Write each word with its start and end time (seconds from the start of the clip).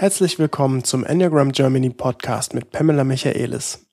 Herzlich 0.00 0.38
willkommen 0.38 0.82
zum 0.82 1.04
Enneagram 1.04 1.52
Germany 1.52 1.90
Podcast 1.90 2.54
mit 2.54 2.70
Pamela 2.70 3.04
Michaelis. 3.04 3.86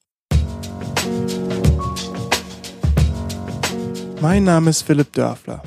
Mein 4.22 4.46
Name 4.46 4.70
ist 4.70 4.83
Philipp 4.83 5.12
Dörfler. 5.12 5.62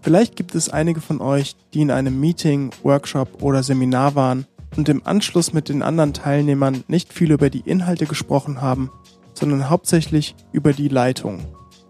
Vielleicht 0.00 0.36
gibt 0.36 0.54
es 0.54 0.68
einige 0.68 1.00
von 1.00 1.20
euch, 1.20 1.56
die 1.74 1.80
in 1.80 1.90
einem 1.90 2.20
Meeting, 2.20 2.70
Workshop 2.84 3.42
oder 3.42 3.64
Seminar 3.64 4.14
waren 4.14 4.46
und 4.76 4.88
im 4.88 5.04
Anschluss 5.04 5.52
mit 5.52 5.68
den 5.68 5.82
anderen 5.82 6.14
Teilnehmern 6.14 6.84
nicht 6.86 7.12
viel 7.12 7.32
über 7.32 7.50
die 7.50 7.68
Inhalte 7.68 8.06
gesprochen 8.06 8.62
haben, 8.62 8.92
sondern 9.34 9.68
hauptsächlich 9.68 10.36
über 10.52 10.72
die 10.72 10.86
Leitung. 10.86 11.44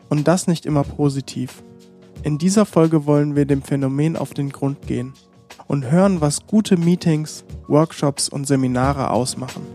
Und 0.09 0.27
das 0.29 0.46
nicht 0.46 0.64
immer 0.64 0.84
positiv. 0.84 1.62
In 2.22 2.38
dieser 2.38 2.64
Folge 2.64 3.04
wollen 3.04 3.36
wir 3.36 3.45
dem 3.45 3.61
Phänomen 3.61 4.16
auf 4.16 4.32
den 4.32 4.49
Grund 4.49 4.86
gehen 4.86 5.13
und 5.66 5.90
hören, 5.90 6.21
was 6.21 6.46
gute 6.46 6.76
Meetings, 6.76 7.44
Workshops 7.68 8.29
und 8.29 8.46
Seminare 8.46 9.11
ausmachen. 9.11 9.66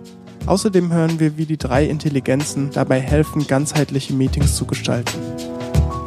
Außerdem 0.45 0.93
hören 0.93 1.19
wir, 1.19 1.37
wie 1.37 1.45
die 1.45 1.57
drei 1.57 1.85
Intelligenzen 1.85 2.71
dabei 2.71 3.01
helfen, 3.01 3.47
ganzheitliche 3.47 4.13
Meetings 4.13 4.55
zu 4.55 4.65
gestalten. 4.65 5.19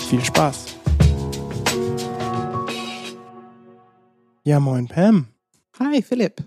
Viel 0.09 0.25
Spaß! 0.25 0.77
Ja, 4.43 4.59
moin 4.59 4.89
Pam. 4.89 5.27
Hi 5.79 6.03
Philipp. 6.03 6.43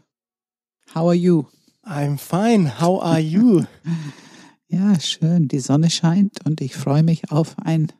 How 0.96 1.10
are 1.10 1.14
you? 1.14 1.46
I'm 1.86 2.18
fine. 2.18 2.82
How 2.82 3.02
are 3.02 3.20
you? 3.20 3.66
ja, 4.68 5.00
schön. 5.00 5.48
Die 5.48 5.60
Sonne 5.60 5.90
scheint 5.90 6.46
und 6.46 6.62
ich 6.62 6.76
freue 6.76 7.04
mich 7.04 7.32
auf 7.32 7.56
einen 7.60 7.92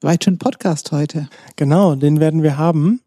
weiteren 0.00 0.38
Podcast 0.38 0.92
heute. 0.92 1.28
Genau, 1.56 1.96
den 1.96 2.20
werden 2.20 2.42
wir 2.42 2.56
haben 2.56 3.00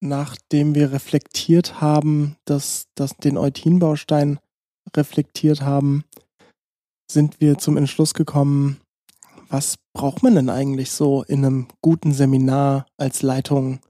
nachdem 0.00 0.74
wir 0.74 0.92
reflektiert 0.92 1.80
haben, 1.80 2.36
dass, 2.44 2.86
dass 2.94 3.16
den 3.16 3.36
Eutin-Baustein 3.36 4.38
reflektiert 4.96 5.62
haben, 5.62 6.04
sind 7.10 7.40
wir 7.40 7.58
zum 7.58 7.76
Entschluss 7.76 8.14
gekommen, 8.14 8.80
was 9.48 9.76
braucht 9.94 10.22
man 10.22 10.34
denn 10.34 10.50
eigentlich 10.50 10.90
so 10.90 11.22
in 11.22 11.44
einem 11.44 11.68
guten 11.80 12.12
Seminar 12.12 12.86
als 12.98 13.22
Leitung 13.22 13.80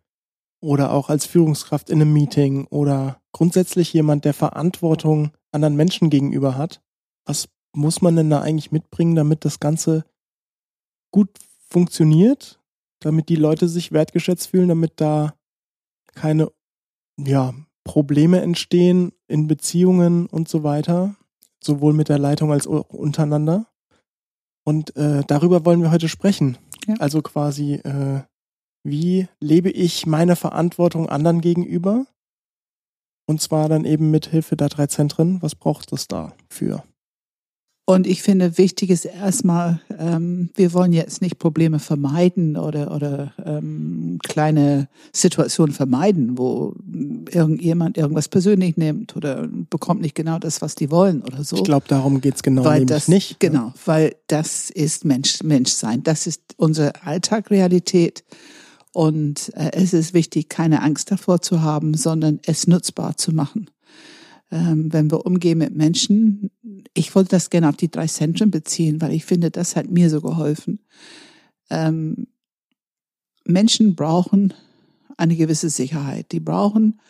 oder 0.61 0.93
auch 0.93 1.09
als 1.09 1.27
Führungskraft 1.27 1.91
in 1.91 2.01
einem 2.01 2.13
Meeting 2.13 2.67
oder 2.67 3.21
grundsätzlich 3.33 3.93
jemand, 3.93 4.25
der 4.25 4.35
Verantwortung 4.35 5.33
anderen 5.53 5.77
Menschen 5.77 6.11
gegenüber 6.11 6.57
hat? 6.57 6.81
Was 7.27 7.49
muss 7.75 8.03
man 8.03 8.17
denn 8.17 8.31
da 8.31 8.41
eigentlich 8.41 8.73
mitbringen, 8.73 9.15
damit 9.15 9.45
das 9.45 9.61
Ganze 9.61 10.05
gut 11.13 11.31
funktioniert, 11.69 12.61
damit 13.01 13.29
die 13.29 13.37
Leute 13.37 13.69
sich 13.69 13.93
wertgeschätzt 13.93 14.49
fühlen, 14.49 14.69
damit 14.69 14.93
da 14.97 15.35
keine 16.19 16.51
ja, 17.17 17.55
Probleme 17.85 18.41
entstehen 18.41 19.13
in 19.29 19.47
Beziehungen 19.47 20.27
und 20.27 20.49
so 20.49 20.63
weiter, 20.63 21.15
sowohl 21.63 21.93
mit 21.93 22.09
der 22.09 22.19
Leitung 22.19 22.53
als 22.53 22.67
auch 22.67 22.91
untereinander. 22.91 23.67
Und 24.65 24.95
äh, 24.97 25.23
darüber 25.27 25.65
wollen 25.65 25.81
wir 25.81 25.91
heute 25.91 26.09
sprechen. 26.09 26.59
Ja. 26.87 26.97
Also 26.99 27.23
quasi, 27.23 27.75
äh, 27.75 28.23
wie 28.85 29.29
lebe 29.41 29.71
ich 29.71 30.07
meine 30.07 30.37
Verantwortung 30.37 31.09
anderen 31.09 31.41
gegenüber? 31.41 32.07
Und 33.27 33.41
zwar 33.41 33.69
dann 33.69 33.85
eben 33.85 34.11
mit 34.11 34.27
Hilfe 34.27 34.57
der 34.57 34.69
drei 34.69 34.87
Zentren. 34.87 35.41
Was 35.43 35.55
braucht 35.55 35.93
es 35.93 36.09
da 36.09 36.35
für? 36.51 36.83
Und 37.89 38.07
ich 38.07 38.23
finde, 38.23 38.59
wichtig 38.59 38.91
ist 38.91 39.07
erstmal, 39.07 39.81
ähm, 39.99 40.51
wir 40.55 40.75
wollen 40.75 40.93
jetzt 40.93 41.23
nicht 41.23 41.39
Probleme 41.39 41.79
vermeiden 41.79 42.59
oder, 42.59 42.95
oder 42.95 43.33
ähm, 43.43 44.19
kleine 44.23 44.89
Situationen 45.11 45.75
vermeiden, 45.75 46.37
wo 46.37 46.75
irgendjemand 47.33 47.97
irgendwas 47.97 48.29
persönlich 48.29 48.77
nimmt 48.77 49.17
oder 49.17 49.49
bekommt 49.71 50.03
nicht 50.03 50.15
genau 50.15 50.39
das, 50.39 50.61
was 50.61 50.75
die 50.75 50.91
wollen 50.91 51.23
oder 51.23 51.43
so. 51.43 51.57
Ich 51.57 51.65
glaube, 51.65 51.87
darum 51.89 52.21
geht's 52.21 52.43
genau 52.43 52.63
weil 52.63 52.85
das, 52.85 53.09
nicht. 53.09 53.31
Ne? 53.31 53.49
Genau, 53.49 53.73
weil 53.87 54.17
das 54.27 54.69
ist 54.69 55.07
Mensch, 55.07 55.43
Menschsein. 55.43 56.03
Das 56.03 56.27
ist 56.27 56.43
unsere 56.59 56.93
Alltagrealität. 57.07 58.23
Und 58.93 59.51
äh, 59.55 59.71
es 59.73 59.95
ist 59.95 60.13
wichtig, 60.13 60.51
keine 60.51 60.83
Angst 60.83 61.11
davor 61.11 61.41
zu 61.41 61.63
haben, 61.63 61.95
sondern 61.95 62.39
es 62.45 62.67
nutzbar 62.67 63.17
zu 63.17 63.33
machen 63.33 63.71
ähm, 64.51 64.93
wenn 64.93 65.11
wir 65.11 65.27
umgehen 65.27 65.59
mit 65.59 65.75
Menschen. 65.75 66.51
Ich 66.95 67.15
wollte 67.15 67.31
das 67.31 67.51
gerne 67.51 67.69
auf 67.69 67.77
die 67.77 67.91
drei 67.91 68.07
Zentren 68.07 68.51
beziehen, 68.51 69.01
weil 69.01 69.13
ich 69.13 69.25
finde, 69.25 69.51
das 69.51 69.77
hat 69.77 69.91
mir 69.91 70.11
so 70.11 70.21
geholfen. 70.21 70.81
Ähm, 71.71 72.29
Menschen 73.45 73.95
brauchen 73.95 74.55
eine 75.17 75.37
gewisse 75.37 75.71
Sicherheit. 75.71 76.33
Die 76.33 76.41
brauchen 76.41 77.01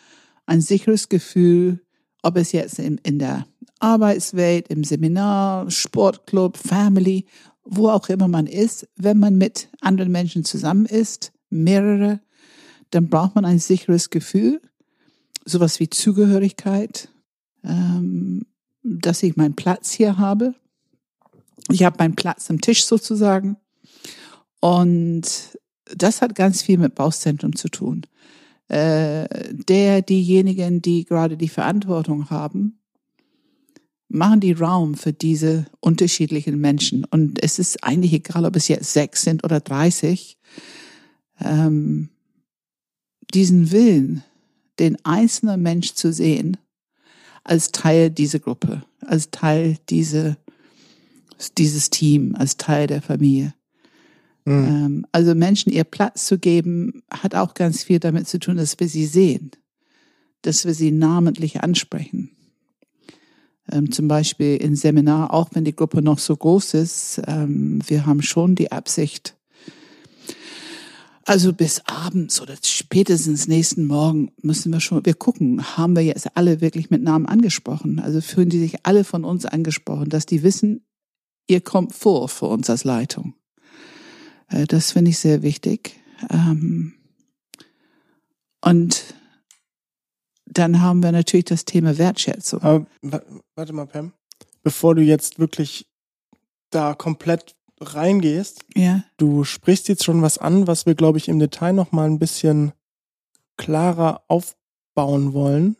ein 0.45 0.61
sicheres 0.61 1.09
Gefühl, 1.09 1.81
ob 2.23 2.37
es 2.37 2.51
jetzt 2.51 2.79
in, 2.79 2.97
in 3.03 3.19
der 3.19 3.45
Arbeitswelt, 3.79 4.67
im 4.67 4.83
Seminar, 4.83 5.69
Sportclub, 5.71 6.57
Family, 6.57 7.25
wo 7.63 7.89
auch 7.89 8.09
immer 8.09 8.27
man 8.27 8.47
ist, 8.47 8.87
wenn 8.95 9.19
man 9.19 9.37
mit 9.37 9.69
anderen 9.79 10.11
Menschen 10.11 10.43
zusammen 10.43 10.85
ist, 10.85 11.31
mehrere, 11.49 12.19
dann 12.89 13.09
braucht 13.09 13.35
man 13.35 13.45
ein 13.45 13.59
sicheres 13.59 14.09
Gefühl, 14.09 14.59
sowas 15.45 15.79
wie 15.79 15.89
Zugehörigkeit, 15.89 17.09
ähm, 17.63 18.45
dass 18.83 19.23
ich 19.23 19.35
meinen 19.35 19.55
Platz 19.55 19.91
hier 19.91 20.17
habe. 20.17 20.55
Ich 21.71 21.83
habe 21.83 21.97
meinen 21.99 22.15
Platz 22.15 22.49
am 22.49 22.61
Tisch 22.61 22.85
sozusagen. 22.85 23.57
Und 24.59 25.57
das 25.95 26.21
hat 26.21 26.35
ganz 26.35 26.61
viel 26.61 26.77
mit 26.77 26.95
Bauchzentrum 26.95 27.55
zu 27.55 27.69
tun. 27.69 28.03
Äh, 28.67 29.27
der, 29.51 30.01
diejenigen, 30.01 30.81
die 30.81 31.05
gerade 31.05 31.37
die 31.37 31.49
Verantwortung 31.49 32.29
haben, 32.29 32.79
machen 34.07 34.39
die 34.39 34.53
Raum 34.53 34.95
für 34.95 35.13
diese 35.13 35.67
unterschiedlichen 35.79 36.59
Menschen. 36.59 37.05
Und 37.05 37.43
es 37.43 37.59
ist 37.59 37.83
eigentlich 37.83 38.13
egal, 38.13 38.45
ob 38.45 38.55
es 38.55 38.67
jetzt 38.67 38.93
sechs 38.93 39.21
sind 39.21 39.43
oder 39.43 39.59
dreißig. 39.59 40.37
Ähm, 41.39 42.09
diesen 43.33 43.71
Willen, 43.71 44.23
den 44.79 44.97
einzelnen 45.05 45.61
Mensch 45.61 45.93
zu 45.93 46.11
sehen 46.11 46.57
als 47.43 47.71
Teil 47.71 48.09
dieser 48.09 48.39
Gruppe, 48.39 48.83
als 49.05 49.31
Teil 49.31 49.77
diese, 49.89 50.37
dieses 51.57 51.89
Team, 51.89 52.35
als 52.35 52.57
Teil 52.57 52.87
der 52.87 53.01
Familie. 53.01 53.53
Mhm. 54.45 55.05
also 55.11 55.35
Menschen 55.35 55.71
ihr 55.71 55.83
Platz 55.83 56.25
zu 56.25 56.39
geben, 56.39 57.03
hat 57.11 57.35
auch 57.35 57.53
ganz 57.53 57.83
viel 57.83 57.99
damit 57.99 58.27
zu 58.27 58.39
tun, 58.39 58.57
dass 58.57 58.79
wir 58.79 58.87
sie 58.87 59.05
sehen, 59.05 59.51
dass 60.41 60.65
wir 60.65 60.73
sie 60.73 60.91
namentlich 60.91 61.61
ansprechen. 61.61 62.31
Ähm, 63.71 63.91
zum 63.91 64.07
Beispiel 64.07 64.57
im 64.57 64.75
Seminar, 64.75 65.33
auch 65.33 65.49
wenn 65.53 65.65
die 65.65 65.75
Gruppe 65.75 66.01
noch 66.01 66.17
so 66.17 66.35
groß 66.35 66.73
ist, 66.75 67.21
ähm, 67.27 67.81
wir 67.85 68.05
haben 68.05 68.21
schon 68.21 68.55
die 68.55 68.71
Absicht, 68.71 69.35
also 71.29 71.53
bis 71.53 71.83
abends 71.85 72.41
oder 72.41 72.55
spätestens 72.59 73.47
nächsten 73.47 73.85
Morgen 73.85 74.31
müssen 74.41 74.73
wir 74.73 74.79
schon, 74.79 75.05
wir 75.05 75.13
gucken, 75.13 75.77
haben 75.77 75.95
wir 75.95 76.01
jetzt 76.01 76.35
alle 76.35 76.59
wirklich 76.59 76.89
mit 76.89 77.03
Namen 77.03 77.27
angesprochen? 77.27 77.99
Also 77.99 78.19
fühlen 78.19 78.49
die 78.49 78.57
sich 78.57 78.83
alle 78.87 79.03
von 79.03 79.23
uns 79.23 79.45
angesprochen, 79.45 80.09
dass 80.09 80.25
die 80.25 80.41
wissen, 80.41 80.87
ihr 81.45 81.61
kommt 81.61 81.93
vor 81.93 82.29
für 82.29 82.47
uns 82.47 82.67
als 82.71 82.83
Leitung. 82.83 83.35
Äh, 84.47 84.65
das 84.65 84.93
finde 84.93 85.11
ich 85.11 85.19
sehr 85.19 85.43
wichtig. 85.43 85.99
Ähm, 86.31 86.95
und 88.65 89.13
dann 90.47 90.81
haben 90.81 91.03
wir 91.03 91.11
natürlich 91.11 91.45
das 91.45 91.63
Thema 91.63 91.99
Wertschätzung. 91.99 92.63
Aber, 92.63 92.87
warte 93.55 93.73
mal, 93.73 93.85
Pam. 93.85 94.13
Bevor 94.63 94.95
du 94.95 95.03
jetzt 95.03 95.37
wirklich 95.37 95.85
da 96.71 96.95
komplett 96.95 97.55
reingehst, 97.79 98.65
ja. 98.75 99.03
du 99.17 99.43
sprichst 99.43 99.87
jetzt 99.87 100.03
schon 100.03 100.21
was 100.21 100.37
an, 100.37 100.67
was 100.67 100.85
wir, 100.85 100.95
glaube 100.95 101.17
ich, 101.17 101.27
im 101.29 101.39
Detail 101.39 101.73
noch 101.73 101.91
mal 101.91 102.09
ein 102.09 102.19
bisschen 102.19 102.73
klarer 103.57 104.23
aufbauen 104.27 105.33
wollen. 105.33 105.77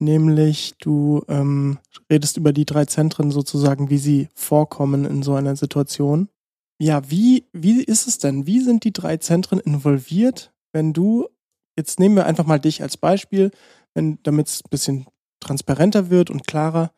Nämlich, 0.00 0.74
du 0.80 1.22
ähm, 1.28 1.78
redest 2.10 2.36
über 2.36 2.52
die 2.52 2.66
drei 2.66 2.84
Zentren 2.84 3.30
sozusagen, 3.30 3.90
wie 3.90 3.98
sie 3.98 4.28
vorkommen 4.34 5.04
in 5.04 5.22
so 5.22 5.34
einer 5.34 5.56
Situation. 5.56 6.28
Ja, 6.78 7.08
wie, 7.10 7.46
wie 7.52 7.82
ist 7.82 8.06
es 8.06 8.18
denn? 8.18 8.46
Wie 8.46 8.60
sind 8.60 8.84
die 8.84 8.92
drei 8.92 9.16
Zentren 9.18 9.60
involviert, 9.60 10.52
wenn 10.72 10.92
du, 10.92 11.28
jetzt 11.78 12.00
nehmen 12.00 12.16
wir 12.16 12.26
einfach 12.26 12.46
mal 12.46 12.58
dich 12.58 12.82
als 12.82 12.96
Beispiel, 12.96 13.52
wenn, 13.94 14.18
damit 14.24 14.48
es 14.48 14.62
ein 14.64 14.70
bisschen 14.70 15.06
transparenter 15.40 16.10
wird 16.10 16.30
und 16.30 16.46
klarer, 16.46 16.90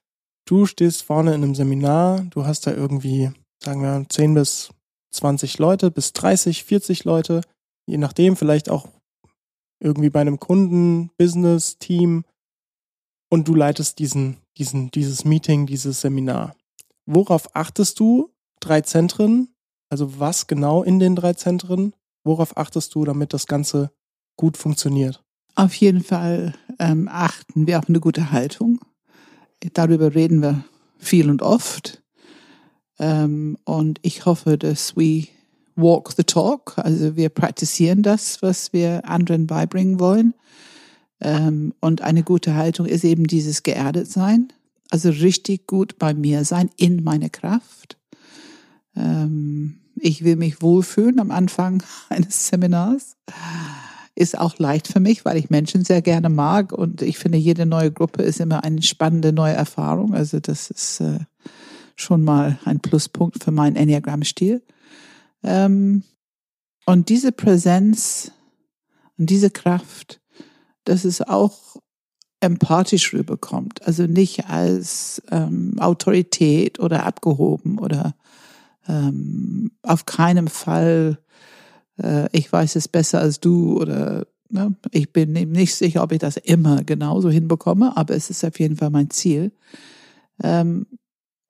du 0.47 0.67
stehst 0.67 1.03
vorne 1.03 1.35
in 1.35 1.43
einem 1.43 1.55
Seminar, 1.55 2.21
du 2.31 2.47
hast 2.47 2.67
da 2.67 2.73
irgendwie 2.73 3.31
sagen 3.67 3.83
wir 3.83 4.07
10 4.09 4.35
bis 4.35 4.71
20 5.11 5.59
Leute, 5.59 5.91
bis 5.91 6.13
30, 6.13 6.65
40 6.65 7.05
Leute, 7.05 7.43
je 7.87 7.99
nachdem, 7.99 8.37
vielleicht 8.37 8.71
auch 8.71 8.89
irgendwie 9.81 10.09
bei 10.09 10.21
einem 10.21 10.41
Kunden, 10.41 11.11
Business, 11.19 11.77
Team 11.79 12.25
und 13.29 13.49
du 13.49 13.55
leitest 13.55 13.99
diesen, 13.99 14.39
diesen, 14.57 14.91
dieses 14.93 15.25
Meeting, 15.25 15.67
dieses 15.67 16.01
Seminar. 16.01 16.57
Worauf 17.07 17.55
achtest 17.55 18.01
du? 18.01 18.31
Drei 18.61 18.81
Zentren, 18.81 19.49
also 19.91 20.19
was 20.19 20.47
genau 20.47 20.83
in 20.83 20.99
den 20.99 21.15
drei 21.15 21.35
Zentren? 21.35 21.93
Worauf 22.25 22.57
achtest 22.57 22.95
du, 22.95 23.05
damit 23.05 23.33
das 23.33 23.47
Ganze 23.47 23.91
gut 24.37 24.57
funktioniert? 24.57 25.23
Auf 25.57 25.75
jeden 25.75 26.03
Fall 26.03 26.55
ähm, 26.79 27.09
achten 27.11 27.67
wir 27.67 27.79
auf 27.79 27.89
eine 27.89 28.01
gute 28.01 28.31
Haltung. 28.31 28.81
darüber 29.75 30.15
reden 30.15 30.41
wir 30.41 30.65
viel 30.99 31.31
und 31.31 31.43
oft. 31.43 32.03
Ähm, 32.99 33.59
und 33.65 33.99
ich 34.03 34.25
hoffe, 34.27 34.59
dass 34.59 34.97
we 34.97 35.29
walk 35.77 36.13
the 36.17 36.25
talk, 36.25 36.75
also 36.79 37.17
wir 37.17 37.29
praktizieren 37.29 38.03
das, 38.03 38.43
was 38.43 38.73
wir 38.73 39.09
anderen 39.09 39.47
beibringen 39.47 40.01
wollen. 40.01 40.35
Ähm, 41.21 41.75
und 41.81 42.03
eine 42.03 42.23
gute 42.23 42.55
Haltung 42.55 42.87
ist 42.87 43.05
eben 43.05 43.27
dieses 43.27 43.63
geerdet 43.63 44.11
sein, 44.11 44.53
also 44.91 45.11
richtig 45.11 45.67
gut 45.67 45.99
bei 45.99 46.15
mir 46.15 46.45
sein, 46.45 46.71
in 46.77 47.03
meine 47.03 47.31
Kraft. 47.31 47.97
Ähm, 48.95 49.81
ich 49.99 50.25
will 50.25 50.37
mich 50.37 50.63
wohlfühlen 50.63 51.21
am 51.21 51.31
Anfang 51.31 51.83
eines 52.09 52.49
Seminars. 52.49 53.17
Ist 54.15 54.39
auch 54.39 54.59
leicht 54.59 54.89
für 54.89 55.01
mich, 55.01 55.27
weil 55.27 55.37
ich 55.37 55.51
Menschen 55.51 55.85
sehr 55.85 56.01
gerne 56.01 56.31
mag 56.31 56.73
und 56.73 57.03
ich 57.03 57.19
finde, 57.19 57.37
jede 57.37 57.67
neue 57.67 57.93
Gruppe 57.93 58.23
ist 58.23 58.41
immer 58.41 58.65
eine 58.65 58.81
spannende 58.81 59.33
neue 59.33 59.53
Erfahrung. 59.53 60.15
Also 60.15 60.41
das 60.41 60.71
ist 60.71 61.01
äh, 61.01 61.19
schon 61.97 62.23
mal 62.23 62.59
ein 62.65 62.81
Pluspunkt 62.81 63.43
für 63.43 63.51
meinen 63.51 63.77
Enneagramm-Stil. 63.77 64.63
Ähm, 65.43 66.03
und 66.85 67.09
diese 67.09 67.33
Präsenz 67.33 68.31
und 69.19 69.31
diese 69.31 69.51
Kraft, 69.51 70.21
dass 70.85 71.05
es 71.05 71.23
auch 71.23 71.77
empathisch 72.41 73.13
rüberkommt. 73.13 73.87
Also 73.87 74.05
nicht 74.05 74.47
als 74.47 75.23
ähm, 75.31 75.75
Autorität 75.79 76.79
oder 76.79 77.05
abgehoben 77.05 77.79
oder 77.79 78.15
ähm, 78.87 79.73
auf 79.83 80.07
keinem 80.07 80.47
Fall, 80.47 81.19
äh, 82.01 82.29
ich 82.33 82.53
weiß 82.53 82.77
es 82.77 82.89
besser 82.89 83.21
als 83.21 83.41
du 83.41 83.81
oder 83.81 84.27
ne, 84.49 84.77
ich 84.91 85.13
bin 85.13 85.35
eben 85.35 85.53
nicht 85.53 85.75
sicher, 85.75 86.03
ob 86.03 86.13
ich 86.13 86.19
das 86.19 86.37
immer 86.37 86.85
genauso 86.85 87.31
hinbekomme, 87.31 87.97
aber 87.97 88.15
es 88.15 88.31
ist 88.31 88.45
auf 88.45 88.61
jeden 88.61 88.77
Fall 88.77 88.91
mein 88.91 89.11
Ziel. 89.11 89.53
Ähm, 90.43 90.87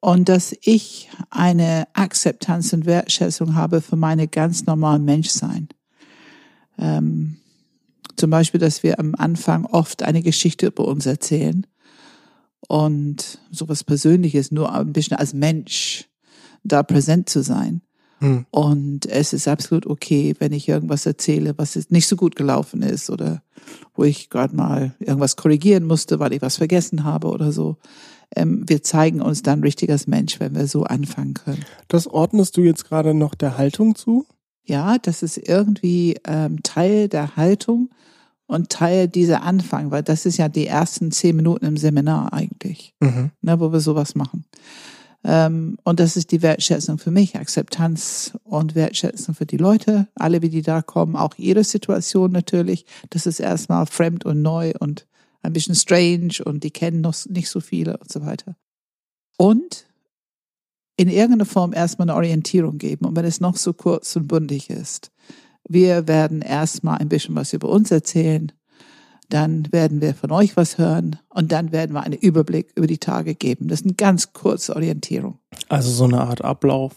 und 0.06 0.29
dass 0.29 0.55
ich 0.61 1.11
eine 1.31 1.88
Akzeptanz 1.94 2.73
und 2.73 2.87
Wertschätzung 2.87 3.56
habe 3.56 3.81
für 3.81 3.97
meine 3.97 4.29
ganz 4.29 4.64
normalen 4.64 5.05
Menschsein. 5.05 5.67
Ähm, 6.79 7.38
zum 8.14 8.31
Beispiel, 8.31 8.61
dass 8.61 8.85
wir 8.85 9.00
am 9.00 9.17
Anfang 9.17 9.64
oft 9.64 10.05
eine 10.05 10.23
Geschichte 10.23 10.69
über 10.69 10.87
uns 10.87 11.06
erzählen 11.06 11.67
und 12.69 13.41
sowas 13.50 13.82
Persönliches, 13.82 14.53
nur 14.53 14.73
ein 14.73 14.93
bisschen 14.93 15.17
als 15.17 15.35
Mensch 15.35 16.09
da 16.62 16.85
präsent 16.85 17.29
zu 17.29 17.43
sein. 17.43 17.82
Hm. 18.20 18.47
Und 18.52 19.06
es 19.06 19.32
ist 19.32 19.49
absolut 19.49 19.87
okay, 19.87 20.37
wenn 20.38 20.52
ich 20.52 20.69
irgendwas 20.69 21.05
erzähle, 21.05 21.55
was 21.59 21.91
nicht 21.91 22.06
so 22.06 22.14
gut 22.14 22.37
gelaufen 22.37 22.82
ist 22.82 23.11
oder 23.11 23.43
wo 23.97 24.05
ich 24.05 24.31
gerade 24.31 24.55
mal 24.55 24.94
irgendwas 25.00 25.35
korrigieren 25.35 25.82
musste, 25.82 26.20
weil 26.20 26.32
ich 26.32 26.43
was 26.43 26.59
vergessen 26.59 27.02
habe 27.02 27.26
oder 27.26 27.50
so. 27.50 27.76
Ähm, 28.34 28.64
wir 28.67 28.82
zeigen 28.82 29.20
uns 29.20 29.43
dann 29.43 29.62
richtig 29.62 29.90
als 29.90 30.06
Mensch, 30.06 30.40
wenn 30.40 30.55
wir 30.55 30.67
so 30.67 30.84
anfangen 30.84 31.34
können. 31.34 31.64
Das 31.88 32.06
ordnest 32.06 32.56
du 32.56 32.62
jetzt 32.62 32.88
gerade 32.88 33.14
noch 33.14 33.34
der 33.34 33.58
Haltung 33.58 33.94
zu? 33.94 34.26
Ja, 34.64 34.99
das 34.99 35.23
ist 35.23 35.37
irgendwie 35.37 36.17
ähm, 36.26 36.62
Teil 36.62 37.08
der 37.08 37.37
Haltung 37.37 37.90
und 38.46 38.70
Teil 38.70 39.08
dieser 39.08 39.43
Anfang, 39.43 39.90
weil 39.90 40.02
das 40.02 40.26
ist 40.26 40.38
ja 40.38 40.49
die 40.49 40.67
ersten 40.67 41.12
zehn 41.12 41.37
Minuten 41.37 41.67
im 41.67 41.76
Seminar 41.76 42.32
eigentlich, 42.32 42.94
mhm. 43.00 43.31
ne, 43.43 43.61
wo 43.61 43.73
wir 43.73 43.81
sowas 43.81 44.14
machen. 44.14 44.44
Ähm, 45.25 45.76
und 45.82 45.99
das 45.99 46.17
ist 46.17 46.31
die 46.31 46.43
Wertschätzung 46.43 46.99
für 46.99 47.11
mich, 47.11 47.37
Akzeptanz 47.37 48.38
und 48.44 48.75
Wertschätzung 48.75 49.34
für 49.34 49.46
die 49.46 49.56
Leute, 49.56 50.06
alle, 50.14 50.40
wie 50.43 50.50
die 50.50 50.62
da 50.62 50.82
kommen, 50.82 51.17
auch 51.17 51.34
ihre 51.37 51.64
Situation 51.64 52.31
natürlich. 52.31 52.87
Das 53.11 53.26
ist 53.26 53.40
erstmal 53.40 53.87
fremd 53.87 54.25
und 54.25 54.43
neu 54.43 54.73
und 54.78 55.06
ein 55.43 55.53
bisschen 55.53 55.75
strange 55.75 56.38
und 56.44 56.65
die 56.65 56.71
kennen 56.71 57.00
noch 57.00 57.15
nicht 57.27 57.49
so 57.49 57.61
viele 57.61 57.97
und 57.99 58.11
so 58.11 58.23
weiter. 58.23 58.56
Und 59.37 59.87
in 60.97 61.09
irgendeiner 61.09 61.44
Form 61.44 61.73
erstmal 61.73 62.09
eine 62.09 62.17
Orientierung 62.17 62.79
geben. 62.79 63.05
Und 63.05 63.17
wenn 63.17 63.27
es 63.27 63.41
noch 63.41 63.56
so 63.56 63.75
kurz 63.75 64.17
und 64.17 64.29
bundig 64.29 64.71
ist, 64.71 65.11
wir 65.69 66.09
werden 66.09 66.41
erstmal 66.41 66.99
ein 66.99 67.09
bisschen 67.09 67.35
was 67.35 67.53
über 67.53 67.69
uns 67.69 67.91
erzählen 67.91 68.53
dann 69.29 69.71
werden 69.73 70.00
wir 70.00 70.15
von 70.15 70.31
euch 70.31 70.56
was 70.56 70.79
hören 70.79 71.19
und 71.29 71.53
dann 71.53 71.73
werden 71.73 71.93
wir 71.93 72.03
einen 72.03 72.19
Überblick 72.19 72.73
über 72.77 72.87
die 72.87 72.99
Tage 72.99 73.35
geben. 73.35 73.69
Das 73.69 73.81
ist 73.81 73.87
eine 73.87 73.94
ganz 73.94 74.33
kurze 74.33 74.75
Orientierung. 74.77 75.38
Also 75.69 75.91
so 75.91 76.05
eine 76.05 76.21
Art 76.21 76.44
Ablauf. 76.44 76.94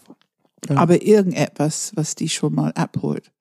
Ja. 0.69 0.77
Aber 0.77 1.01
irgendetwas, 1.01 1.91
was 1.95 2.15
die 2.15 2.29
schon 2.29 2.53
mal 2.53 2.71
abholt. 2.73 3.31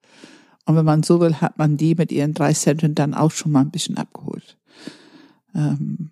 Und 0.65 0.75
wenn 0.75 0.85
man 0.85 1.03
so 1.03 1.19
will, 1.19 1.35
hat 1.35 1.57
man 1.57 1.77
die 1.77 1.95
mit 1.95 2.11
ihren 2.11 2.33
drei 2.33 2.53
Zentren 2.53 2.95
dann 2.95 3.13
auch 3.13 3.31
schon 3.31 3.51
mal 3.51 3.61
ein 3.61 3.71
bisschen 3.71 3.97
abgeholt. 3.97 4.57
Ähm 5.55 6.11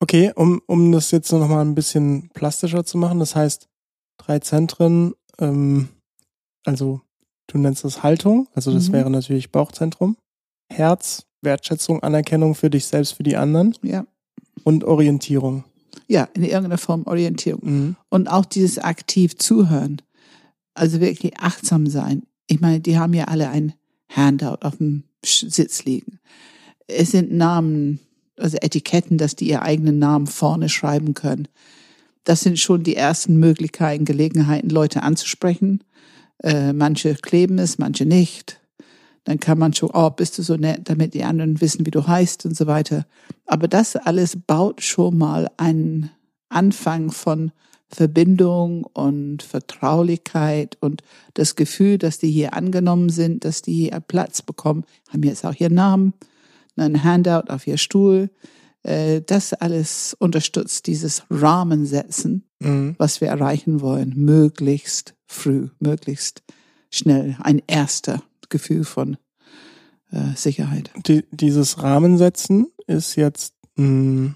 okay, 0.00 0.32
um, 0.34 0.62
um 0.66 0.92
das 0.92 1.10
jetzt 1.10 1.32
noch 1.32 1.48
mal 1.48 1.62
ein 1.62 1.74
bisschen 1.74 2.30
plastischer 2.32 2.84
zu 2.84 2.98
machen, 2.98 3.18
das 3.18 3.36
heißt, 3.36 3.68
drei 4.18 4.38
Zentren, 4.38 5.14
ähm, 5.38 5.88
also 6.64 7.00
du 7.48 7.58
nennst 7.58 7.84
das 7.84 8.02
Haltung, 8.02 8.48
also 8.54 8.72
das 8.72 8.88
mhm. 8.88 8.92
wäre 8.94 9.10
natürlich 9.10 9.52
Bauchzentrum, 9.52 10.16
Herz, 10.68 11.26
Wertschätzung, 11.42 12.02
Anerkennung 12.02 12.54
für 12.54 12.70
dich 12.70 12.86
selbst, 12.86 13.12
für 13.12 13.22
die 13.22 13.36
anderen. 13.36 13.74
Ja. 13.82 14.06
Und 14.64 14.84
Orientierung. 14.84 15.64
Ja, 16.08 16.28
in 16.34 16.42
irgendeiner 16.42 16.78
Form 16.78 17.04
Orientierung. 17.06 17.60
Mhm. 17.62 17.96
Und 18.10 18.28
auch 18.28 18.44
dieses 18.44 18.78
aktiv 18.78 19.36
zuhören. 19.36 20.02
Also 20.74 21.00
wirklich 21.00 21.38
achtsam 21.38 21.86
sein. 21.86 22.24
Ich 22.46 22.60
meine, 22.60 22.80
die 22.80 22.98
haben 22.98 23.14
ja 23.14 23.24
alle 23.24 23.48
ein 23.48 23.74
Handout 24.08 24.58
auf 24.62 24.76
dem 24.76 25.04
Sitz 25.24 25.84
liegen. 25.84 26.20
Es 26.86 27.10
sind 27.10 27.32
Namen, 27.32 28.00
also 28.36 28.56
Etiketten, 28.60 29.18
dass 29.18 29.34
die 29.34 29.48
ihr 29.48 29.62
eigenen 29.62 29.98
Namen 29.98 30.26
vorne 30.26 30.68
schreiben 30.68 31.14
können. 31.14 31.48
Das 32.24 32.40
sind 32.40 32.58
schon 32.58 32.84
die 32.84 32.96
ersten 32.96 33.36
Möglichkeiten, 33.36 34.04
Gelegenheiten, 34.04 34.70
Leute 34.70 35.02
anzusprechen. 35.02 35.82
Äh, 36.42 36.72
manche 36.72 37.14
kleben 37.14 37.58
es, 37.58 37.78
manche 37.78 38.04
nicht 38.04 38.60
dann 39.26 39.40
kann 39.40 39.58
man 39.58 39.74
schon, 39.74 39.90
oh, 39.92 40.08
bist 40.08 40.38
du 40.38 40.42
so 40.42 40.54
nett, 40.54 40.82
damit 40.84 41.12
die 41.12 41.24
anderen 41.24 41.60
wissen, 41.60 41.84
wie 41.84 41.90
du 41.90 42.06
heißt 42.06 42.46
und 42.46 42.56
so 42.56 42.68
weiter. 42.68 43.06
Aber 43.44 43.66
das 43.66 43.96
alles 43.96 44.38
baut 44.46 44.82
schon 44.82 45.18
mal 45.18 45.50
einen 45.56 46.10
Anfang 46.48 47.10
von 47.10 47.50
Verbindung 47.88 48.84
und 48.84 49.42
Vertraulichkeit 49.42 50.76
und 50.80 51.02
das 51.34 51.54
Gefühl, 51.54 51.98
dass 51.98 52.18
die 52.18 52.30
hier 52.30 52.54
angenommen 52.54 53.10
sind, 53.10 53.44
dass 53.44 53.62
die 53.62 53.74
hier 53.74 54.00
Platz 54.00 54.42
bekommen, 54.42 54.84
haben 55.10 55.22
jetzt 55.22 55.44
auch 55.44 55.54
ihren 55.54 55.74
Namen, 55.74 56.14
ein 56.76 57.04
Handout 57.04 57.50
auf 57.50 57.66
ihr 57.66 57.78
Stuhl. 57.78 58.30
Äh, 58.82 59.22
das 59.22 59.52
alles 59.52 60.16
unterstützt 60.18 60.86
dieses 60.86 61.22
Rahmensetzen, 61.30 62.44
mhm. 62.60 62.94
was 62.98 63.20
wir 63.20 63.28
erreichen 63.28 63.80
wollen, 63.80 64.12
möglichst 64.16 65.14
früh, 65.26 65.68
möglichst 65.78 66.42
schnell, 66.90 67.36
ein 67.40 67.62
erster 67.66 68.22
Gefühl 68.48 68.84
von 68.84 69.16
äh, 70.10 70.34
Sicherheit. 70.34 70.90
Die, 71.06 71.24
dieses 71.30 71.82
Rahmensetzen 71.82 72.66
ist 72.86 73.16
jetzt 73.16 73.54
mh, 73.76 73.86
hm, 73.86 74.34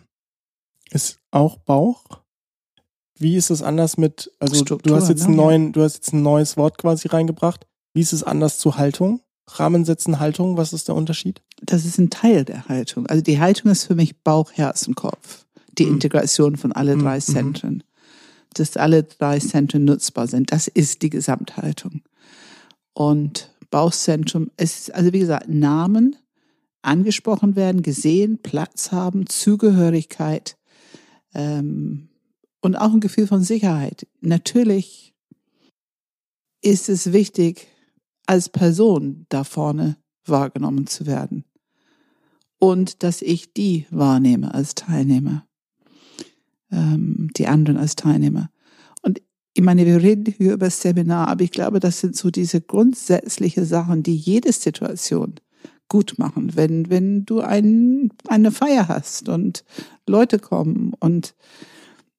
ist 0.91 1.19
auch 1.31 1.59
Bauch. 1.59 2.05
Wie 3.21 3.37
ist 3.37 3.51
es 3.51 3.61
anders 3.63 3.99
mit, 3.99 4.33
also 4.41 4.55
Struktur, 4.55 4.93
du 4.93 4.97
hast 4.97 5.11
jetzt 5.11 5.21
ne? 5.21 5.27
einen 5.27 5.37
neuen, 5.37 5.73
du 5.73 5.83
hast 5.83 5.97
jetzt 5.97 6.13
ein 6.15 6.23
neues 6.23 6.57
Wort 6.57 6.79
quasi 6.79 7.07
reingebracht. 7.07 7.67
Wie 7.93 8.01
ist 8.01 8.15
es 8.15 8.23
anders 8.23 8.59
zu 8.59 8.79
Haltung? 8.79 9.21
Rahmensetzen, 9.47 10.21
Haltung, 10.21 10.57
was 10.57 10.73
ist 10.73 10.89
der 10.89 10.95
Unterschied? 10.95 11.43
Das 11.63 11.85
ist 11.85 11.99
ein 11.99 12.09
Teil 12.09 12.47
der 12.47 12.67
Haltung. 12.67 13.07
Also 13.09 13.23
die 13.23 13.39
Haltung 13.39 13.71
ist 13.71 13.85
für 13.85 13.95
mich 13.95 14.23
Bauch, 14.23 14.53
Herz 14.53 14.89
und 14.89 14.95
Kopf. 14.95 15.45
Die 15.77 15.85
mhm. 15.85 15.95
Integration 15.95 16.57
von 16.57 16.73
alle 16.73 16.97
drei 16.97 17.17
mhm. 17.17 17.21
Zentren. 17.21 17.85
Dass 18.55 18.77
alle 18.79 19.03
drei 19.03 19.39
Zentren 19.39 19.85
nutzbar 19.85 20.27
sind. 20.27 20.51
Das 20.51 20.67
ist 20.67 21.03
die 21.03 21.11
Gesamthaltung. 21.11 22.03
Und 22.95 23.53
Bauchzentrum. 23.71 24.51
Es 24.57 24.79
ist 24.79 24.95
also 24.95 25.13
wie 25.13 25.21
gesagt 25.21 25.49
Namen 25.49 26.17
angesprochen 26.83 27.55
werden, 27.55 27.83
gesehen, 27.83 28.39
Platz 28.43 28.93
haben, 28.93 29.27
Zugehörigkeit 29.27 30.57
ähm, 31.35 32.10
und 32.61 32.77
auch 32.77 32.93
ein 32.93 33.01
Gefühl 33.01 33.27
von 33.27 33.43
Sicherheit. 33.43 34.07
Natürlich 34.21 35.15
ist 36.63 36.89
es 36.89 37.13
wichtig, 37.13 37.69
als 38.27 38.49
Person 38.49 39.27
da 39.29 39.45
vorne 39.45 39.97
wahrgenommen 40.27 40.87
zu 40.87 41.07
werden 41.07 41.45
und 42.59 43.03
dass 43.03 43.23
ich 43.23 43.53
die 43.53 43.87
wahrnehme 43.91 44.55
als 44.55 44.75
Teilnehmer, 44.75 45.47
ähm, 46.71 47.31
die 47.37 47.47
anderen 47.47 47.79
als 47.79 47.97
Teilnehmer 47.97 48.51
ich 49.55 49.63
meine, 49.63 49.85
wir 49.85 50.01
reden 50.03 50.33
hier 50.37 50.55
über 50.55 50.67
das 50.67 50.81
Seminar, 50.81 51.29
aber 51.29 51.43
ich 51.43 51.51
glaube, 51.51 51.81
das 51.81 52.01
sind 52.01 52.17
so 52.17 52.31
diese 52.31 52.61
grundsätzliche 52.61 53.65
Sachen, 53.65 54.03
die 54.03 54.17
jede 54.17 54.53
Situation 54.53 55.35
gut 55.89 56.15
machen. 56.19 56.55
Wenn, 56.55 56.89
wenn 56.89 57.25
du 57.25 57.41
ein, 57.41 58.13
eine 58.29 58.53
Feier 58.53 58.87
hast 58.87 59.29
und 59.29 59.65
Leute 60.07 60.39
kommen 60.39 60.93
und 61.01 61.35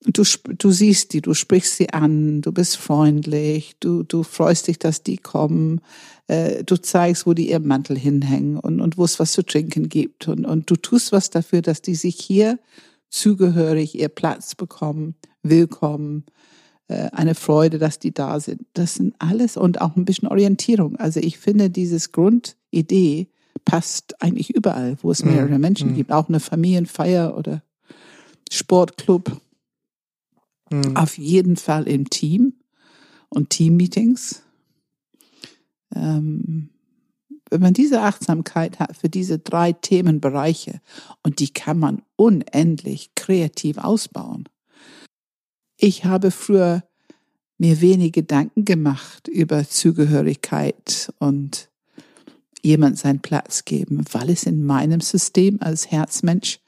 du, 0.05 0.23
du 0.57 0.71
siehst 0.71 1.13
die, 1.13 1.21
du 1.21 1.33
sprichst 1.33 1.77
sie 1.77 1.89
an, 1.91 2.41
du 2.41 2.51
bist 2.51 2.77
freundlich, 2.77 3.75
du, 3.79 4.03
du 4.03 4.23
freust 4.23 4.67
dich, 4.67 4.79
dass 4.79 5.03
die 5.03 5.17
kommen, 5.17 5.81
äh, 6.27 6.63
du 6.63 6.77
zeigst, 6.77 7.25
wo 7.25 7.33
die 7.33 7.49
ihren 7.49 7.67
Mantel 7.67 7.97
hinhängen 7.97 8.57
und, 8.57 8.81
und 8.81 8.97
wo 8.97 9.03
es 9.03 9.19
was 9.19 9.31
zu 9.31 9.43
trinken 9.43 9.89
gibt 9.89 10.27
und, 10.27 10.45
und 10.45 10.69
du 10.69 10.75
tust 10.75 11.11
was 11.11 11.29
dafür, 11.29 11.61
dass 11.61 11.81
die 11.81 11.95
sich 11.95 12.15
hier 12.15 12.59
zugehörig, 13.09 13.99
ihr 13.99 14.09
Platz 14.09 14.55
bekommen, 14.55 15.15
willkommen, 15.43 16.25
äh, 16.87 17.09
eine 17.11 17.35
Freude, 17.35 17.77
dass 17.77 17.99
die 17.99 18.13
da 18.13 18.39
sind. 18.39 18.65
Das 18.73 18.95
sind 18.95 19.15
alles 19.19 19.57
und 19.57 19.81
auch 19.81 19.95
ein 19.95 20.05
bisschen 20.05 20.27
Orientierung. 20.27 20.95
Also 20.97 21.19
ich 21.19 21.37
finde, 21.37 21.69
dieses 21.69 22.11
Grundidee 22.11 23.27
passt 23.65 24.21
eigentlich 24.21 24.55
überall, 24.55 24.97
wo 25.01 25.11
es 25.11 25.23
mehrere 25.23 25.57
mm, 25.57 25.61
Menschen 25.61 25.91
mm. 25.91 25.95
gibt. 25.95 26.11
Auch 26.11 26.29
eine 26.29 26.39
Familienfeier 26.39 27.37
oder 27.37 27.61
Sportclub. 28.51 29.39
Mm. 30.71 30.95
Auf 30.95 31.17
jeden 31.17 31.57
Fall 31.57 31.87
im 31.87 32.09
Team 32.09 32.53
und 33.29 33.49
Teammeetings. 33.49 34.43
Ähm, 35.95 36.69
wenn 37.49 37.61
man 37.61 37.73
diese 37.73 38.01
Achtsamkeit 38.01 38.79
hat 38.79 38.95
für 38.95 39.09
diese 39.09 39.37
drei 39.37 39.73
Themenbereiche 39.73 40.79
und 41.21 41.39
die 41.39 41.49
kann 41.49 41.77
man 41.77 42.01
unendlich 42.15 43.13
kreativ 43.15 43.77
ausbauen. 43.77 44.47
Ich 45.77 46.05
habe 46.05 46.31
früher 46.31 46.83
mir 47.57 47.81
wenig 47.81 48.13
Gedanken 48.13 48.65
gemacht 48.65 49.27
über 49.27 49.67
Zugehörigkeit 49.67 51.13
und 51.19 51.69
jemand 52.63 52.97
seinen 52.97 53.19
Platz 53.19 53.65
geben, 53.65 54.03
weil 54.11 54.29
es 54.29 54.43
in 54.43 54.63
meinem 54.63 55.01
System 55.01 55.57
als 55.61 55.91
Herzmensch 55.91 56.59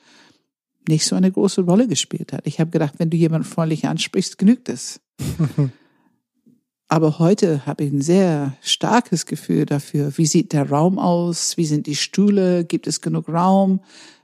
nicht 0.87 1.05
so 1.05 1.15
eine 1.15 1.31
große 1.31 1.61
Rolle 1.61 1.87
gespielt 1.87 2.33
hat. 2.33 2.45
Ich 2.45 2.59
habe 2.59 2.71
gedacht, 2.71 2.95
wenn 2.97 3.09
du 3.09 3.17
jemanden 3.17 3.47
freundlich 3.47 3.87
ansprichst, 3.87 4.37
genügt 4.37 4.69
es. 4.69 4.99
Aber 6.87 7.17
heute 7.17 7.65
habe 7.65 7.83
ich 7.83 7.91
ein 7.91 8.01
sehr 8.01 8.55
starkes 8.61 9.25
Gefühl 9.25 9.65
dafür. 9.65 10.15
Wie 10.17 10.27
sieht 10.27 10.53
der 10.53 10.69
Raum 10.69 10.99
aus? 10.99 11.57
Wie 11.57 11.65
sind 11.65 11.87
die 11.87 11.95
Stühle? 11.95 12.65
Gibt 12.65 12.85
es 12.85 13.01
genug 13.01 13.29
Raum? 13.29 13.79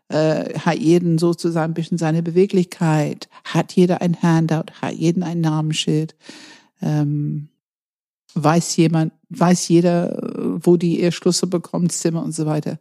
Äh, 0.09 0.53
hat 0.59 0.77
jeden 0.77 1.17
sozusagen 1.17 1.71
ein 1.71 1.75
bisschen 1.75 1.97
seine 1.97 2.21
Beweglichkeit? 2.21 3.29
Hat 3.43 3.73
jeder 3.73 4.01
ein 4.01 4.21
Handout? 4.21 4.71
Hat 4.81 4.93
jeden 4.93 5.23
ein 5.23 5.41
Namensschild? 5.41 6.15
Ähm, 6.81 7.49
weiß 8.35 8.75
jemand, 8.77 9.13
weiß 9.29 9.67
jeder, 9.67 10.59
wo 10.63 10.77
die 10.77 11.01
ihr 11.01 11.11
Schlüssel 11.11 11.47
bekommt, 11.47 11.91
Zimmer 11.91 12.23
und 12.23 12.33
so 12.33 12.45
weiter. 12.45 12.79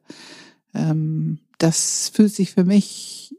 Ähm, 0.75 1.38
das 1.58 2.11
fühlt 2.12 2.35
sich 2.35 2.52
für 2.52 2.64
mich 2.64 3.35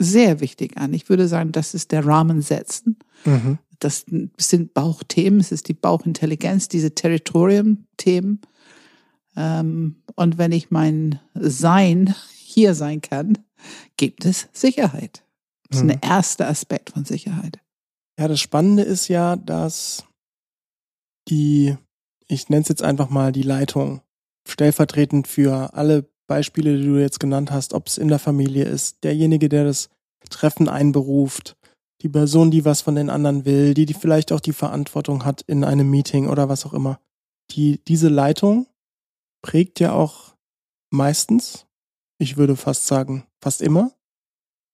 sehr 0.00 0.40
wichtig 0.40 0.76
an. 0.76 0.94
Ich 0.94 1.08
würde 1.08 1.28
sagen, 1.28 1.52
das 1.52 1.74
ist 1.74 1.92
der 1.92 2.06
Rahmen 2.06 2.42
setzen. 2.42 2.98
Mhm 3.24 3.58
das 3.80 4.04
sind 4.36 4.74
Bauchthemen, 4.74 5.40
es 5.40 5.52
ist 5.52 5.68
die 5.68 5.74
Bauchintelligenz, 5.74 6.68
diese 6.68 6.94
Territorium-Themen. 6.94 8.40
Ähm, 9.36 10.02
und 10.14 10.38
wenn 10.38 10.52
ich 10.52 10.70
mein 10.70 11.18
Sein 11.34 12.14
hier 12.36 12.74
sein 12.74 13.00
kann, 13.00 13.38
gibt 13.96 14.24
es 14.24 14.48
Sicherheit. 14.52 15.24
Das 15.68 15.78
ist 15.78 15.82
hm. 15.82 15.88
der 15.88 16.02
erste 16.02 16.46
Aspekt 16.46 16.90
von 16.90 17.04
Sicherheit. 17.04 17.58
Ja, 18.18 18.28
das 18.28 18.40
Spannende 18.40 18.82
ist 18.82 19.08
ja, 19.08 19.36
dass 19.36 20.04
die, 21.28 21.76
ich 22.28 22.48
nenne 22.48 22.62
es 22.62 22.68
jetzt 22.68 22.82
einfach 22.82 23.08
mal 23.08 23.32
die 23.32 23.42
Leitung, 23.42 24.02
stellvertretend 24.46 25.26
für 25.26 25.74
alle 25.74 26.10
Beispiele, 26.30 26.78
die 26.78 26.84
du 26.84 26.96
jetzt 26.96 27.18
genannt 27.18 27.50
hast, 27.50 27.74
ob 27.74 27.88
es 27.88 27.98
in 27.98 28.06
der 28.06 28.20
Familie 28.20 28.64
ist, 28.64 29.02
derjenige, 29.02 29.48
der 29.48 29.64
das 29.64 29.90
Treffen 30.30 30.68
einberuft, 30.68 31.56
die 32.02 32.08
Person, 32.08 32.52
die 32.52 32.64
was 32.64 32.82
von 32.82 32.94
den 32.94 33.10
anderen 33.10 33.44
will, 33.44 33.74
die, 33.74 33.84
die 33.84 33.94
vielleicht 33.94 34.30
auch 34.30 34.38
die 34.38 34.52
Verantwortung 34.52 35.24
hat 35.24 35.42
in 35.42 35.64
einem 35.64 35.90
Meeting 35.90 36.28
oder 36.28 36.48
was 36.48 36.64
auch 36.64 36.72
immer. 36.72 37.00
Die, 37.50 37.80
diese 37.84 38.08
Leitung 38.08 38.68
prägt 39.42 39.80
ja 39.80 39.92
auch 39.92 40.36
meistens, 40.90 41.66
ich 42.18 42.36
würde 42.36 42.54
fast 42.54 42.86
sagen, 42.86 43.24
fast 43.42 43.60
immer, 43.60 43.90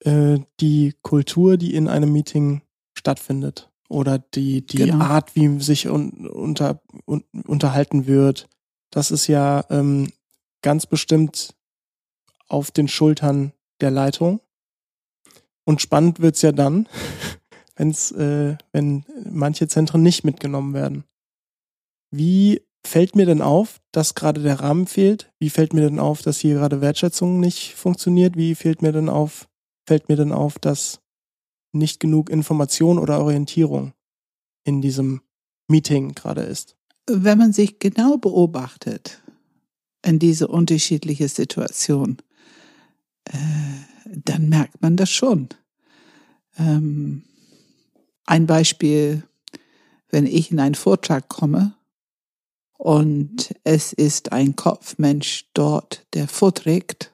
äh, 0.05 0.39
die 0.61 0.95
Kultur, 1.01 1.57
die 1.57 1.75
in 1.75 1.89
einem 1.89 2.13
Meeting 2.13 2.61
stattfindet. 2.93 3.71
Oder 3.89 4.19
die, 4.19 4.67
die 4.67 4.77
genau. 4.77 5.03
Art, 5.03 5.35
wie 5.37 5.59
sich 5.61 5.89
un, 5.89 6.27
unter, 6.27 6.83
un, 7.07 7.25
unterhalten 7.47 8.07
wird. 8.07 8.47
Das 8.91 9.11
ist 9.11 9.27
ja 9.27 9.65
ähm, 9.71 10.13
ganz 10.63 10.87
bestimmt 10.87 11.55
auf 12.49 12.71
den 12.71 12.89
Schultern 12.89 13.53
der 13.81 13.91
Leitung. 13.91 14.41
Und 15.65 15.83
spannend 15.83 16.21
wird's 16.21 16.43
ja 16.43 16.53
dann, 16.53 16.89
wenn's, 17.77 18.13
äh, 18.13 18.57
wenn 18.73 19.05
manche 19.25 19.69
Zentren 19.69 20.03
nicht 20.03 20.25
mitgenommen 20.25 20.75
werden. 20.75 21.05
Wie 22.11 22.63
fällt 22.87 23.17
mir 23.17 23.27
denn 23.27 23.43
auf, 23.43 23.81
dass 23.93 24.15
gerade 24.15 24.43
der 24.43 24.61
Rahmen 24.61 24.87
fehlt? 24.87 25.33
Wie 25.39 25.51
fällt 25.51 25.75
mir 25.75 25.83
denn 25.83 25.99
auf, 25.99 26.23
dass 26.23 26.39
hier 26.39 26.55
gerade 26.55 26.81
Wertschätzung 26.81 27.41
nicht 27.41 27.75
funktioniert? 27.75 28.37
Wie 28.37 28.55
fällt 28.55 28.81
mir 28.81 28.93
denn 28.93 29.09
auf, 29.09 29.49
fällt 29.87 30.09
mir 30.09 30.17
denn 30.17 30.33
auf, 30.33 30.59
dass 30.59 31.01
nicht 31.73 32.01
genug 32.01 32.31
Information 32.31 32.99
oder 32.99 33.21
Orientierung 33.21 33.93
in 34.65 34.81
diesem 34.81 35.21
Meeting 35.69 36.15
gerade 36.15 36.43
ist? 36.43 36.77
Wenn 37.09 37.39
man 37.39 37.53
sich 37.53 37.79
genau 37.79 38.17
beobachtet 38.17 39.23
in 40.07 40.19
diese 40.19 40.49
unterschiedliche 40.49 41.29
Situation, 41.29 42.19
äh, 43.25 43.37
dann 44.07 44.49
merkt 44.49 44.81
man 44.81 44.97
das 44.97 45.11
schon. 45.11 45.49
Ähm, 46.59 47.23
ein 48.25 48.47
Beispiel, 48.47 49.25
wenn 50.11 50.27
ich 50.27 50.51
in 50.51 50.61
einen 50.61 50.75
Vortrag 50.75 51.29
komme 51.29 51.75
und 52.79 53.55
es 53.65 53.93
ist 53.93 54.33
ein 54.33 54.55
Kopfmensch 54.55 55.47
dort, 55.55 56.07
der 56.15 56.29
vorträgt 56.29 57.13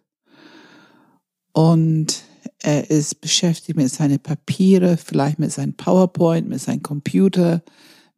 und 1.53 2.23
er 2.59 2.91
ist 2.91 3.21
beschäftigt 3.21 3.77
mit 3.77 3.91
seinen 3.91 4.21
Papiere, 4.21 4.97
vielleicht 4.97 5.39
mit 5.39 5.53
seinem 5.53 5.75
PowerPoint, 5.75 6.49
mit 6.49 6.61
seinem 6.61 6.83
Computer, 6.83 7.63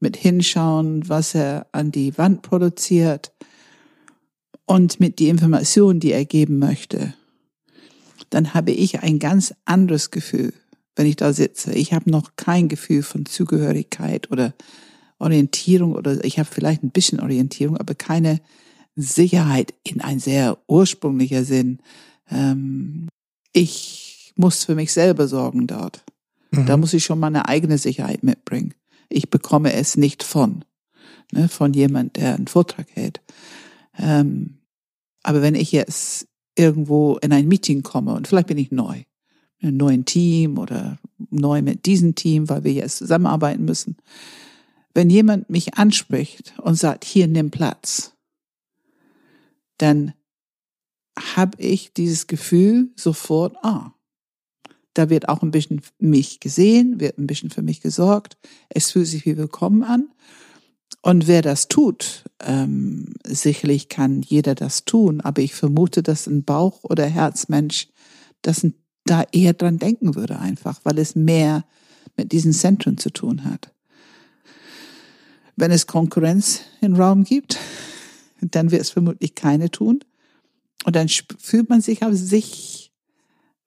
mit 0.01 0.17
Hinschauen, 0.17 1.09
was 1.09 1.35
er 1.35 1.67
an 1.73 1.93
die 1.93 2.17
Wand 2.19 2.43
produziert 2.43 3.33
und 4.67 5.01
mit 5.01 5.19
die 5.19 5.29
Informationen, 5.29 6.01
die 6.01 6.13
er 6.13 6.25
geben 6.25 6.59
möchte 6.59 7.15
dann 8.35 8.53
habe 8.53 8.73
ich 8.73 9.01
ein 9.01 9.19
ganz 9.19 9.55
anderes 9.65 10.11
Gefühl, 10.11 10.53
wenn 10.97 11.07
ich 11.07 11.17
da 11.17 11.33
sitze. 11.33 11.73
Ich 11.73 11.93
habe 11.93 12.11
noch 12.11 12.33
kein 12.37 12.69
Gefühl 12.69 13.03
von 13.03 13.27
Zugehörigkeit 13.27 14.31
oder 14.31 14.55
Orientierung 15.19 15.95
oder 15.95 16.25
ich 16.25 16.39
habe 16.39 16.49
vielleicht 16.51 16.83
ein 16.83 16.91
bisschen 16.91 17.21
Orientierung, 17.21 17.77
aber 17.77 17.95
keine 17.95 18.41
Sicherheit 18.97 19.75
in 19.85 20.01
ein 20.01 20.19
sehr 20.19 20.59
ursprünglicher 20.67 21.45
Sinn. 21.45 21.79
Ähm, 22.29 23.09
ich 23.53 24.33
muss 24.37 24.65
für 24.65 24.75
mich 24.75 24.93
selber 24.93 25.29
sorgen 25.29 25.67
dort. 25.69 26.05
Mhm. 26.51 26.67
Da 26.67 26.77
muss 26.77 26.93
ich 26.93 27.05
schon 27.05 27.21
meine 27.21 27.49
eigene 27.49 27.79
Sicherheit 27.79 28.25
mitbringen. 28.25 28.75
Ich 29.09 29.31
bekomme 29.31 29.73
es 29.73 29.97
nicht 29.97 30.25
von, 30.25 30.65
ne, 31.33 31.49
von 31.49 31.73
jemand, 31.73 32.17
der 32.17 32.35
einen 32.35 32.49
Vortrag 32.49 32.89
hält. 32.95 33.21
Ähm, 33.99 34.59
aber 35.23 35.43
wenn 35.43 35.55
ich 35.55 35.73
jetzt 35.73 36.29
irgendwo 36.57 37.17
in 37.17 37.33
ein 37.33 37.49
Meeting 37.49 37.83
komme 37.83 38.15
und 38.15 38.29
vielleicht 38.29 38.49
bin 38.49 38.59
ich 38.59 38.71
neu, 38.71 39.03
in 39.59 39.69
einem 39.69 39.77
neuen 39.79 40.05
Team 40.05 40.59
oder 40.59 40.99
neu 41.31 41.63
mit 41.63 41.87
diesem 41.87 42.15
Team, 42.15 42.49
weil 42.49 42.65
wir 42.65 42.73
jetzt 42.73 42.99
zusammenarbeiten 42.99 43.65
müssen. 43.65 43.97
Wenn 44.93 45.11
jemand 45.11 45.51
mich 45.51 45.75
anspricht 45.75 46.55
und 46.59 46.77
sagt, 46.77 47.05
hier 47.05 47.27
nimm 47.27 47.51
Platz, 47.51 48.15
dann 49.79 50.13
habe 51.19 51.61
ich 51.61 51.93
dieses 51.93 52.27
Gefühl 52.27 52.91
sofort, 52.97 53.57
ah, 53.63 53.93
da 54.95 55.11
wird 55.11 55.29
auch 55.29 55.43
ein 55.43 55.51
bisschen 55.51 55.81
mich 55.99 56.41
gesehen, 56.41 57.01
wird 57.01 57.19
ein 57.19 57.27
bisschen 57.27 57.51
für 57.51 57.63
mich 57.63 57.81
gesorgt, 57.81 58.37
es 58.69 58.93
fühlt 58.93 59.09
sich 59.09 59.27
wie 59.27 59.37
willkommen 59.37 59.83
an 59.83 60.09
und 61.03 61.27
wer 61.27 61.43
das 61.43 61.69
tut, 61.69 62.25
ähm, 62.41 63.15
sicherlich 63.27 63.89
kann 63.89 64.23
jeder 64.23 64.55
das 64.55 64.85
tun, 64.85 65.21
aber 65.21 65.43
ich 65.43 65.55
vermute, 65.55 66.03
dass 66.03 66.27
ein 66.27 66.45
Bauch- 66.45 66.85
oder 66.85 67.07
Herzmensch 67.07 67.89
das 68.43 68.67
da 69.05 69.25
eher 69.33 69.53
dran 69.53 69.79
denken 69.79 70.15
würde 70.15 70.39
einfach, 70.39 70.81
weil 70.85 70.99
es 70.99 71.15
mehr 71.15 71.65
mit 72.17 72.33
diesen 72.33 72.53
Zentren 72.53 72.99
zu 72.99 73.11
tun 73.11 73.45
hat. 73.45 73.71
Wenn 75.57 75.71
es 75.71 75.87
Konkurrenz 75.87 76.63
im 76.81 76.95
Raum 76.95 77.25
gibt, 77.25 77.59
dann 78.41 78.71
wird 78.71 78.83
es 78.83 78.91
vermutlich 78.91 79.35
keine 79.35 79.71
tun. 79.71 80.01
Und 80.85 80.97
dann 80.97 81.09
fühlt 81.09 81.69
man 81.69 81.81
sich 81.81 82.05
auf 82.05 82.15
sich 82.15 82.93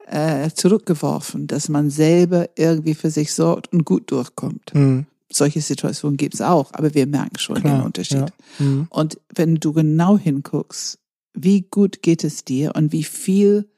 äh, 0.05 0.49
zurückgeworfen, 0.51 1.47
dass 1.47 1.69
man 1.69 1.89
selber 1.89 2.49
irgendwie 2.55 2.93
für 2.93 3.09
sich 3.09 3.33
sorgt 3.33 3.73
und 3.73 3.85
gut 3.85 4.11
durchkommt. 4.11 4.73
Mhm 4.73 5.07
solche 5.31 5.61
Situationen 5.61 6.17
gibt 6.17 6.35
es 6.35 6.41
auch, 6.41 6.73
aber 6.73 6.93
wir 6.93 7.05
merken 7.05 7.37
schon 7.37 7.57
Klar, 7.57 7.79
den 7.79 7.85
Unterschied. 7.85 8.17
Ja. 8.17 8.27
Mhm. 8.59 8.87
Und 8.89 9.19
wenn 9.33 9.55
du 9.55 9.73
genau 9.73 10.17
hinguckst, 10.17 10.99
wie 11.33 11.61
gut 11.61 12.01
geht 12.01 12.23
es 12.23 12.45
dir 12.45 12.75
und 12.75 12.91
wie 12.91 13.03
viel 13.03 13.69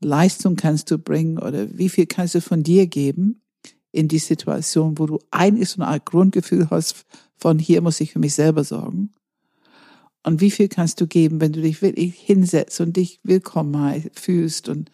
Leistung 0.00 0.56
kannst 0.56 0.90
du 0.90 0.98
bringen 0.98 1.38
oder 1.38 1.66
wie 1.76 1.88
viel 1.88 2.06
kannst 2.06 2.34
du 2.34 2.40
von 2.40 2.62
dir 2.62 2.86
geben 2.86 3.42
in 3.92 4.08
die 4.08 4.18
Situation, 4.18 4.98
wo 4.98 5.06
du 5.06 5.18
eigentlich 5.30 5.68
so 5.68 5.82
eine 5.82 5.90
Art 5.90 6.06
Grundgefühl 6.06 6.68
hast, 6.70 7.04
von 7.36 7.58
hier 7.58 7.82
muss 7.82 8.00
ich 8.00 8.12
für 8.12 8.18
mich 8.18 8.34
selber 8.34 8.64
sorgen. 8.64 9.12
Und 10.24 10.40
wie 10.40 10.50
viel 10.50 10.68
kannst 10.68 11.00
du 11.00 11.06
geben, 11.06 11.40
wenn 11.40 11.52
du 11.52 11.60
dich 11.60 11.82
wirklich 11.82 12.14
hinsetzt 12.14 12.80
und 12.80 12.96
dich 12.96 13.20
willkommen 13.24 14.04
fühlst 14.14 14.68
und 14.68 14.90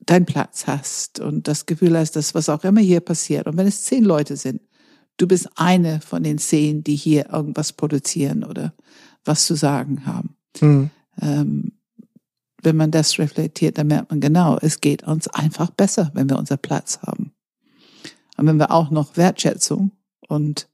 deinen 0.00 0.24
Platz 0.24 0.66
hast 0.66 1.20
und 1.20 1.48
das 1.48 1.66
Gefühl 1.66 1.96
hast, 1.98 2.16
dass 2.16 2.34
was 2.34 2.48
auch 2.48 2.64
immer 2.64 2.80
hier 2.80 3.00
passiert, 3.00 3.46
und 3.46 3.56
wenn 3.56 3.66
es 3.66 3.82
zehn 3.82 4.04
Leute 4.04 4.36
sind, 4.36 4.62
du 5.16 5.26
bist 5.26 5.48
eine 5.56 6.00
von 6.00 6.22
den 6.22 6.38
zehn, 6.38 6.84
die 6.84 6.96
hier 6.96 7.30
irgendwas 7.30 7.72
produzieren 7.72 8.44
oder 8.44 8.72
was 9.24 9.46
zu 9.46 9.54
sagen 9.54 10.06
haben. 10.06 10.36
Mhm. 10.60 10.90
Ähm, 11.20 11.72
wenn 12.62 12.76
man 12.76 12.90
das 12.90 13.18
reflektiert, 13.18 13.78
dann 13.78 13.86
merkt 13.86 14.10
man 14.10 14.20
genau, 14.20 14.58
es 14.60 14.80
geht 14.80 15.04
uns 15.04 15.28
einfach 15.28 15.70
besser, 15.70 16.10
wenn 16.14 16.28
wir 16.28 16.38
unser 16.38 16.56
Platz 16.56 17.00
haben. 17.02 17.32
Und 18.36 18.46
wenn 18.46 18.58
wir 18.58 18.70
auch 18.70 18.90
noch 18.90 19.16
Wertschätzung 19.16 19.92
und 20.28 20.68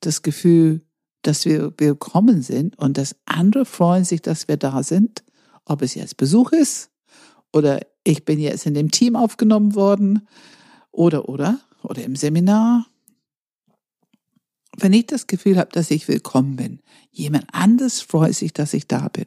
das 0.00 0.22
Gefühl, 0.22 0.82
dass 1.22 1.44
wir 1.44 1.72
willkommen 1.78 2.42
sind 2.42 2.78
und 2.78 2.96
dass 2.96 3.16
andere 3.26 3.64
freuen 3.64 4.04
sich, 4.04 4.22
dass 4.22 4.48
wir 4.48 4.56
da 4.56 4.82
sind, 4.82 5.22
ob 5.64 5.82
es 5.82 5.94
jetzt 5.94 6.16
Besuch 6.16 6.52
ist 6.52 6.90
oder 7.52 7.80
ich 8.04 8.24
bin 8.24 8.38
jetzt 8.38 8.66
in 8.66 8.74
dem 8.74 8.90
Team 8.90 9.16
aufgenommen 9.16 9.74
worden 9.74 10.26
oder 10.90 11.28
oder 11.28 11.60
oder 11.82 12.02
im 12.02 12.16
Seminar. 12.16 12.86
Wenn 14.76 14.92
ich 14.92 15.06
das 15.06 15.26
Gefühl 15.26 15.58
habe, 15.58 15.70
dass 15.72 15.90
ich 15.90 16.08
willkommen 16.08 16.56
bin, 16.56 16.80
jemand 17.10 17.46
anders 17.52 18.00
freut 18.00 18.34
sich, 18.34 18.52
dass 18.52 18.74
ich 18.74 18.86
da 18.86 19.08
bin, 19.08 19.26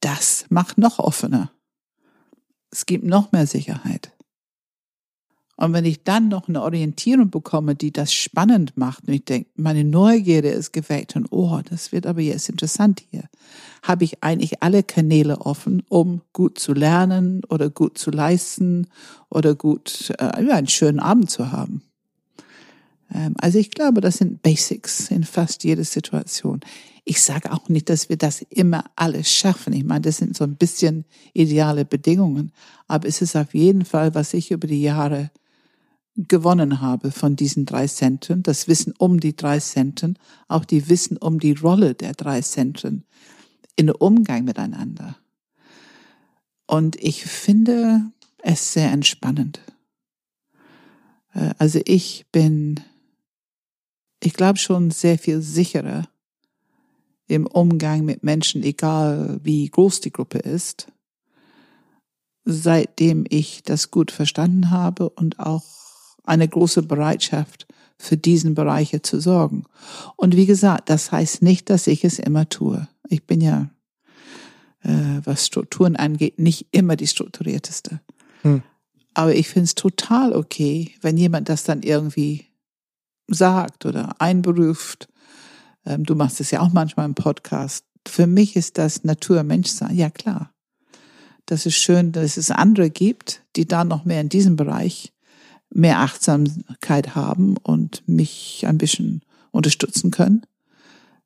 das 0.00 0.46
macht 0.48 0.78
noch 0.78 0.98
offener. 0.98 1.50
Es 2.70 2.86
gibt 2.86 3.04
noch 3.04 3.32
mehr 3.32 3.46
Sicherheit. 3.46 4.12
Und 5.60 5.74
wenn 5.74 5.84
ich 5.84 6.04
dann 6.04 6.28
noch 6.28 6.48
eine 6.48 6.62
Orientierung 6.62 7.28
bekomme, 7.28 7.74
die 7.74 7.92
das 7.92 8.14
spannend 8.14 8.78
macht, 8.78 9.06
und 9.06 9.12
ich 9.12 9.26
denke, 9.26 9.50
meine 9.56 9.84
Neugierde 9.84 10.48
ist 10.48 10.72
geweckt 10.72 11.16
und 11.16 11.26
oh, 11.30 11.60
das 11.68 11.92
wird 11.92 12.06
aber 12.06 12.22
jetzt 12.22 12.48
interessant 12.48 13.02
hier, 13.10 13.24
habe 13.82 14.04
ich 14.04 14.24
eigentlich 14.24 14.62
alle 14.62 14.82
Kanäle 14.82 15.42
offen, 15.42 15.82
um 15.90 16.22
gut 16.32 16.58
zu 16.58 16.72
lernen 16.72 17.42
oder 17.44 17.68
gut 17.68 17.98
zu 17.98 18.10
leisten 18.10 18.86
oder 19.28 19.54
gut 19.54 20.10
äh, 20.18 20.24
einen 20.24 20.66
schönen 20.66 20.98
Abend 20.98 21.30
zu 21.30 21.52
haben. 21.52 21.82
Ähm, 23.12 23.34
also 23.38 23.58
ich 23.58 23.70
glaube, 23.70 24.00
das 24.00 24.18
sind 24.18 24.42
Basics 24.42 25.10
in 25.10 25.24
fast 25.24 25.64
jeder 25.64 25.84
Situation. 25.84 26.60
Ich 27.04 27.22
sage 27.22 27.52
auch 27.52 27.68
nicht, 27.68 27.88
dass 27.88 28.08
wir 28.08 28.16
das 28.16 28.42
immer 28.42 28.84
alles 28.96 29.32
schaffen. 29.32 29.72
Ich 29.72 29.84
meine, 29.84 30.02
das 30.02 30.18
sind 30.18 30.36
so 30.36 30.44
ein 30.44 30.56
bisschen 30.56 31.04
ideale 31.32 31.84
Bedingungen. 31.84 32.52
Aber 32.88 33.08
es 33.08 33.22
ist 33.22 33.36
auf 33.36 33.54
jeden 33.54 33.84
Fall, 33.84 34.14
was 34.14 34.34
ich 34.34 34.50
über 34.50 34.66
die 34.66 34.82
Jahre 34.82 35.30
gewonnen 36.16 36.80
habe 36.80 37.10
von 37.10 37.36
diesen 37.36 37.66
drei 37.66 37.86
Zentren, 37.86 38.42
das 38.42 38.68
Wissen 38.68 38.92
um 38.98 39.20
die 39.20 39.36
drei 39.36 39.58
Zentren, 39.60 40.18
auch 40.48 40.64
die 40.64 40.88
Wissen 40.88 41.16
um 41.16 41.38
die 41.38 41.52
Rolle 41.52 41.94
der 41.94 42.12
drei 42.12 42.42
Zentren 42.42 43.04
in 43.76 43.86
der 43.86 44.02
Umgang 44.02 44.44
miteinander. 44.44 45.16
Und 46.66 46.96
ich 46.96 47.24
finde 47.24 48.12
es 48.42 48.72
sehr 48.72 48.90
entspannend. 48.92 49.60
Äh, 51.34 51.54
also 51.58 51.80
ich 51.84 52.26
bin, 52.32 52.80
ich 54.22 54.34
glaube 54.34 54.58
schon 54.58 54.90
sehr 54.90 55.18
viel 55.18 55.40
sicherer 55.40 56.08
im 57.26 57.46
Umgang 57.46 58.04
mit 58.04 58.22
Menschen, 58.22 58.62
egal 58.62 59.40
wie 59.42 59.68
groß 59.68 60.00
die 60.00 60.12
Gruppe 60.12 60.38
ist, 60.38 60.88
seitdem 62.44 63.24
ich 63.28 63.62
das 63.62 63.90
gut 63.90 64.10
verstanden 64.10 64.70
habe 64.70 65.10
und 65.10 65.38
auch 65.38 65.64
eine 66.24 66.48
große 66.48 66.82
Bereitschaft, 66.82 67.66
für 68.00 68.16
diesen 68.16 68.54
Bereiche 68.54 69.02
zu 69.02 69.20
sorgen. 69.20 69.64
Und 70.16 70.34
wie 70.34 70.46
gesagt, 70.46 70.88
das 70.88 71.12
heißt 71.12 71.42
nicht, 71.42 71.68
dass 71.68 71.86
ich 71.86 72.02
es 72.02 72.18
immer 72.18 72.48
tue. 72.48 72.88
Ich 73.08 73.26
bin 73.26 73.42
ja, 73.42 73.68
äh, 74.82 75.20
was 75.24 75.46
Strukturen 75.46 75.96
angeht, 75.96 76.38
nicht 76.38 76.66
immer 76.70 76.96
die 76.96 77.06
strukturierteste. 77.06 78.00
Hm. 78.42 78.62
Aber 79.12 79.34
ich 79.34 79.48
finde 79.48 79.64
es 79.64 79.74
total 79.74 80.32
okay, 80.32 80.94
wenn 81.02 81.18
jemand 81.18 81.50
das 81.50 81.64
dann 81.64 81.82
irgendwie 81.82 82.46
sagt 83.32 83.86
oder 83.86 84.14
einberuft. 84.20 85.08
Ähm, 85.86 86.04
du 86.04 86.14
machst 86.14 86.40
es 86.40 86.50
ja 86.50 86.60
auch 86.60 86.72
manchmal 86.72 87.06
im 87.06 87.14
Podcast. 87.14 87.84
Für 88.06 88.26
mich 88.26 88.56
ist 88.56 88.78
das 88.78 89.04
Natur 89.04 89.42
Menschsein. 89.42 89.96
Ja, 89.96 90.10
klar. 90.10 90.52
Das 91.46 91.66
ist 91.66 91.76
schön, 91.76 92.12
dass 92.12 92.36
es 92.36 92.50
andere 92.50 92.90
gibt, 92.90 93.42
die 93.56 93.66
da 93.66 93.84
noch 93.84 94.04
mehr 94.04 94.20
in 94.20 94.28
diesem 94.28 94.56
Bereich 94.56 95.12
mehr 95.70 96.00
Achtsamkeit 96.00 97.14
haben 97.14 97.56
und 97.56 98.06
mich 98.06 98.64
ein 98.66 98.78
bisschen 98.78 99.22
unterstützen 99.50 100.10
können. 100.10 100.42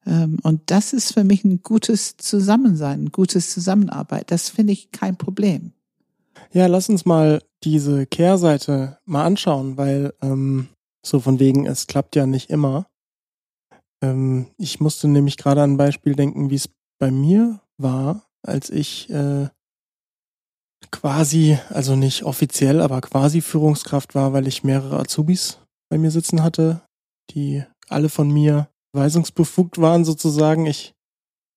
Ähm, 0.07 0.39
und 0.43 0.63
das 0.67 0.93
ist 0.93 1.15
für 1.15 1.25
mich 1.25 1.45
ein 1.45 1.63
gutes 1.63 2.17
Zusammensein, 2.17 3.05
ein 3.05 3.13
gutes 3.13 3.51
Zusammenarbeit. 3.51 4.31
Das 4.31 4.49
finde 4.51 4.73
ich 4.73 4.93
kein 4.93 5.17
Problem. 5.17 5.73
Ja, 6.53 6.67
lass 6.67 6.89
uns 6.89 7.05
mal 7.05 7.43
diese 7.65 8.07
Kehrseite 8.07 8.99
mal 9.05 9.25
anschauen, 9.25 9.77
weil 9.77 10.15
ähm, 10.23 10.69
so 11.07 11.21
von 11.21 11.39
wegen, 11.39 11.67
es 11.67 11.87
klappt 11.87 12.17
ja 12.17 12.27
nicht 12.27 12.51
immer. 12.51 12.87
Ähm, 14.03 14.49
ich 14.59 14.81
musste 14.81 15.09
nämlich 15.09 15.37
gerade 15.37 15.63
an 15.63 15.73
ein 15.73 15.77
Beispiel 15.77 16.15
denken, 16.15 16.51
wie 16.51 16.57
es 16.57 16.69
bei 16.99 17.11
mir 17.11 17.61
war, 17.79 18.27
als 18.43 18.71
ich 18.71 19.11
äh, 19.11 19.49
quasi, 20.91 21.59
also 21.71 21.97
nicht 21.97 22.25
offiziell, 22.25 22.81
aber 22.81 23.01
quasi 23.01 23.41
Führungskraft 23.41 24.15
war, 24.15 24.33
weil 24.33 24.47
ich 24.47 24.65
mehrere 24.65 24.99
Azubis 24.99 25.59
bei 25.91 25.99
mir 25.99 26.11
sitzen 26.11 26.43
hatte, 26.43 26.83
die 27.31 27.65
alle 27.89 28.09
von 28.09 28.31
mir 28.31 28.69
weisungsbefugt 28.95 29.79
waren 29.79 30.05
sozusagen. 30.05 30.67
Ich, 30.67 30.95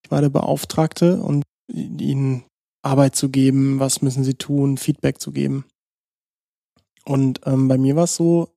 ich 0.03 0.11
war 0.11 0.21
der 0.21 0.29
Beauftragte 0.29 1.21
und 1.21 1.43
ihnen 1.71 2.43
Arbeit 2.83 3.15
zu 3.15 3.29
geben, 3.29 3.79
was 3.79 4.01
müssen 4.01 4.23
sie 4.23 4.35
tun, 4.35 4.77
Feedback 4.77 5.19
zu 5.19 5.31
geben. 5.31 5.65
Und 7.05 7.41
ähm, 7.45 7.67
bei 7.67 7.77
mir 7.77 7.95
war 7.95 8.05
es 8.05 8.15
so, 8.15 8.49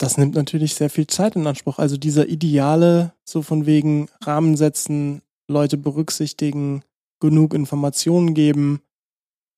das 0.00 0.16
nimmt 0.16 0.34
natürlich 0.34 0.74
sehr 0.74 0.88
viel 0.88 1.06
Zeit 1.06 1.36
in 1.36 1.46
Anspruch. 1.46 1.78
Also 1.78 1.98
dieser 1.98 2.26
Ideale, 2.26 3.12
so 3.22 3.42
von 3.42 3.66
wegen 3.66 4.08
Rahmen 4.22 4.56
setzen, 4.56 5.20
Leute 5.46 5.76
berücksichtigen, 5.76 6.82
genug 7.20 7.52
Informationen 7.52 8.32
geben, 8.32 8.80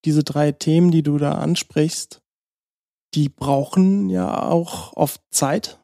diese 0.04 0.24
drei 0.24 0.50
Themen, 0.50 0.90
die 0.90 1.04
du 1.04 1.16
da 1.16 1.34
ansprichst, 1.34 2.22
die 3.14 3.28
brauchen 3.28 4.10
ja 4.10 4.48
auch 4.48 4.96
oft 4.96 5.20
Zeit. 5.30 5.80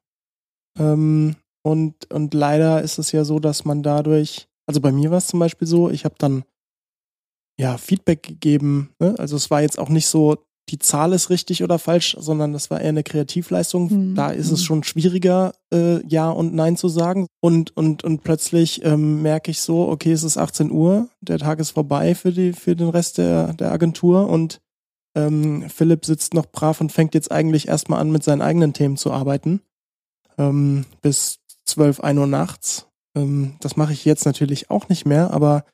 Ähm, 0.77 1.37
und, 1.63 2.13
und 2.13 2.35
leider 2.35 2.83
ist 2.83 2.99
es 2.99 3.13
ja 3.13 3.25
so, 3.25 3.39
dass 3.39 3.65
man 3.65 3.85
dadurch, 3.85 4.49
also 4.67 4.81
bei 4.81 4.91
mir 4.91 5.13
war 5.13 5.19
es 5.19 5.29
zum 5.29 5.39
Beispiel 5.39 5.69
so, 5.69 5.89
ich 5.89 6.05
habe 6.05 6.17
dann 6.19 6.43
ja 7.61 7.79
Feedback 7.79 8.25
gegeben. 8.25 8.93
Ne? 8.99 9.15
Also 9.19 9.37
es 9.37 9.53
war 9.53 9.63
jetzt 9.63 9.79
auch 9.79 9.89
nicht 9.89 10.09
so, 10.09 10.48
die 10.69 10.79
Zahl 10.79 11.13
ist 11.13 11.31
richtig 11.31 11.63
oder 11.63 11.79
falsch, 11.79 12.17
sondern 12.19 12.53
das 12.53 12.71
war 12.71 12.81
eher 12.81 12.91
eine 12.91 13.03
Kreativleistung. 13.03 14.11
Mhm. 14.11 14.15
Da 14.15 14.31
ist 14.31 14.51
es 14.51 14.61
mhm. 14.61 14.65
schon 14.65 14.85
schwieriger, 14.85 15.55
äh, 15.73 16.05
Ja 16.07 16.31
und 16.31 16.55
Nein 16.55 16.77
zu 16.77 16.89
sagen. 16.89 17.27
Und, 17.41 17.77
und, 17.77 18.05
und 18.05 18.23
plötzlich 18.23 18.85
ähm, 18.85 19.23
merke 19.23 19.51
ich 19.51 19.61
so, 19.61 19.89
okay, 19.89 20.13
es 20.13 20.23
ist 20.23 20.37
18 20.37 20.71
Uhr, 20.71 21.09
der 21.21 21.39
Tag 21.39 21.59
ist 21.61 21.71
vorbei 21.71 22.15
für, 22.15 22.33
die, 22.33 22.53
für 22.53 22.77
den 22.77 22.89
Rest 22.89 23.19
der, 23.19 23.55
der 23.55 23.73
Agentur 23.73 24.29
und 24.29 24.61
ähm, 25.15 25.69
Philipp 25.69 26.05
sitzt 26.05 26.35
noch 26.35 26.47
brav 26.47 26.81
und 26.81 26.93
fängt 26.93 27.15
jetzt 27.15 27.33
eigentlich 27.33 27.69
erstmal 27.69 28.01
an, 28.01 28.13
mit 28.13 28.23
seinen 28.23 28.43
eigenen 28.43 28.73
Themen 28.73 28.97
zu 28.97 29.11
arbeiten. 29.11 29.63
Ähm, 30.37 30.85
bis 31.03 31.41
12, 31.67 32.01
1 32.01 32.19
Uhr 32.19 32.27
nachts. 32.27 32.87
Ähm, 33.17 33.57
das 33.61 33.77
mache 33.77 33.93
ich 33.93 34.05
jetzt 34.05 34.27
natürlich 34.27 34.71
auch 34.71 34.89
nicht 34.89 35.07
mehr, 35.07 35.33
aber 35.33 35.65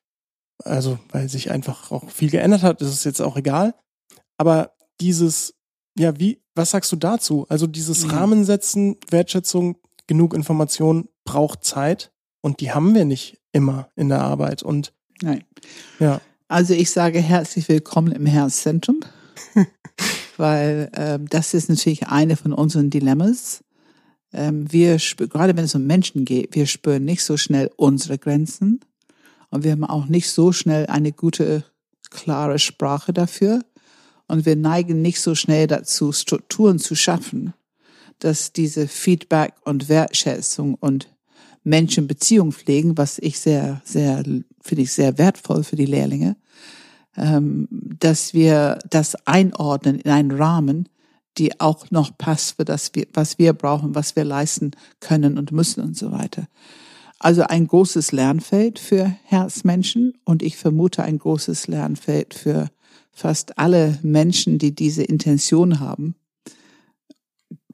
also, 0.63 0.99
weil 1.11 1.29
sich 1.29 1.51
einfach 1.51 1.91
auch 1.91 2.09
viel 2.09 2.31
geändert 2.31 2.63
hat, 2.63 2.81
ist 2.81 2.89
es 2.89 3.05
jetzt 3.05 3.21
auch 3.21 3.37
egal. 3.37 3.75
Aber 4.39 4.73
dieses, 5.01 5.55
ja, 5.99 6.19
wie, 6.19 6.41
was 6.55 6.71
sagst 6.71 6.93
du 6.93 6.97
dazu? 6.97 7.47
Also 7.49 7.67
dieses 7.67 8.05
mhm. 8.05 8.11
Rahmen 8.11 8.45
setzen, 8.45 8.97
Wertschätzung, 9.11 9.77
genug 10.07 10.35
Information 10.35 11.09
braucht 11.25 11.65
Zeit 11.65 12.13
und 12.41 12.61
die 12.61 12.73
haben 12.73 12.95
wir 12.95 13.05
nicht 13.05 13.41
immer 13.53 13.89
in 13.97 14.09
der 14.09 14.21
Arbeit 14.21 14.63
und 14.63 14.93
Nein. 15.23 15.45
Ja. 16.01 16.21
Also 16.49 16.75
ich 16.75 16.91
sage 16.91 17.19
herzlich 17.21 17.69
willkommen 17.69 18.13
im 18.13 18.27
Herzzentrum, 18.27 19.01
weil 20.37 20.91
ähm, 20.95 21.27
das 21.29 21.55
ist 21.55 21.69
natürlich 21.69 22.09
eine 22.09 22.37
von 22.37 22.53
unseren 22.53 22.91
Dilemmas. 22.91 23.65
Ähm, 24.33 24.71
wir 24.71 24.99
gerade 24.99 25.57
wenn 25.57 25.65
es 25.65 25.75
um 25.75 25.87
Menschen 25.87 26.25
geht, 26.25 26.55
wir 26.55 26.67
spüren 26.67 27.05
nicht 27.05 27.25
so 27.25 27.37
schnell 27.37 27.71
unsere 27.77 28.19
Grenzen 28.19 28.81
und 29.51 29.65
wir 29.65 29.73
haben 29.73 29.85
auch 29.85 30.07
nicht 30.07 30.31
so 30.31 30.53
schnell 30.53 30.87
eine 30.87 31.13
gute, 31.13 31.65
klare 32.11 32.59
Sprache 32.59 33.13
dafür. 33.13 33.61
Und 34.27 34.47
wir 34.47 34.57
neigen 34.57 35.03
nicht 35.03 35.21
so 35.21 35.35
schnell 35.35 35.67
dazu, 35.67 36.13
Strukturen 36.13 36.79
zu 36.79 36.95
schaffen, 36.95 37.53
dass 38.19 38.53
diese 38.53 38.89
Feedback 38.89 39.55
und 39.65 39.89
Wertschätzung 39.89 40.75
und 40.75 41.09
Menschenbeziehung 41.65 42.53
pflegen, 42.53 42.97
was 42.97 43.19
ich 43.19 43.39
sehr, 43.39 43.81
sehr, 43.85 44.23
finde 44.61 44.83
ich 44.83 44.93
sehr 44.93 45.19
wertvoll 45.19 45.65
für 45.65 45.77
die 45.77 45.87
Lehrlinge, 45.87 46.37
ähm, 47.17 47.69
dass 47.71 48.35
wir 48.35 48.79
das 48.89 49.15
einordnen 49.27 49.99
in 49.99 50.11
einen 50.11 50.31
Rahmen, 50.31 50.89
die 51.39 51.61
auch 51.61 51.91
noch 51.91 52.17
passt 52.17 52.57
für 52.57 52.65
das, 52.65 52.93
was 53.13 53.39
wir 53.39 53.53
brauchen, 53.55 53.95
was 53.95 54.15
wir 54.15 54.25
leisten 54.25 54.73
können 55.01 55.39
und 55.39 55.53
müssen 55.53 55.83
und 55.83 55.97
so 55.97 56.13
weiter. 56.13 56.47
Also 57.19 57.43
ein 57.43 57.67
großes 57.67 58.13
Lernfeld 58.13 58.79
für 58.79 59.17
Herzmenschen 59.25 60.15
und 60.25 60.43
ich 60.43 60.57
vermute 60.57 61.03
ein 61.03 61.19
großes 61.19 61.69
Lernfeld 61.69 62.35
für 62.35 62.69
fast 63.15 63.59
alle 63.59 63.99
Menschen, 64.03 64.59
die 64.59 64.75
diese 64.75 65.05
Intention 65.05 65.81
haben, 65.81 66.17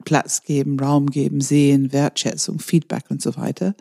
Platz 0.05 0.43
geben, 0.43 0.79
Raum 0.79 1.07
geben, 1.07 1.41
sehen, 1.41 1.91
Wertschätzung, 1.91 2.59
Feedback 2.59 3.05
und 3.09 3.21
so 3.21 3.35
weiter, 3.35 3.75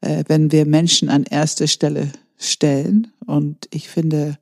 äh, 0.00 0.24
wenn 0.28 0.52
wir 0.52 0.66
Menschen 0.66 1.08
an 1.08 1.24
erste 1.24 1.66
Stelle 1.66 2.12
stellen. 2.38 3.12
Und 3.26 3.68
ich 3.72 3.88
finde, 3.88 4.38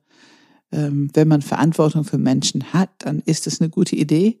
ähm, 0.71 1.09
wenn 1.13 1.27
man 1.27 1.41
Verantwortung 1.41 2.03
für 2.03 2.17
Menschen 2.17 2.73
hat, 2.73 2.89
dann 2.99 3.21
ist 3.25 3.47
das 3.47 3.61
eine 3.61 3.69
gute 3.69 3.95
Idee. 3.95 4.39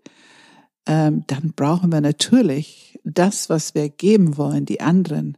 Ähm, 0.85 1.23
dann 1.27 1.53
brauchen 1.55 1.91
wir 1.91 2.01
natürlich 2.01 2.99
das, 3.03 3.49
was 3.49 3.75
wir 3.75 3.89
geben 3.89 4.37
wollen, 4.37 4.65
die 4.65 4.81
anderen, 4.81 5.37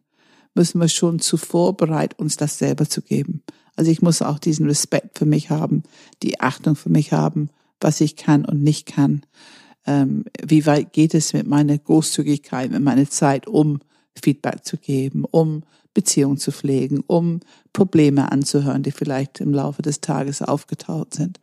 müssen 0.56 0.80
wir 0.80 0.88
schon 0.88 1.20
zuvor 1.20 1.76
bereit, 1.76 2.18
uns 2.20 2.38
das 2.38 2.58
selber 2.58 2.88
zu 2.88 3.02
geben. 3.02 3.44
Also 3.76 3.92
ich 3.92 4.02
muss 4.02 4.22
auch 4.22 4.40
diesen 4.40 4.68
Respekt 4.68 5.18
für 5.18 5.26
mich 5.26 5.50
haben, 5.50 5.84
die 6.22 6.40
Achtung 6.40 6.76
für 6.76 6.90
mich 6.90 7.12
haben, 7.12 7.50
was 7.80 8.02
ich 8.02 8.16
kann 8.16 8.46
und 8.46 8.64
nicht 8.64 8.86
kann. 8.86 9.24
Ähm, 9.86 10.26
wie 10.42 10.66
weit 10.66 10.94
geht 10.94 11.14
es 11.14 11.34
mit 11.34 11.48
meiner 11.48 11.78
Großzügigkeit, 11.78 12.72
mit 12.72 12.82
meiner 12.82 13.10
Zeit, 13.10 13.48
um 13.48 13.80
Feedback 14.22 14.64
zu 14.64 14.78
geben, 14.78 15.26
um 15.26 15.64
Beziehungen 15.94 16.38
zu 16.38 16.52
pflegen, 16.52 17.04
um 17.06 17.42
Probleme 17.72 18.32
anzuhören, 18.32 18.84
die 18.84 18.92
vielleicht 18.92 19.42
im 19.42 19.54
Laufe 19.54 19.82
des 19.82 20.02
Tages 20.02 20.42
aufgetaucht 20.42 21.14
sind. 21.14 21.40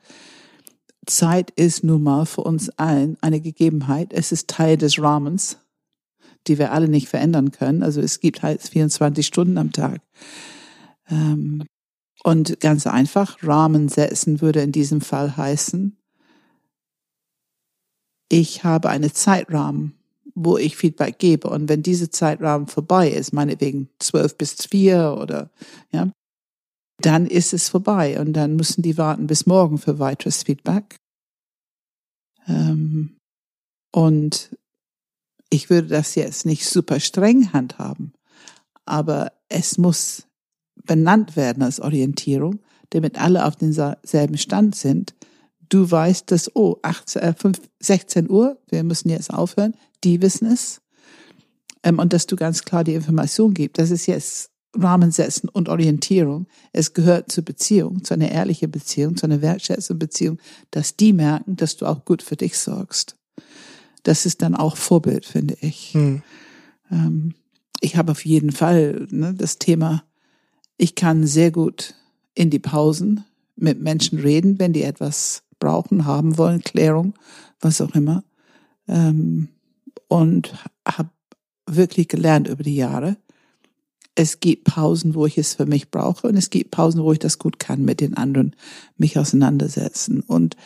Zeit 1.07 1.51
ist 1.51 1.85
nun 1.85 2.03
mal 2.03 2.27
für 2.27 2.43
uns 2.43 2.71
allen 2.71 3.17
eine 3.21 3.41
Gegebenheit. 3.41 4.13
Es 4.13 4.33
ist 4.33 4.49
Teil 4.49 4.77
des 4.77 5.01
Rahmens, 5.01 5.59
die 6.47 6.59
wir 6.59 6.73
alle 6.73 6.89
nicht 6.89 7.09
verändern 7.09 7.51
können. 7.51 7.83
Also 7.83 8.01
es 8.01 8.21
gibt 8.21 8.43
halt 8.43 8.63
24 8.63 9.27
Stunden 9.27 9.59
am 9.59 9.73
Tag. 9.73 10.01
Ähm, 11.09 11.65
und 12.23 12.61
ganz 12.61 12.87
einfach, 12.87 13.43
Rahmen 13.43 13.89
setzen 13.89 14.41
würde 14.41 14.61
in 14.61 14.73
diesem 14.73 15.01
Fall 15.01 15.37
heißen, 15.37 15.97
ich 18.29 18.63
habe 18.63 18.89
einen 18.89 19.13
Zeitrahmen, 19.13 19.95
wo 20.35 20.57
ich 20.57 20.77
Feedback 20.77 21.19
gebe. 21.19 21.49
Und 21.51 21.69
wenn 21.69 21.83
diese 21.83 22.11
Zeitrahmen 22.11 22.69
vorbei 22.69 23.11
ist, 23.11 23.33
meinetwegen 23.33 23.89
zwölf 23.99 24.37
bis 24.39 24.67
vier 24.67 25.17
oder, 25.21 25.51
ja, 25.91 26.11
dann 27.01 27.27
ist 27.27 27.53
es 27.53 27.69
vorbei 27.69 28.21
und 28.21 28.35
dann 28.35 28.57
müssen 28.57 28.83
die 28.83 28.99
warten 28.99 29.27
bis 29.27 29.47
morgen 29.47 29.79
für 29.79 29.99
weiteres 29.99 30.45
Feedback. 30.45 30.97
Ähm, 32.47 33.17
und 33.93 34.57
ich 35.49 35.71
würde 35.71 35.89
das 35.89 36.15
jetzt 36.15 36.47
nicht 36.47 36.67
super 36.67 37.01
streng 37.01 37.53
handhaben, 37.53 38.13
aber 38.85 39.33
es 39.49 39.79
muss 39.79 40.29
benannt 40.85 41.37
werden 41.37 41.63
als 41.63 41.81
Orientierung, 41.81 42.61
damit 42.91 43.21
alle 43.21 43.47
auf 43.47 43.57
demselben 43.57 44.39
Stand 44.39 44.75
sind. 44.75 45.15
Du 45.69 45.89
weißt, 45.91 46.31
dass, 46.31 46.55
oh, 46.57 46.77
18, 46.83 47.23
äh, 47.23 47.35
5, 47.35 47.61
16 47.81 48.31
Uhr, 48.31 48.59
wir 48.69 48.83
müssen 48.83 49.09
jetzt 49.09 49.33
aufhören, 49.33 49.75
die 50.03 50.21
wissen 50.21 50.47
es. 50.47 50.81
Ähm, 51.83 51.99
und 51.99 52.13
dass 52.13 52.27
du 52.27 52.37
ganz 52.37 52.65
klar 52.65 52.85
die 52.85 52.95
Information 52.95 53.55
gibst. 53.55 53.79
Das 53.79 53.91
ist 53.91 54.07
jetzt 54.07 54.51
Rahmen 54.77 55.11
setzen 55.11 55.49
und 55.49 55.69
Orientierung. 55.69 56.47
Es 56.73 56.93
gehört 56.93 57.33
zur 57.33 57.45
Beziehung, 57.45 58.05
zu 58.05 58.15
einer 58.15 58.31
ehrlichen 58.31 58.71
Beziehung, 58.71 59.17
zu 59.17 59.27
einer 59.27 59.43
wertschätzenden 59.43 59.99
Beziehung, 59.99 60.39
dass 60.71 60.97
die 60.97 61.13
merken, 61.13 61.57
dass 61.57 61.77
du 61.77 61.87
auch 61.87 62.05
gut 62.05 62.23
für 62.23 62.37
dich 62.37 62.59
sorgst. 62.59 63.17
Das 64.03 64.27
ist 64.27 64.43
dann 64.43 64.55
auch 64.55 64.77
Vorbild, 64.77 65.27
finde 65.27 65.57
ich. 65.61 65.95
Hm. 65.95 66.23
Ähm, 66.91 67.35
ich 67.81 67.97
habe 67.97 68.13
auf 68.13 68.25
jeden 68.25 68.53
Fall 68.53 69.07
ne, 69.11 69.35
das 69.35 69.59
Thema, 69.59 70.05
ich 70.81 70.95
kann 70.95 71.27
sehr 71.27 71.51
gut 71.51 71.95
in 72.35 72.49
die 72.49 72.59
Pausen 72.59 73.25
mit 73.55 73.83
Menschen 73.83 74.19
reden, 74.19 74.59
wenn 74.59 74.73
die 74.73 74.83
etwas 74.83 75.43
brauchen, 75.59 76.07
haben 76.07 76.39
wollen, 76.39 76.63
Klärung, 76.63 77.13
was 77.61 77.83
auch 77.83 77.95
immer. 77.95 78.25
Ähm, 78.89 79.49
und 80.09 80.55
habe 80.89 81.11
wirklich 81.67 82.09
gelernt 82.09 82.49
über 82.49 82.63
die 82.63 82.77
Jahre, 82.77 83.19
es 84.15 84.41
gibt 84.41 84.65
Pausen, 84.65 85.15
wo 85.15 85.27
ich 85.27 85.37
es 85.37 85.55
für 85.55 85.67
mich 85.67 85.91
brauche 85.91 86.27
und 86.27 86.37
es 86.37 86.49
gibt 86.49 86.71
Pausen, 86.71 87.05
wo 87.05 87.13
ich 87.13 87.19
das 87.19 87.39
gut 87.39 87.59
kann, 87.59 87.85
mit 87.85 88.01
den 88.01 88.17
anderen 88.17 88.57
mich 88.97 89.19
auseinandersetzen. 89.19 90.21
Und 90.21 90.57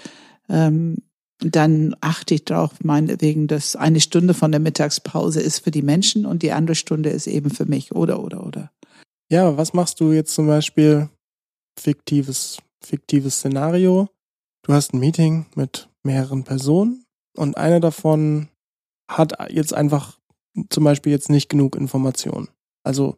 ähm, 0.49 0.99
dann 1.41 1.97
achte 2.01 2.35
ich 2.35 2.45
darauf, 2.45 2.85
meinetwegen, 2.85 3.49
dass 3.49 3.75
eine 3.75 4.01
Stunde 4.01 4.33
von 4.33 4.53
der 4.53 4.61
Mittagspause 4.61 5.41
ist 5.41 5.59
für 5.59 5.73
die 5.73 5.83
Menschen 5.83 6.25
und 6.25 6.43
die 6.43 6.53
andere 6.53 6.77
Stunde 6.77 7.11
ist 7.11 7.27
eben 7.27 7.51
für 7.51 7.67
mich, 7.67 7.93
oder, 7.93 8.23
oder, 8.23 8.47
oder. 8.47 8.71
Ja, 9.31 9.57
was 9.57 9.73
machst 9.73 10.01
du 10.01 10.13
jetzt 10.13 10.35
zum 10.35 10.47
Beispiel 10.47 11.09
fiktives, 11.79 12.59
fiktives 12.81 13.39
Szenario? 13.39 14.09
Du 14.63 14.73
hast 14.73 14.93
ein 14.93 15.01
Meeting 15.01 15.47
mit 15.55 15.89
mehreren 16.03 16.45
Personen 16.45 17.05
und 17.37 17.57
eine 17.57 17.81
davon 17.81 18.49
hat 19.11 19.33
jetzt 19.51 19.75
einfach 19.75 20.19
zum 20.71 20.85
Beispiel 20.85 21.13
jetzt 21.13 21.31
nicht 21.31 21.49
genug 21.49 21.77
Informationen. 21.77 22.49
Also 22.85 23.17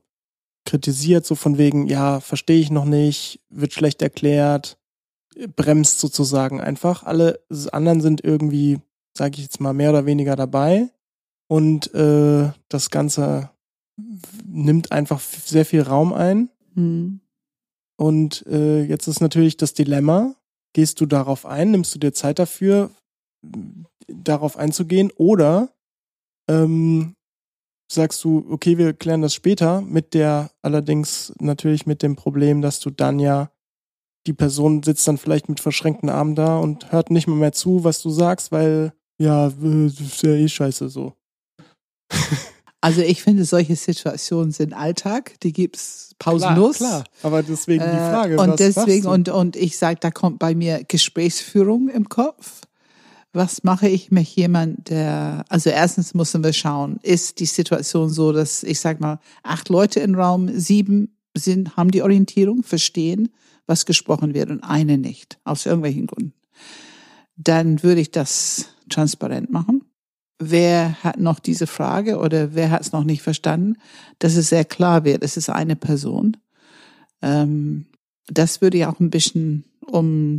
kritisiert, 0.65 1.27
so 1.27 1.35
von 1.35 1.59
wegen, 1.59 1.87
ja, 1.87 2.21
verstehe 2.21 2.61
ich 2.61 2.71
noch 2.71 2.85
nicht, 2.85 3.41
wird 3.49 3.73
schlecht 3.73 4.03
erklärt, 4.03 4.79
bremst 5.55 5.99
sozusagen 5.99 6.61
einfach. 6.61 7.05
Alle 7.05 7.41
anderen 7.73 8.01
sind 8.01 8.25
irgendwie, 8.25 8.81
sage 9.17 9.37
ich 9.37 9.43
jetzt 9.43 9.61
mal, 9.61 9.75
mehr 9.75 9.91
oder 9.91 10.07
weniger 10.07 10.37
dabei. 10.37 10.89
Und 11.49 11.93
äh, 11.95 12.51
das 12.69 12.91
Ganze 12.91 13.51
nimmt 14.45 14.93
einfach 14.93 15.21
sehr 15.21 15.65
viel 15.65 15.83
Raum 15.83 16.13
ein. 16.13 16.51
Mhm. 16.75 17.21
Und 17.97 18.47
äh, 18.47 18.83
jetzt 18.85 19.07
ist 19.07 19.21
natürlich 19.21 19.57
das 19.57 19.73
Dilemma, 19.73 20.35
gehst 20.75 21.01
du 21.01 21.07
darauf 21.07 21.47
ein, 21.47 21.71
nimmst 21.71 21.95
du 21.95 21.99
dir 21.99 22.13
Zeit 22.13 22.39
dafür, 22.39 22.91
darauf 24.07 24.59
einzugehen, 24.59 25.11
oder 25.17 25.71
ähm, 26.49 27.15
sagst 27.91 28.23
du, 28.25 28.47
okay, 28.51 28.77
wir 28.77 28.93
klären 28.93 29.23
das 29.23 29.35
später, 29.35 29.81
mit 29.81 30.13
der 30.13 30.51
allerdings 30.61 31.33
natürlich 31.39 31.87
mit 31.87 32.03
dem 32.03 32.17
Problem, 32.17 32.61
dass 32.61 32.81
du 32.81 32.91
dann 32.91 33.19
ja, 33.19 33.51
die 34.27 34.33
Person 34.33 34.83
sitzt 34.83 35.07
dann 35.09 35.19
vielleicht 35.19 35.49
mit 35.49 35.61
verschränkten 35.61 36.11
Armen 36.11 36.35
da 36.35 36.59
und 36.59 36.93
hört 36.93 37.11
nicht 37.11 37.29
mehr, 37.29 37.37
mehr 37.37 37.53
zu, 37.53 37.85
was 37.85 38.03
du 38.03 38.11
sagst, 38.11 38.53
weil, 38.53 38.93
ja, 39.19 39.49
das 39.49 40.01
ist 40.01 40.23
ja 40.23 40.33
eh 40.33 40.49
scheiße 40.49 40.89
so. 40.89 41.15
Also 42.87 43.03
ich 43.03 43.23
finde, 43.23 43.45
solche 43.45 43.77
Situationen 43.77 44.53
sind 44.53 44.73
Alltag, 44.73 45.39
die 45.43 45.53
gibt's 45.53 46.15
pausenlos. 46.19 46.77
Klar, 46.77 47.03
klar. 47.03 47.05
aber 47.23 47.43
deswegen 47.43 47.83
die 47.83 47.91
äh, 47.91 48.11
Frage. 48.11 48.35
Äh, 48.37 48.39
und 48.39 48.61
deswegen, 48.61 49.07
und, 49.07 49.29
und 49.29 49.57
ich 49.57 49.77
sage, 49.77 49.99
da 50.01 50.11
kommt 50.11 50.39
bei 50.39 50.55
mir 50.55 50.85
Gesprächsführung 50.85 51.89
im 51.89 52.09
Kopf 52.09 52.63
was 53.37 53.63
mache 53.63 53.87
ich 53.87 54.11
mit 54.11 54.27
jemand, 54.29 54.89
der, 54.89 55.45
also 55.51 55.69
erstens 55.69 56.15
müssen 56.15 56.43
wir 56.43 56.55
schauen, 56.55 56.99
ist 57.03 57.39
die 57.39 57.47
Situation 57.47 58.09
so, 58.09 58.33
dass 58.33 58.63
ich 58.63 58.81
sag 58.81 58.99
mal, 58.99 59.21
acht 59.43 59.69
Leute 59.69 60.01
im 60.01 60.15
Raum, 60.15 60.49
sieben 60.59 61.19
sind, 61.35 61.77
haben 61.77 61.91
die 61.91 62.03
Orientierung, 62.03 62.63
verstehen, 62.63 63.29
was 63.67 63.85
gesprochen 63.85 64.33
wird 64.33 64.51
und 64.51 64.63
eine 64.63 64.97
nicht, 64.97 65.39
aus 65.45 65.67
irgendwelchen 65.67 66.07
Gründen. 66.07 66.33
Dann 67.37 67.83
würde 67.83 68.01
ich 68.01 68.11
das 68.11 68.71
transparent 68.89 69.51
machen. 69.51 69.83
Wer 70.39 71.03
hat 71.03 71.19
noch 71.19 71.39
diese 71.39 71.67
Frage 71.67 72.19
oder 72.19 72.55
wer 72.55 72.71
hat 72.71 72.83
es 72.83 72.93
noch 72.93 73.05
nicht 73.05 73.23
verstanden, 73.23 73.77
dass 74.19 74.37
es 74.37 74.51
sehr 74.51 74.65
klar 74.65 75.05
wird, 75.05 75.23
es 75.23 75.37
ist 75.37 75.49
eine 75.49 75.77
Person. 75.77 76.37
Ähm, 77.23 77.87
das 78.29 78.61
würde 78.61 78.79
ich 78.79 78.87
auch 78.87 79.01
ein 79.01 79.11
bisschen, 79.11 79.65
um 79.81 80.39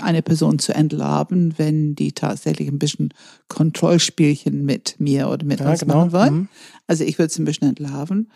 eine 0.00 0.22
Person 0.22 0.58
zu 0.58 0.74
entlarven, 0.74 1.54
wenn 1.58 1.94
die 1.94 2.12
tatsächlich 2.12 2.68
ein 2.68 2.78
bisschen 2.78 3.12
Kontrollspielchen 3.48 4.64
mit 4.64 4.96
mir 4.98 5.28
oder 5.28 5.44
mit 5.44 5.60
ja, 5.60 5.70
uns 5.70 5.80
genau. 5.80 5.96
machen 5.96 6.12
wollen. 6.12 6.34
Mhm. 6.34 6.48
Also 6.86 7.04
ich 7.04 7.18
würde 7.18 7.30
es 7.30 7.38
ein 7.38 7.44
bisschen 7.44 7.68
entlarven, 7.68 8.30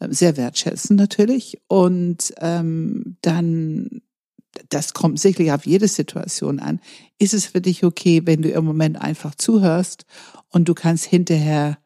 ähm, 0.00 0.12
sehr 0.12 0.36
wertschätzen 0.36 0.96
natürlich 0.96 1.60
und 1.68 2.32
ähm, 2.38 3.16
dann 3.20 4.02
das 4.68 4.94
kommt 4.94 5.18
sicherlich 5.18 5.52
auf 5.52 5.66
jede 5.66 5.88
Situation 5.88 6.60
an. 6.60 6.80
Ist 7.18 7.34
es 7.34 7.46
für 7.46 7.60
dich 7.60 7.84
okay, 7.84 8.22
wenn 8.24 8.42
du 8.42 8.50
im 8.50 8.64
Moment 8.64 9.00
einfach 9.00 9.34
zuhörst 9.34 10.04
und 10.54 10.68
du 10.68 10.74
kannst 10.74 11.04
hinterher 11.04 11.78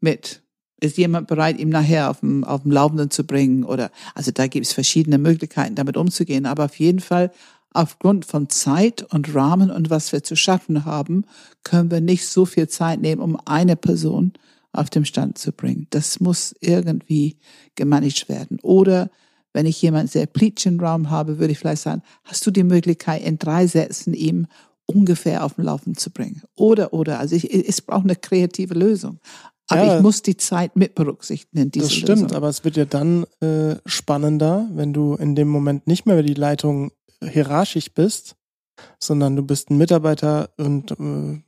mit 0.00 0.42
ist 0.82 0.96
jemand 0.96 1.26
bereit, 1.26 1.58
ihm 1.58 1.68
nachher 1.68 2.10
auf 2.10 2.20
dem, 2.20 2.42
auf 2.42 2.62
dem 2.62 2.70
Laufenden 2.70 3.10
zu 3.10 3.24
bringen? 3.24 3.64
Oder 3.64 3.90
also 4.14 4.30
da 4.30 4.46
gibt 4.46 4.66
es 4.66 4.72
verschiedene 4.72 5.18
Möglichkeiten, 5.18 5.74
damit 5.74 5.96
umzugehen. 5.96 6.46
Aber 6.46 6.64
auf 6.64 6.78
jeden 6.78 7.00
Fall 7.00 7.30
aufgrund 7.72 8.24
von 8.24 8.48
Zeit 8.48 9.02
und 9.12 9.34
Rahmen 9.34 9.70
und 9.70 9.90
was 9.90 10.12
wir 10.12 10.22
zu 10.22 10.36
schaffen 10.36 10.84
haben, 10.84 11.24
können 11.64 11.90
wir 11.90 12.00
nicht 12.00 12.26
so 12.26 12.46
viel 12.46 12.68
Zeit 12.68 13.00
nehmen, 13.00 13.20
um 13.20 13.38
eine 13.44 13.76
Person 13.76 14.32
auf 14.72 14.90
dem 14.90 15.04
Stand 15.04 15.36
zu 15.36 15.52
bringen. 15.52 15.86
Das 15.90 16.20
muss 16.20 16.54
irgendwie 16.60 17.36
gemanagt 17.74 18.28
werden. 18.28 18.58
Oder 18.62 19.10
wenn 19.52 19.66
ich 19.66 19.82
jemand 19.82 20.10
sehr 20.10 20.26
pleatsch 20.26 20.66
im 20.66 20.80
Raum 20.80 21.10
habe, 21.10 21.38
würde 21.38 21.52
ich 21.52 21.58
vielleicht 21.58 21.82
sagen, 21.82 22.02
hast 22.24 22.46
du 22.46 22.50
die 22.50 22.64
Möglichkeit, 22.64 23.22
in 23.22 23.38
drei 23.38 23.66
Sätzen 23.66 24.14
ihm 24.14 24.46
ungefähr 24.90 25.44
auf 25.44 25.54
dem 25.54 25.64
Laufen 25.64 25.96
zu 25.96 26.10
bringen? 26.10 26.42
Oder, 26.56 26.92
oder. 26.92 27.18
Also 27.18 27.36
ich, 27.36 27.52
es 27.52 27.80
braucht 27.80 28.04
eine 28.04 28.16
kreative 28.16 28.74
Lösung. 28.74 29.18
Aber 29.68 29.84
ja, 29.84 29.96
ich 29.96 30.02
muss 30.02 30.22
die 30.22 30.36
Zeit 30.36 30.74
mit 30.74 30.96
berücksichtigen 30.96 31.70
Das 31.70 31.92
stimmt, 31.92 32.22
Lösung. 32.22 32.32
aber 32.32 32.48
es 32.48 32.64
wird 32.64 32.76
ja 32.76 32.84
dann 32.84 33.24
äh, 33.40 33.76
spannender, 33.86 34.68
wenn 34.72 34.92
du 34.92 35.14
in 35.14 35.36
dem 35.36 35.48
Moment 35.48 35.86
nicht 35.86 36.06
mehr 36.06 36.22
die 36.22 36.34
Leitung 36.34 36.90
hierarchisch 37.22 37.92
bist, 37.94 38.34
sondern 38.98 39.36
du 39.36 39.42
bist 39.42 39.70
ein 39.70 39.78
Mitarbeiter 39.78 40.50
und 40.56 40.90
äh, 40.90 41.42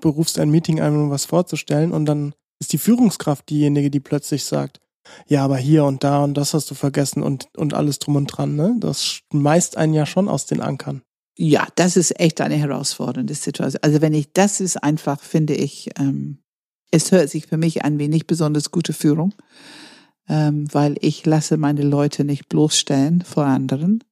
berufst 0.00 0.38
ein 0.38 0.50
Meeting 0.50 0.80
ein, 0.80 0.94
um 0.94 1.10
was 1.10 1.24
vorzustellen 1.24 1.92
und 1.92 2.04
dann 2.06 2.34
ist 2.60 2.72
die 2.72 2.78
Führungskraft 2.78 3.48
diejenige, 3.48 3.90
die 3.90 4.00
plötzlich 4.00 4.44
sagt, 4.44 4.80
ja, 5.26 5.44
aber 5.44 5.56
hier 5.56 5.84
und 5.84 6.04
da 6.04 6.24
und 6.24 6.34
das 6.34 6.52
hast 6.52 6.70
du 6.70 6.74
vergessen 6.74 7.22
und, 7.22 7.48
und 7.56 7.74
alles 7.74 8.00
drum 8.00 8.16
und 8.16 8.26
dran, 8.26 8.56
ne? 8.56 8.76
Das 8.80 9.04
schmeißt 9.04 9.76
einen 9.76 9.94
ja 9.94 10.04
schon 10.04 10.28
aus 10.28 10.46
den 10.46 10.60
Ankern. 10.60 11.02
Ja, 11.38 11.68
das 11.74 11.96
ist 11.96 12.18
echt 12.18 12.40
eine 12.40 12.56
herausfordernde 12.56 13.34
Situation. 13.34 13.82
Also 13.82 14.00
wenn 14.00 14.14
ich, 14.14 14.32
das 14.32 14.60
ist 14.60 14.82
einfach, 14.82 15.20
finde 15.20 15.54
ich, 15.54 15.90
ähm, 15.98 16.38
es 16.90 17.12
hört 17.12 17.28
sich 17.28 17.46
für 17.46 17.58
mich 17.58 17.84
an 17.84 17.98
wie 17.98 18.08
nicht 18.08 18.26
besonders 18.26 18.70
gute 18.70 18.94
Führung, 18.94 19.34
ähm, 20.28 20.66
weil 20.72 20.96
ich 21.00 21.26
lasse 21.26 21.56
meine 21.58 21.82
Leute 21.82 22.24
nicht 22.24 22.48
bloßstellen 22.48 23.22
vor 23.22 23.44
anderen. 23.44 24.02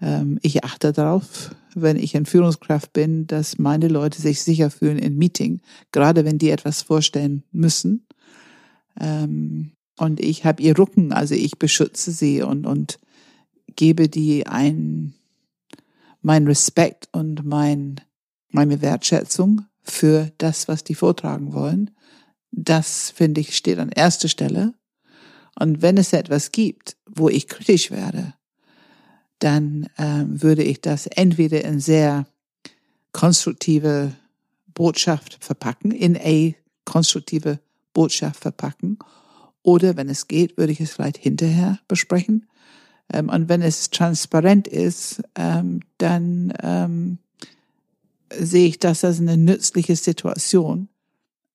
Ähm, 0.00 0.38
ich 0.42 0.64
achte 0.64 0.92
darauf, 0.92 1.54
wenn 1.74 1.96
ich 1.96 2.14
in 2.14 2.24
Führungskraft 2.24 2.92
bin, 2.92 3.26
dass 3.26 3.58
meine 3.58 3.88
Leute 3.88 4.20
sich 4.20 4.42
sicher 4.42 4.70
fühlen 4.70 4.98
in 4.98 5.18
Meeting, 5.18 5.60
gerade 5.92 6.24
wenn 6.24 6.38
die 6.38 6.50
etwas 6.50 6.82
vorstellen 6.82 7.42
müssen. 7.52 8.06
Ähm, 8.98 9.72
und 9.98 10.20
ich 10.20 10.44
habe 10.44 10.62
ihr 10.62 10.78
Rücken, 10.78 11.12
also 11.12 11.34
ich 11.34 11.58
beschütze 11.58 12.10
sie 12.10 12.42
und, 12.42 12.66
und 12.66 12.98
gebe 13.76 14.08
die 14.08 14.46
ein, 14.46 15.14
mein 16.24 16.46
Respekt 16.46 17.08
und 17.12 17.44
mein, 17.44 18.00
meine 18.48 18.80
Wertschätzung 18.80 19.66
für 19.82 20.32
das, 20.38 20.68
was 20.68 20.82
die 20.82 20.94
vortragen 20.94 21.52
wollen. 21.52 21.90
Das, 22.50 23.10
finde 23.10 23.42
ich, 23.42 23.54
steht 23.54 23.78
an 23.78 23.90
erster 23.90 24.28
Stelle. 24.28 24.72
Und 25.58 25.82
wenn 25.82 25.98
es 25.98 26.12
etwas 26.12 26.50
gibt, 26.50 26.96
wo 27.06 27.28
ich 27.28 27.46
kritisch 27.46 27.90
werde, 27.90 28.32
dann 29.38 29.88
ähm, 29.98 30.42
würde 30.42 30.62
ich 30.62 30.80
das 30.80 31.06
entweder 31.06 31.62
in 31.62 31.78
sehr 31.78 32.26
konstruktive 33.12 34.12
Botschaft 34.72 35.36
verpacken, 35.44 35.90
in 35.90 36.16
a 36.16 36.54
konstruktive 36.84 37.60
Botschaft 37.92 38.40
verpacken, 38.40 38.98
oder 39.62 39.96
wenn 39.96 40.08
es 40.08 40.26
geht, 40.26 40.56
würde 40.56 40.72
ich 40.72 40.80
es 40.80 40.92
vielleicht 40.92 41.18
hinterher 41.18 41.78
besprechen. 41.86 42.46
Ähm, 43.12 43.28
und 43.28 43.48
wenn 43.48 43.62
es 43.62 43.90
transparent 43.90 44.68
ist, 44.68 45.22
ähm, 45.34 45.80
dann 45.98 46.52
ähm, 46.62 47.18
sehe 48.30 48.68
ich 48.68 48.78
das 48.78 49.04
als 49.04 49.20
eine 49.20 49.36
nützliche 49.36 49.96
Situation. 49.96 50.88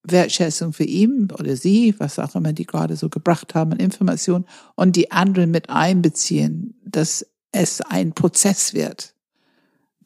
Wertschätzung 0.04 0.74
für 0.74 0.86
ihn 0.86 1.30
oder 1.38 1.56
sie, 1.56 1.94
was 1.98 2.20
auch 2.20 2.36
immer 2.36 2.54
die 2.54 2.66
gerade 2.66 2.96
so 2.96 3.10
gebracht 3.10 3.54
haben 3.54 3.74
an 3.74 3.80
Informationen 3.80 4.46
und 4.76 4.96
die 4.96 5.12
anderen 5.12 5.52
mit 5.52 5.70
einbeziehen, 5.70 6.76
dass 6.86 7.26
es 7.52 7.82
ein 7.82 8.14
Prozess 8.14 8.74
wird, 8.74 9.14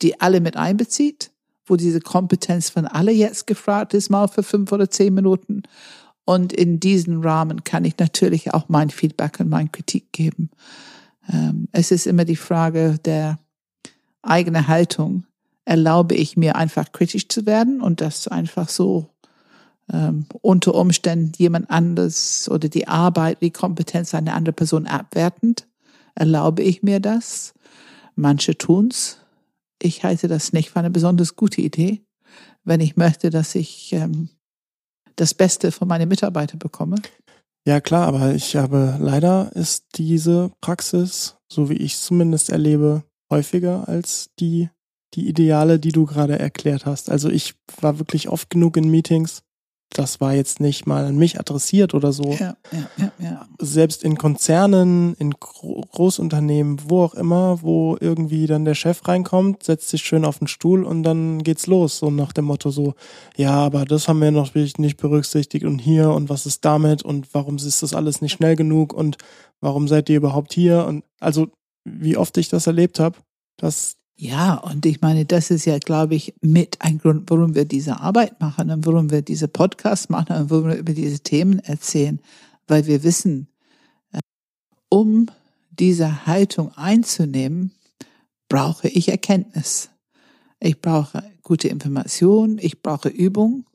die 0.01 0.19
alle 0.19 0.41
mit 0.41 0.57
einbezieht, 0.57 1.31
wo 1.65 1.75
diese 1.75 1.99
Kompetenz 1.99 2.69
von 2.69 2.87
alle 2.87 3.11
jetzt 3.11 3.47
gefragt 3.47 3.93
ist, 3.93 4.09
mal 4.09 4.27
für 4.27 4.43
fünf 4.43 4.71
oder 4.71 4.89
zehn 4.89 5.13
Minuten. 5.13 5.63
Und 6.25 6.53
in 6.53 6.79
diesem 6.79 7.21
Rahmen 7.21 7.63
kann 7.63 7.85
ich 7.85 7.97
natürlich 7.97 8.53
auch 8.53 8.69
mein 8.69 8.89
Feedback 8.89 9.39
und 9.39 9.49
meine 9.49 9.69
Kritik 9.69 10.11
geben. 10.11 10.49
Ähm, 11.31 11.67
es 11.71 11.91
ist 11.91 12.07
immer 12.07 12.25
die 12.25 12.35
Frage 12.35 12.97
der 13.03 13.39
eigenen 14.21 14.67
Haltung. 14.67 15.25
Erlaube 15.65 16.15
ich 16.15 16.35
mir 16.35 16.55
einfach 16.55 16.91
kritisch 16.91 17.29
zu 17.29 17.45
werden 17.45 17.81
und 17.81 18.01
das 18.01 18.27
einfach 18.27 18.67
so 18.69 19.09
ähm, 19.91 20.25
unter 20.41 20.75
Umständen 20.75 21.31
jemand 21.37 21.69
anderes 21.69 22.49
oder 22.49 22.69
die 22.69 22.87
Arbeit, 22.87 23.41
die 23.41 23.51
Kompetenz 23.51 24.13
einer 24.13 24.33
anderen 24.33 24.55
Person 24.55 24.87
abwertend? 24.87 25.67
Erlaube 26.15 26.63
ich 26.63 26.83
mir 26.83 26.99
das? 26.99 27.53
Manche 28.15 28.57
tun's. 28.57 29.17
Ich 29.81 30.03
halte 30.03 30.27
das 30.27 30.53
nicht 30.53 30.69
für 30.69 30.79
eine 30.79 30.89
besonders 30.89 31.35
gute 31.35 31.61
Idee, 31.61 32.03
wenn 32.63 32.79
ich 32.79 32.95
möchte, 32.95 33.29
dass 33.29 33.55
ich 33.55 33.91
ähm, 33.93 34.29
das 35.15 35.33
Beste 35.33 35.71
von 35.71 35.87
meinen 35.87 36.09
Mitarbeitern 36.09 36.59
bekomme. 36.59 36.95
Ja 37.65 37.79
klar, 37.79 38.07
aber 38.07 38.35
ich 38.35 38.57
habe 38.57 38.97
leider 38.99 39.51
ist 39.55 39.85
diese 39.95 40.51
Praxis, 40.59 41.37
so 41.47 41.69
wie 41.69 41.75
ich 41.77 41.93
es 41.93 42.03
zumindest 42.03 42.49
erlebe, 42.49 43.03
häufiger 43.29 43.87
als 43.87 44.31
die 44.39 44.69
die 45.13 45.27
Ideale, 45.29 45.79
die 45.79 45.91
du 45.91 46.05
gerade 46.05 46.39
erklärt 46.39 46.85
hast. 46.85 47.09
Also 47.09 47.29
ich 47.29 47.53
war 47.79 47.99
wirklich 47.99 48.29
oft 48.29 48.49
genug 48.49 48.77
in 48.77 48.89
Meetings, 48.89 49.43
das 49.93 50.19
war 50.19 50.33
jetzt 50.33 50.59
nicht 50.59 50.85
mal 50.85 51.05
an 51.05 51.17
mich 51.17 51.39
adressiert 51.39 51.93
oder 51.93 52.11
so. 52.11 52.31
Ja, 52.31 52.55
ja, 52.71 52.89
ja, 52.97 53.11
ja. 53.19 53.47
Selbst 53.59 54.03
in 54.03 54.17
Konzernen, 54.17 55.13
in 55.15 55.31
Großunternehmen, 55.31 56.79
wo 56.87 57.03
auch 57.03 57.13
immer, 57.13 57.61
wo 57.61 57.97
irgendwie 57.99 58.47
dann 58.47 58.65
der 58.65 58.75
Chef 58.75 59.07
reinkommt, 59.07 59.63
setzt 59.63 59.89
sich 59.89 60.03
schön 60.03 60.25
auf 60.25 60.39
den 60.39 60.47
Stuhl 60.47 60.83
und 60.83 61.03
dann 61.03 61.43
geht's 61.43 61.67
los. 61.67 61.99
So 61.99 62.11
nach 62.11 62.33
dem 62.33 62.45
Motto 62.45 62.71
so, 62.71 62.95
ja, 63.37 63.53
aber 63.53 63.85
das 63.85 64.07
haben 64.07 64.21
wir 64.21 64.31
noch 64.31 64.53
nicht 64.53 64.97
berücksichtigt 64.97 65.65
und 65.65 65.79
hier 65.79 66.09
und 66.09 66.29
was 66.29 66.45
ist 66.45 66.65
damit 66.65 67.03
und 67.03 67.33
warum 67.33 67.55
ist 67.55 67.83
das 67.83 67.93
alles 67.93 68.21
nicht 68.21 68.33
schnell 68.33 68.55
genug 68.55 68.93
und 68.93 69.17
warum 69.61 69.87
seid 69.87 70.09
ihr 70.09 70.17
überhaupt 70.17 70.53
hier? 70.53 70.85
Und 70.85 71.03
also, 71.19 71.47
wie 71.85 72.17
oft 72.17 72.37
ich 72.37 72.49
das 72.49 72.67
erlebt 72.67 72.99
habe, 72.99 73.17
dass 73.57 73.95
ja, 74.15 74.55
und 74.55 74.85
ich 74.85 75.01
meine, 75.01 75.25
das 75.25 75.49
ist 75.49 75.65
ja, 75.65 75.79
glaube 75.79 76.15
ich, 76.15 76.33
mit 76.41 76.81
ein 76.81 76.99
Grund, 76.99 77.29
warum 77.29 77.55
wir 77.55 77.65
diese 77.65 77.99
Arbeit 77.99 78.39
machen 78.39 78.69
und 78.69 78.85
warum 78.85 79.09
wir 79.09 79.21
diese 79.21 79.47
Podcasts 79.47 80.09
machen 80.09 80.35
und 80.35 80.49
warum 80.49 80.67
wir 80.67 80.75
über 80.75 80.93
diese 80.93 81.19
Themen 81.19 81.59
erzählen, 81.59 82.19
weil 82.67 82.85
wir 82.85 83.03
wissen, 83.03 83.47
äh, 84.11 84.19
um 84.89 85.27
diese 85.71 86.27
Haltung 86.27 86.71
einzunehmen, 86.75 87.71
brauche 88.49 88.87
ich 88.87 89.09
Erkenntnis. 89.09 89.89
Ich 90.59 90.79
brauche 90.79 91.23
gute 91.41 91.67
Information, 91.67 92.59
ich 92.61 92.81
brauche 92.81 93.09
Übung, 93.09 93.65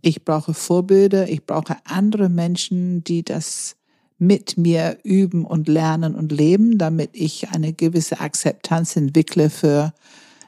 ich 0.00 0.24
brauche 0.24 0.54
Vorbilder, 0.54 1.28
ich 1.28 1.44
brauche 1.44 1.76
andere 1.84 2.28
Menschen, 2.28 3.02
die 3.02 3.24
das 3.24 3.76
mit 4.18 4.56
mir 4.56 4.98
üben 5.02 5.44
und 5.44 5.68
lernen 5.68 6.14
und 6.14 6.32
leben, 6.32 6.78
damit 6.78 7.10
ich 7.14 7.50
eine 7.50 7.72
gewisse 7.72 8.20
Akzeptanz 8.20 8.96
entwickle 8.96 9.50
für, 9.50 9.92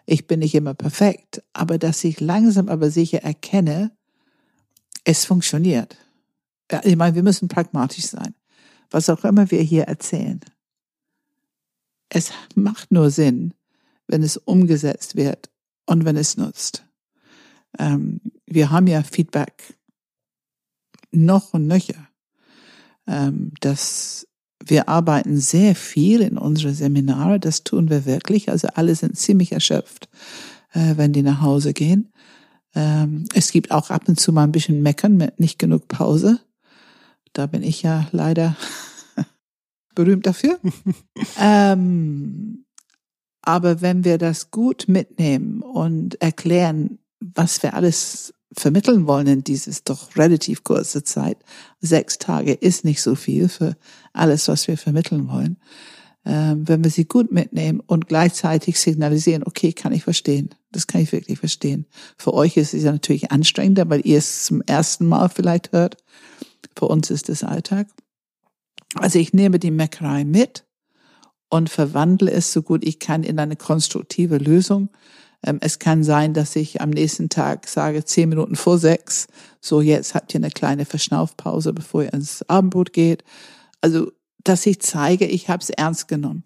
ich 0.07 0.27
bin 0.27 0.41
nicht 0.41 0.55
immer 0.55 0.75
perfekt, 0.75 1.43
aber 1.53 1.79
dass 1.79 2.05
ich 2.05 2.21
langsam 2.21 2.69
aber 2.69 2.91
sicher 2.91 3.23
erkenne, 3.23 3.91
es 5.05 5.25
funktioniert. 5.25 5.97
Ich 6.85 6.97
meine, 6.97 7.15
wir 7.15 7.23
müssen 7.23 7.49
pragmatisch 7.49 8.07
sein. 8.07 8.35
Was 8.91 9.11
auch 9.11 9.25
immer 9.25 9.51
wir 9.51 9.63
hier 9.63 9.85
erzählen. 9.85 10.41
Es 12.09 12.31
macht 12.55 12.93
nur 12.93 13.11
Sinn, 13.11 13.53
wenn 14.07 14.23
es 14.23 14.37
umgesetzt 14.37 15.17
wird 15.17 15.51
und 15.87 16.05
wenn 16.05 16.17
es 16.17 16.37
nutzt. 16.37 16.87
Ähm, 17.79 18.21
wir 18.47 18.71
haben 18.71 18.87
ja 18.87 19.03
Feedback 19.03 19.77
noch 21.11 21.53
und 21.53 21.67
nöcher 21.67 22.09
dass 23.07 24.27
wir 24.65 24.89
arbeiten 24.89 25.39
sehr 25.39 25.75
viel 25.75 26.21
in 26.21 26.39
unsere 26.39 26.75
Seminare, 26.75 27.39
das 27.39 27.63
tun 27.63 27.89
wir 27.91 28.05
wirklich. 28.05 28.51
Also 28.51 28.69
alle 28.75 28.95
sind 28.95 29.17
ziemlich 29.17 29.53
erschöpft, 29.53 30.09
äh, 30.73 30.97
wenn 30.97 31.13
die 31.13 31.23
nach 31.23 31.41
Hause 31.41 31.73
gehen. 31.73 32.13
Ähm, 32.75 33.25
es 33.35 33.53
gibt 33.53 33.71
auch 33.71 33.91
ab 33.91 34.09
und 34.09 34.19
zu 34.19 34.33
mal 34.33 34.45
ein 34.45 34.53
bisschen 34.53 34.83
Meckern 34.83 35.17
mit 35.17 35.41
nicht 35.41 35.59
genug 35.59 35.89
Pause. 35.89 36.41
Da 37.33 37.47
bin 37.47 37.63
ich 37.63 37.83
ja 37.83 38.09
leider 38.13 38.57
berühmt 39.95 40.27
dafür. 40.27 40.59
ähm, 41.41 42.65
aber 43.43 43.81
wenn 43.81 44.05
wir 44.05 44.19
das 44.19 44.51
gut 44.51 44.87
mitnehmen 44.89 45.63
und 45.63 46.21
erklären, 46.21 46.99
was 47.21 47.63
wir 47.63 47.75
alles 47.75 48.35
vermitteln 48.57 49.07
wollen 49.07 49.27
in 49.27 49.45
dieses 49.45 49.85
doch 49.85 50.17
relativ 50.17 50.65
kurze 50.65 51.05
Zeit. 51.05 51.39
Sechs 51.81 52.19
Tage 52.19 52.53
ist 52.53 52.85
nicht 52.85 53.03
so 53.03 53.15
viel 53.15 53.49
für 53.49 53.77
alles, 54.13 54.49
was 54.49 54.67
wir 54.67 54.79
vermitteln 54.79 55.29
wollen. 55.29 55.59
Ähm, 56.25 56.67
wenn 56.67 56.83
wir 56.83 56.91
sie 56.91 57.05
gut 57.05 57.31
mitnehmen 57.31 57.81
und 57.87 58.09
gleichzeitig 58.09 58.81
signalisieren, 58.81 59.45
okay, 59.45 59.73
kann 59.73 59.93
ich 59.93 60.03
verstehen. 60.03 60.51
Das 60.73 60.87
kann 60.87 61.01
ich 61.01 61.13
wirklich 61.13 61.39
verstehen. 61.39 61.87
Für 62.19 62.35
euch 62.35 62.57
ist 62.57 62.75
es 62.75 62.83
ja 62.83 62.93
natürlich 62.93 63.31
anstrengender, 63.31 63.89
weil 63.89 64.05
ihr 64.05 64.19
es 64.19 64.45
zum 64.45 64.61
ersten 64.63 65.07
Mal 65.07 65.29
vielleicht 65.29 65.73
hört. 65.73 65.99
Für 66.77 66.87
uns 66.87 67.11
ist 67.11 67.29
es 67.29 67.45
Alltag. 67.45 67.89
Also 68.97 69.19
ich 69.19 69.35
nehme 69.35 69.59
die 69.59 69.71
Meckerei 69.71 70.25
mit 70.25 70.65
und 71.49 71.71
verwandle 71.71 72.31
es 72.31 72.53
so 72.53 72.63
gut 72.63 72.85
ich 72.85 72.99
kann 72.99 73.23
in 73.23 73.39
eine 73.39 73.57
konstruktive 73.57 74.39
Lösung 74.39 74.89
es 75.43 75.79
kann 75.79 76.03
sein, 76.03 76.35
dass 76.35 76.57
ich 76.57 76.81
am 76.81 76.91
nächsten 76.91 77.29
Tag 77.29 77.69
sage, 77.69 78.05
zehn 78.05 78.29
Minuten 78.29 78.57
vor 78.57 78.79
sechs, 78.79 79.29
so 79.61 79.81
jetzt 79.81 80.15
habt 80.15 80.35
ihr 80.35 80.39
eine 80.39 80.51
kleine 80.51 80.85
Verschnaufpause, 80.85 81.73
bevor 81.73 82.05
ihr 82.05 82.13
ins 82.13 82.43
Abendbrot 82.49 82.93
geht. 82.93 83.25
Also, 83.81 84.11
dass 84.43 84.67
ich 84.67 84.81
zeige, 84.81 85.27
ich 85.27 85.49
habe 85.49 85.63
es 85.63 85.71
ernst 85.71 86.09
genommen. 86.09 86.45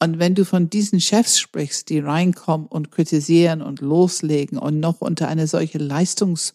Und 0.00 0.18
wenn 0.18 0.34
du 0.34 0.44
von 0.44 0.70
diesen 0.70 1.00
Chefs 1.00 1.38
sprichst, 1.38 1.88
die 1.88 1.98
reinkommen 1.98 2.66
und 2.66 2.92
kritisieren 2.92 3.62
und 3.62 3.80
loslegen 3.80 4.58
und 4.58 4.78
noch 4.78 5.00
unter 5.00 5.28
eine 5.28 5.46
solche 5.46 5.78
Leistungs, 5.78 6.54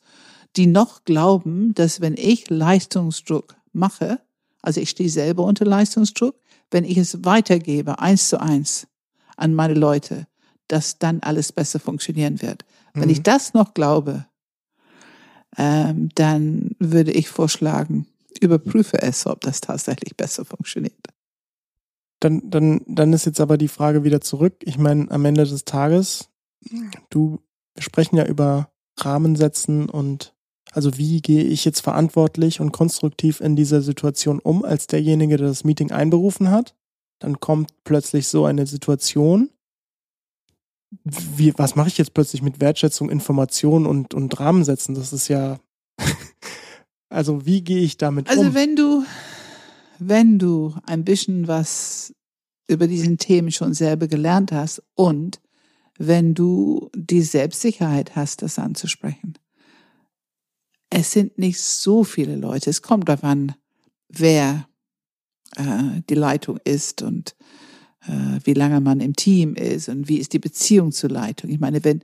die 0.55 0.67
noch 0.67 1.03
glauben, 1.03 1.73
dass 1.73 1.99
wenn 1.99 2.15
ich 2.15 2.49
Leistungsdruck 2.49 3.55
mache, 3.73 4.19
also 4.61 4.79
ich 4.79 4.91
stehe 4.91 5.09
selber 5.09 5.43
unter 5.43 5.65
Leistungsdruck, 5.65 6.35
wenn 6.71 6.85
ich 6.85 6.97
es 6.97 7.25
weitergebe, 7.25 7.99
eins 7.99 8.29
zu 8.29 8.39
eins 8.39 8.87
an 9.35 9.53
meine 9.53 9.73
Leute, 9.73 10.27
dass 10.73 10.97
dann 10.97 11.19
alles 11.19 11.51
besser 11.51 11.79
funktionieren 11.79 12.41
wird. 12.41 12.65
Wenn 12.95 13.03
Mhm. 13.05 13.09
ich 13.11 13.21
das 13.21 13.53
noch 13.53 13.75
glaube, 13.75 14.25
ähm, 15.55 16.09
dann 16.15 16.71
würde 16.79 17.11
ich 17.11 17.29
vorschlagen, 17.29 18.07
überprüfe 18.41 18.99
es, 18.99 19.27
ob 19.27 19.41
das 19.41 19.61
tatsächlich 19.61 20.17
besser 20.17 20.45
funktioniert. 20.45 20.97
Dann, 22.19 22.49
dann, 22.49 22.81
dann 22.87 23.13
ist 23.13 23.25
jetzt 23.25 23.39
aber 23.39 23.57
die 23.59 23.67
Frage 23.67 24.03
wieder 24.03 24.19
zurück. 24.19 24.55
Ich 24.61 24.79
meine, 24.79 25.11
am 25.11 25.25
Ende 25.25 25.43
des 25.43 25.63
Tages, 25.65 26.29
du, 27.11 27.39
wir 27.75 27.83
sprechen 27.83 28.15
ja 28.15 28.25
über 28.25 28.71
Rahmensetzen 28.99 29.89
und 29.89 30.33
also 30.71 30.97
wie 30.97 31.21
gehe 31.21 31.43
ich 31.43 31.65
jetzt 31.65 31.81
verantwortlich 31.81 32.59
und 32.61 32.71
konstruktiv 32.71 33.41
in 33.41 33.55
dieser 33.55 33.83
Situation 33.83 34.39
um, 34.39 34.65
als 34.65 34.87
derjenige, 34.87 35.37
der 35.37 35.49
das 35.49 35.63
Meeting 35.65 35.91
einberufen 35.91 36.49
hat. 36.49 36.73
Dann 37.19 37.39
kommt 37.39 37.83
plötzlich 37.83 38.27
so 38.27 38.45
eine 38.45 38.65
Situation. 38.65 39.51
Wie, 41.03 41.53
was 41.57 41.75
mache 41.75 41.87
ich 41.87 41.97
jetzt 41.97 42.13
plötzlich 42.13 42.41
mit 42.41 42.59
Wertschätzung, 42.59 43.09
Information 43.09 43.85
und, 43.85 44.13
und 44.13 44.39
Rahmensetzen? 44.39 44.95
Das 44.95 45.13
ist 45.13 45.27
ja, 45.27 45.59
also 47.09 47.45
wie 47.45 47.63
gehe 47.63 47.81
ich 47.81 47.97
damit 47.97 48.29
Also 48.29 48.41
um? 48.41 48.53
wenn 48.53 48.75
du, 48.75 49.03
wenn 49.99 50.39
du 50.39 50.75
ein 50.85 51.03
bisschen 51.03 51.47
was 51.47 52.13
über 52.67 52.87
diesen 52.87 53.17
Themen 53.17 53.51
schon 53.51 53.73
selber 53.73 54.07
gelernt 54.07 54.51
hast 54.51 54.81
und 54.95 55.41
wenn 55.97 56.33
du 56.33 56.89
die 56.95 57.21
Selbstsicherheit 57.21 58.15
hast, 58.15 58.41
das 58.41 58.57
anzusprechen. 58.57 59.35
Es 60.89 61.11
sind 61.11 61.37
nicht 61.37 61.59
so 61.61 62.03
viele 62.03 62.35
Leute. 62.35 62.69
Es 62.69 62.81
kommt 62.81 63.09
darauf 63.09 63.23
an, 63.23 63.55
wer 64.09 64.67
äh, 65.55 66.01
die 66.09 66.15
Leitung 66.15 66.59
ist 66.63 67.01
und 67.01 67.35
wie 68.43 68.53
lange 68.53 68.81
man 68.81 68.99
im 68.99 69.15
Team 69.15 69.55
ist 69.55 69.87
und 69.89 70.07
wie 70.09 70.17
ist 70.17 70.33
die 70.33 70.39
Beziehung 70.39 70.91
zur 70.91 71.09
Leitung. 71.09 71.49
Ich 71.49 71.59
meine, 71.59 71.83
wenn 71.83 72.01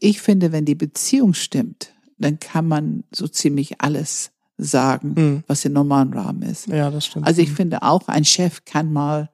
ich 0.00 0.20
finde, 0.20 0.50
wenn 0.52 0.64
die 0.64 0.74
Beziehung 0.74 1.34
stimmt, 1.34 1.92
dann 2.18 2.40
kann 2.40 2.66
man 2.66 3.04
so 3.12 3.28
ziemlich 3.28 3.80
alles 3.80 4.30
sagen, 4.58 5.14
Hm. 5.16 5.44
was 5.46 5.64
im 5.64 5.72
normalen 5.72 6.12
Rahmen 6.12 6.42
ist. 6.42 6.66
Ja, 6.66 6.90
das 6.90 7.06
stimmt. 7.06 7.26
Also 7.26 7.40
ich 7.42 7.50
finde 7.50 7.82
auch, 7.82 8.08
ein 8.08 8.24
Chef 8.24 8.64
kann 8.64 8.92
mal 8.92 9.30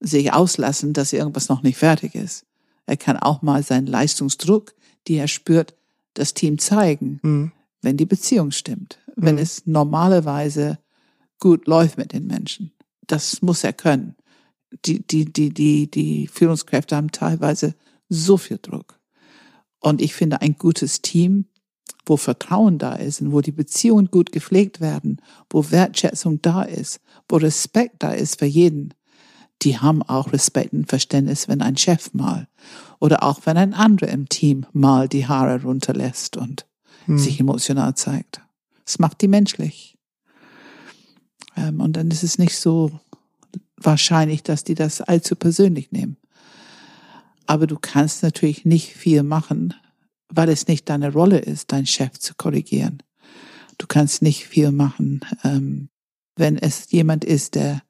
sich 0.00 0.32
auslassen, 0.32 0.92
dass 0.92 1.12
irgendwas 1.12 1.48
noch 1.48 1.62
nicht 1.62 1.78
fertig 1.78 2.14
ist. 2.14 2.44
Er 2.86 2.96
kann 2.96 3.16
auch 3.16 3.40
mal 3.42 3.62
seinen 3.62 3.86
Leistungsdruck, 3.86 4.74
die 5.06 5.14
er 5.14 5.28
spürt, 5.28 5.74
das 6.14 6.34
Team 6.34 6.58
zeigen, 6.58 7.20
Hm. 7.22 7.52
wenn 7.82 7.96
die 7.96 8.04
Beziehung 8.06 8.50
stimmt, 8.50 8.98
wenn 9.14 9.36
Mhm. 9.36 9.40
es 9.42 9.62
normalerweise 9.66 10.78
gut 11.38 11.66
läuft 11.68 11.98
mit 11.98 12.12
den 12.12 12.26
Menschen. 12.26 12.72
Das 13.06 13.40
muss 13.42 13.62
er 13.64 13.72
können. 13.72 14.15
Die, 14.84 15.06
die, 15.06 15.24
die, 15.24 15.50
die, 15.50 15.90
die 15.90 16.26
Führungskräfte 16.26 16.96
haben 16.96 17.12
teilweise 17.12 17.74
so 18.08 18.36
viel 18.36 18.58
Druck. 18.58 18.98
Und 19.80 20.00
ich 20.00 20.14
finde, 20.14 20.40
ein 20.40 20.56
gutes 20.56 21.02
Team, 21.02 21.46
wo 22.04 22.16
Vertrauen 22.16 22.78
da 22.78 22.94
ist 22.94 23.20
und 23.20 23.32
wo 23.32 23.40
die 23.40 23.52
Beziehungen 23.52 24.10
gut 24.10 24.32
gepflegt 24.32 24.80
werden, 24.80 25.20
wo 25.50 25.70
Wertschätzung 25.70 26.40
da 26.42 26.62
ist, 26.62 27.00
wo 27.28 27.36
Respekt 27.36 27.96
da 28.00 28.12
ist 28.12 28.38
für 28.38 28.46
jeden, 28.46 28.94
die 29.62 29.78
haben 29.78 30.02
auch 30.02 30.32
Respekt 30.32 30.72
und 30.72 30.88
Verständnis, 30.88 31.48
wenn 31.48 31.62
ein 31.62 31.76
Chef 31.76 32.12
mal 32.12 32.46
oder 33.00 33.22
auch 33.22 33.40
wenn 33.44 33.56
ein 33.56 33.74
anderer 33.74 34.10
im 34.10 34.28
Team 34.28 34.66
mal 34.72 35.08
die 35.08 35.26
Haare 35.26 35.62
runterlässt 35.62 36.36
und 36.36 36.66
Hm. 37.06 37.18
sich 37.18 37.40
emotional 37.40 37.94
zeigt. 37.94 38.40
Es 38.84 38.98
macht 38.98 39.20
die 39.20 39.28
menschlich. 39.28 39.96
Ähm, 41.56 41.80
und 41.80 41.96
dann 41.96 42.10
ist 42.10 42.22
es 42.22 42.38
nicht 42.38 42.56
so 42.56 43.00
wahrscheinlich, 43.76 44.42
dass 44.42 44.64
die 44.64 44.74
das 44.74 45.00
allzu 45.00 45.36
persönlich 45.36 45.92
nehmen. 45.92 46.16
Aber 47.46 47.66
du 47.66 47.76
kannst 47.80 48.22
natürlich 48.22 48.64
nicht 48.64 48.94
viel 48.94 49.22
machen, 49.22 49.74
weil 50.28 50.48
es 50.48 50.66
nicht 50.66 50.88
deine 50.88 51.12
Rolle 51.12 51.38
ist, 51.38 51.72
deinen 51.72 51.86
Chef 51.86 52.18
zu 52.18 52.34
korrigieren. 52.34 53.02
Du 53.78 53.86
kannst 53.86 54.22
nicht 54.22 54.46
viel 54.46 54.72
machen, 54.72 55.20
ähm, 55.44 55.88
wenn 56.36 56.56
es 56.56 56.90
jemand 56.90 57.24
ist, 57.24 57.54
der 57.54 57.82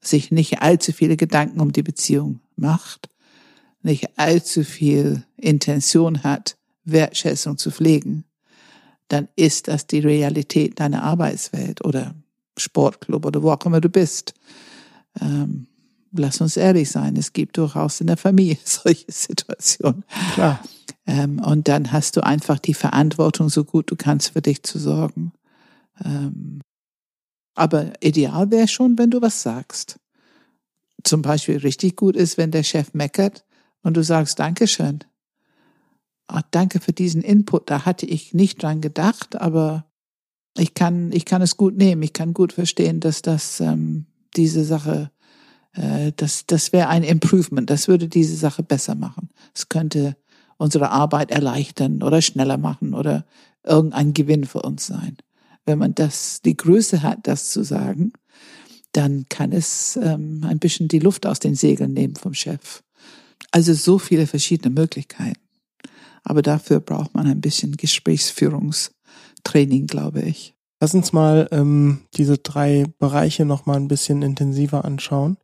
sich 0.00 0.30
nicht 0.30 0.62
allzu 0.62 0.92
viele 0.92 1.16
Gedanken 1.16 1.60
um 1.60 1.72
die 1.72 1.82
Beziehung 1.82 2.40
macht, 2.56 3.08
nicht 3.82 4.18
allzu 4.18 4.64
viel 4.64 5.24
Intention 5.36 6.22
hat, 6.22 6.56
Wertschätzung 6.84 7.58
zu 7.58 7.70
pflegen, 7.70 8.24
dann 9.08 9.28
ist 9.36 9.68
das 9.68 9.86
die 9.86 10.00
Realität 10.00 10.80
deiner 10.80 11.02
Arbeitswelt 11.02 11.84
oder 11.84 12.14
Sportclub 12.56 13.26
oder 13.26 13.42
wo 13.42 13.50
auch 13.50 13.66
immer 13.66 13.80
du 13.80 13.88
bist. 13.88 14.34
Ähm, 15.20 15.66
lass 16.12 16.40
uns 16.40 16.56
ehrlich 16.56 16.90
sein, 16.90 17.16
es 17.16 17.32
gibt 17.32 17.56
durchaus 17.56 18.00
in 18.00 18.06
der 18.06 18.16
Familie 18.16 18.58
solche 18.64 19.10
Situationen. 19.10 20.04
Klar. 20.34 20.60
Ähm, 21.06 21.40
und 21.40 21.68
dann 21.68 21.92
hast 21.92 22.16
du 22.16 22.24
einfach 22.24 22.58
die 22.58 22.74
Verantwortung, 22.74 23.48
so 23.48 23.64
gut 23.64 23.90
du 23.90 23.96
kannst, 23.96 24.30
für 24.30 24.42
dich 24.42 24.62
zu 24.62 24.78
sorgen. 24.78 25.32
Ähm, 26.04 26.60
aber 27.54 27.92
ideal 28.02 28.50
wäre 28.50 28.68
schon, 28.68 28.98
wenn 28.98 29.10
du 29.10 29.20
was 29.20 29.42
sagst. 29.42 29.98
Zum 31.02 31.22
Beispiel 31.22 31.58
richtig 31.58 31.96
gut 31.96 32.16
ist, 32.16 32.38
wenn 32.38 32.50
der 32.50 32.62
Chef 32.62 32.92
meckert 32.92 33.44
und 33.82 33.96
du 33.96 34.02
sagst 34.02 34.38
Dankeschön. 34.38 35.00
Ah, 36.26 36.42
danke 36.52 36.78
für 36.78 36.92
diesen 36.92 37.22
Input. 37.22 37.70
Da 37.70 37.84
hatte 37.84 38.06
ich 38.06 38.34
nicht 38.34 38.62
dran 38.62 38.80
gedacht, 38.80 39.40
aber 39.40 39.90
ich 40.56 40.74
kann, 40.74 41.10
ich 41.12 41.24
kann 41.24 41.42
es 41.42 41.56
gut 41.56 41.76
nehmen. 41.76 42.02
Ich 42.02 42.12
kann 42.12 42.34
gut 42.34 42.52
verstehen, 42.52 43.00
dass 43.00 43.22
das 43.22 43.60
ähm, 43.60 44.06
diese 44.36 44.64
Sache, 44.64 45.10
äh, 45.72 46.12
das, 46.16 46.46
das 46.46 46.72
wäre 46.72 46.88
ein 46.88 47.02
Improvement. 47.02 47.68
Das 47.68 47.88
würde 47.88 48.08
diese 48.08 48.36
Sache 48.36 48.62
besser 48.62 48.94
machen. 48.94 49.30
Es 49.54 49.68
könnte 49.68 50.16
unsere 50.56 50.90
Arbeit 50.90 51.30
erleichtern 51.30 52.02
oder 52.02 52.20
schneller 52.20 52.58
machen 52.58 52.94
oder 52.94 53.24
irgendein 53.64 54.14
Gewinn 54.14 54.44
für 54.44 54.62
uns 54.62 54.86
sein. 54.86 55.16
Wenn 55.64 55.78
man 55.78 55.94
das, 55.94 56.42
die 56.42 56.56
Größe 56.56 57.02
hat, 57.02 57.20
das 57.22 57.50
zu 57.50 57.62
sagen, 57.62 58.12
dann 58.92 59.26
kann 59.28 59.52
es 59.52 59.98
ähm, 60.02 60.42
ein 60.44 60.58
bisschen 60.58 60.88
die 60.88 60.98
Luft 60.98 61.26
aus 61.26 61.38
den 61.38 61.54
Segeln 61.54 61.92
nehmen 61.92 62.16
vom 62.16 62.34
Chef. 62.34 62.82
Also 63.52 63.74
so 63.74 63.98
viele 63.98 64.26
verschiedene 64.26 64.74
Möglichkeiten. 64.74 65.40
Aber 66.22 66.42
dafür 66.42 66.80
braucht 66.80 67.14
man 67.14 67.26
ein 67.26 67.40
bisschen 67.40 67.76
Gesprächsführungstraining, 67.76 69.86
glaube 69.86 70.22
ich. 70.22 70.54
Lass 70.82 70.94
uns 70.94 71.12
mal 71.12 71.46
ähm, 71.52 72.06
diese 72.14 72.38
drei 72.38 72.86
Bereiche 72.98 73.44
noch 73.44 73.66
mal 73.66 73.76
ein 73.76 73.88
bisschen 73.88 74.22
intensiver 74.22 74.84
anschauen. 74.84 75.36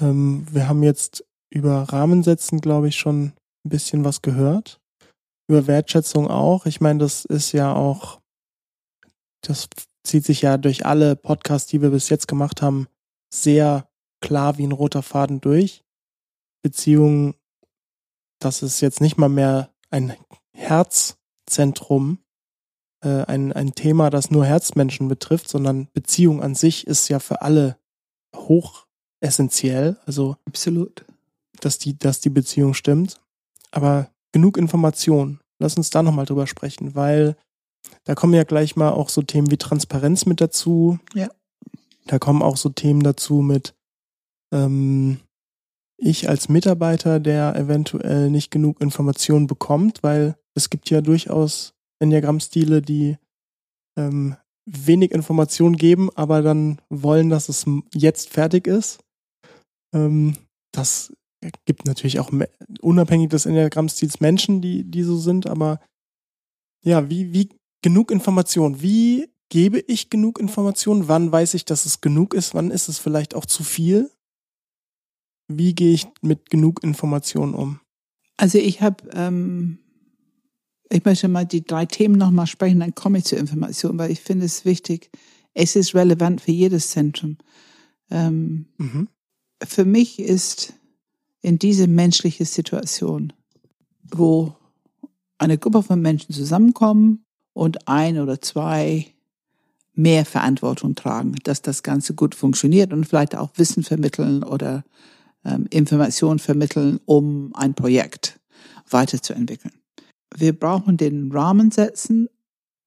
Ähm, 0.00 0.46
wir 0.50 0.68
haben 0.68 0.82
jetzt 0.82 1.24
über 1.50 1.82
Rahmensetzen, 1.84 2.60
glaube 2.60 2.88
ich, 2.88 2.96
schon 2.96 3.32
ein 3.64 3.70
bisschen 3.70 4.04
was 4.04 4.20
gehört. 4.20 4.80
Über 5.48 5.66
Wertschätzung 5.66 6.28
auch. 6.28 6.66
Ich 6.66 6.80
meine, 6.80 6.98
das 6.98 7.24
ist 7.24 7.52
ja 7.52 7.74
auch, 7.74 8.20
das 9.42 9.68
zieht 10.04 10.24
sich 10.24 10.42
ja 10.42 10.58
durch 10.58 10.84
alle 10.84 11.16
Podcasts, 11.16 11.68
die 11.70 11.80
wir 11.80 11.90
bis 11.90 12.10
jetzt 12.10 12.28
gemacht 12.28 12.60
haben, 12.60 12.88
sehr 13.32 13.88
klar 14.20 14.58
wie 14.58 14.66
ein 14.66 14.72
roter 14.72 15.02
Faden 15.02 15.40
durch. 15.40 15.82
Beziehungen, 16.62 17.34
das 18.38 18.62
ist 18.62 18.80
jetzt 18.80 19.00
nicht 19.00 19.16
mal 19.16 19.28
mehr 19.28 19.70
ein 19.90 20.14
Herzzentrum, 20.52 22.18
äh, 23.02 23.24
ein, 23.24 23.52
ein 23.52 23.74
Thema, 23.74 24.10
das 24.10 24.30
nur 24.30 24.44
Herzmenschen 24.44 25.08
betrifft, 25.08 25.48
sondern 25.48 25.88
Beziehung 25.92 26.42
an 26.42 26.54
sich 26.54 26.86
ist 26.86 27.08
ja 27.08 27.18
für 27.18 27.42
alle 27.42 27.76
hoch 28.34 28.86
essentiell. 29.20 29.96
Also 30.06 30.36
Absolut. 30.46 31.04
dass 31.60 31.78
die, 31.78 31.98
dass 31.98 32.20
die 32.20 32.30
Beziehung 32.30 32.74
stimmt. 32.74 33.20
Aber 33.70 34.10
genug 34.32 34.56
Information. 34.56 35.40
Lass 35.58 35.76
uns 35.76 35.90
da 35.90 36.02
nochmal 36.02 36.26
drüber 36.26 36.46
sprechen, 36.46 36.94
weil 36.94 37.36
da 38.04 38.14
kommen 38.14 38.34
ja 38.34 38.44
gleich 38.44 38.76
mal 38.76 38.90
auch 38.90 39.08
so 39.08 39.22
Themen 39.22 39.50
wie 39.50 39.58
Transparenz 39.58 40.26
mit 40.26 40.40
dazu. 40.40 40.98
Ja. 41.14 41.28
Da 42.06 42.18
kommen 42.18 42.42
auch 42.42 42.56
so 42.56 42.68
Themen 42.68 43.02
dazu 43.02 43.42
mit 43.42 43.74
ähm, 44.52 45.20
ich 45.96 46.28
als 46.28 46.48
Mitarbeiter, 46.48 47.20
der 47.20 47.54
eventuell 47.54 48.28
nicht 48.30 48.50
genug 48.50 48.80
Informationen 48.80 49.46
bekommt, 49.46 50.02
weil 50.02 50.36
es 50.54 50.68
gibt 50.68 50.90
ja 50.90 51.00
durchaus 51.00 51.74
Enneagrammstile, 52.02 52.82
die 52.82 53.16
ähm, 53.96 54.36
wenig 54.66 55.12
Informationen 55.12 55.76
geben, 55.76 56.10
aber 56.14 56.42
dann 56.42 56.80
wollen, 56.88 57.30
dass 57.30 57.48
es 57.48 57.66
jetzt 57.94 58.30
fertig 58.30 58.66
ist. 58.66 59.00
Ähm, 59.94 60.36
das 60.72 61.12
gibt 61.64 61.86
natürlich 61.86 62.20
auch 62.20 62.30
unabhängig 62.80 63.30
des 63.30 63.46
Enneagrammstils 63.46 64.20
Menschen, 64.20 64.60
die, 64.60 64.84
die 64.84 65.02
so 65.02 65.16
sind, 65.16 65.46
aber 65.46 65.80
ja, 66.84 67.10
wie, 67.10 67.32
wie 67.32 67.48
genug 67.82 68.10
Information? 68.10 68.80
Wie 68.80 69.30
gebe 69.50 69.80
ich 69.80 70.10
genug 70.10 70.38
Information? 70.40 71.08
Wann 71.08 71.30
weiß 71.30 71.54
ich, 71.54 71.64
dass 71.64 71.84
es 71.84 72.00
genug 72.00 72.34
ist? 72.34 72.54
Wann 72.54 72.70
ist 72.70 72.88
es 72.88 72.98
vielleicht 72.98 73.34
auch 73.34 73.46
zu 73.46 73.64
viel? 73.64 74.10
Wie 75.48 75.74
gehe 75.74 75.92
ich 75.92 76.06
mit 76.22 76.50
genug 76.50 76.82
Informationen 76.82 77.54
um? 77.54 77.80
Also 78.36 78.58
ich 78.58 78.80
habe, 78.80 79.08
ähm, 79.12 79.78
ich 80.92 81.04
möchte 81.04 81.28
mal 81.28 81.46
die 81.46 81.64
drei 81.64 81.86
Themen 81.86 82.16
nochmal 82.16 82.46
sprechen, 82.46 82.80
dann 82.80 82.94
komme 82.94 83.18
ich 83.18 83.24
zur 83.24 83.38
Information, 83.38 83.98
weil 83.98 84.10
ich 84.10 84.20
finde 84.20 84.46
es 84.46 84.64
wichtig. 84.64 85.10
Es 85.54 85.76
ist 85.76 85.94
relevant 85.94 86.40
für 86.40 86.52
jedes 86.52 86.90
Zentrum. 86.90 87.38
Ähm, 88.10 88.66
Mhm. 88.78 89.08
für 89.64 89.84
mich 89.84 90.18
ist 90.18 90.74
in 91.40 91.58
diese 91.58 91.86
menschliche 91.86 92.44
Situation 92.44 93.32
wo 94.12 94.54
eine 95.38 95.58
Gruppe 95.58 95.82
von 95.82 96.00
Menschen 96.00 96.34
zusammenkommen 96.34 97.24
und 97.52 97.88
ein 97.88 98.18
oder 98.18 98.40
zwei 98.40 99.06
mehr 99.94 100.24
Verantwortung 100.24 100.94
tragen, 100.94 101.34
dass 101.44 101.62
das 101.62 101.82
Ganze 101.82 102.14
gut 102.14 102.34
funktioniert 102.34 102.92
und 102.92 103.04
vielleicht 103.06 103.36
auch 103.36 103.50
Wissen 103.56 103.82
vermitteln 103.82 104.42
oder 104.42 104.84
ähm, 105.44 105.66
Informationen 105.70 106.38
vermitteln, 106.38 107.00
um 107.04 107.52
ein 107.54 107.74
Projekt 107.74 108.40
weiterzuentwickeln. 108.88 109.74
Wir 110.36 110.58
brauchen 110.58 110.96
den 110.96 111.30
Rahmen 111.32 111.70
setzen, 111.70 112.28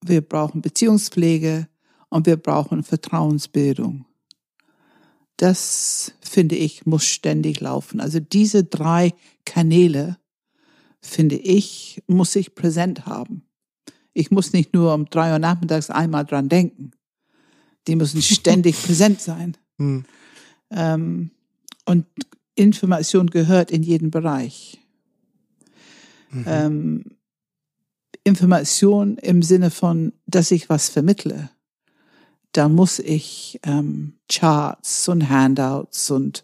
wir 0.04 0.22
brauchen 0.22 0.62
Beziehungspflege 0.62 1.68
und 2.10 2.26
wir 2.26 2.38
brauchen 2.38 2.84
Vertrauensbildung. 2.84 4.06
Das, 5.38 6.14
finde 6.22 6.56
ich, 6.56 6.86
muss 6.86 7.06
ständig 7.06 7.60
laufen. 7.60 8.00
Also 8.00 8.20
diese 8.20 8.64
drei 8.64 9.14
Kanäle, 9.46 10.18
finde 11.02 11.36
ich, 11.36 12.02
muss 12.08 12.36
ich 12.36 12.56
präsent 12.56 13.06
haben. 13.06 13.44
Ich 14.14 14.32
muss 14.32 14.54
nicht 14.54 14.74
nur 14.74 14.94
um 14.94 15.10
drei 15.10 15.34
Uhr 15.34 15.40
nachmittags 15.40 15.90
einmal 15.90 16.26
dran 16.26 16.48
denken. 16.48 16.92
Die 17.88 17.96
müssen 17.96 18.22
ständig 18.22 18.82
präsent 18.82 19.22
sein. 19.22 19.58
Hm. 19.78 20.06
Ähm, 20.72 21.32
und 21.86 22.06
Information 22.56 23.28
gehört 23.28 23.72
in 23.72 23.84
jeden 23.84 24.10
Bereich. 24.10 24.80
Mhm. 26.32 26.46
Ähm, 26.48 27.06
Information 28.26 29.18
im 29.20 29.44
Sinne 29.44 29.72
von, 29.72 30.12
dass 30.26 30.52
ich 30.52 30.68
was 30.68 30.90
vermittle. 30.90 31.50
Da 32.52 32.68
muss 32.68 33.00
ich 33.00 33.60
ähm, 33.64 34.16
Charts 34.28 35.08
und 35.08 35.30
Handouts 35.30 36.10
und 36.10 36.44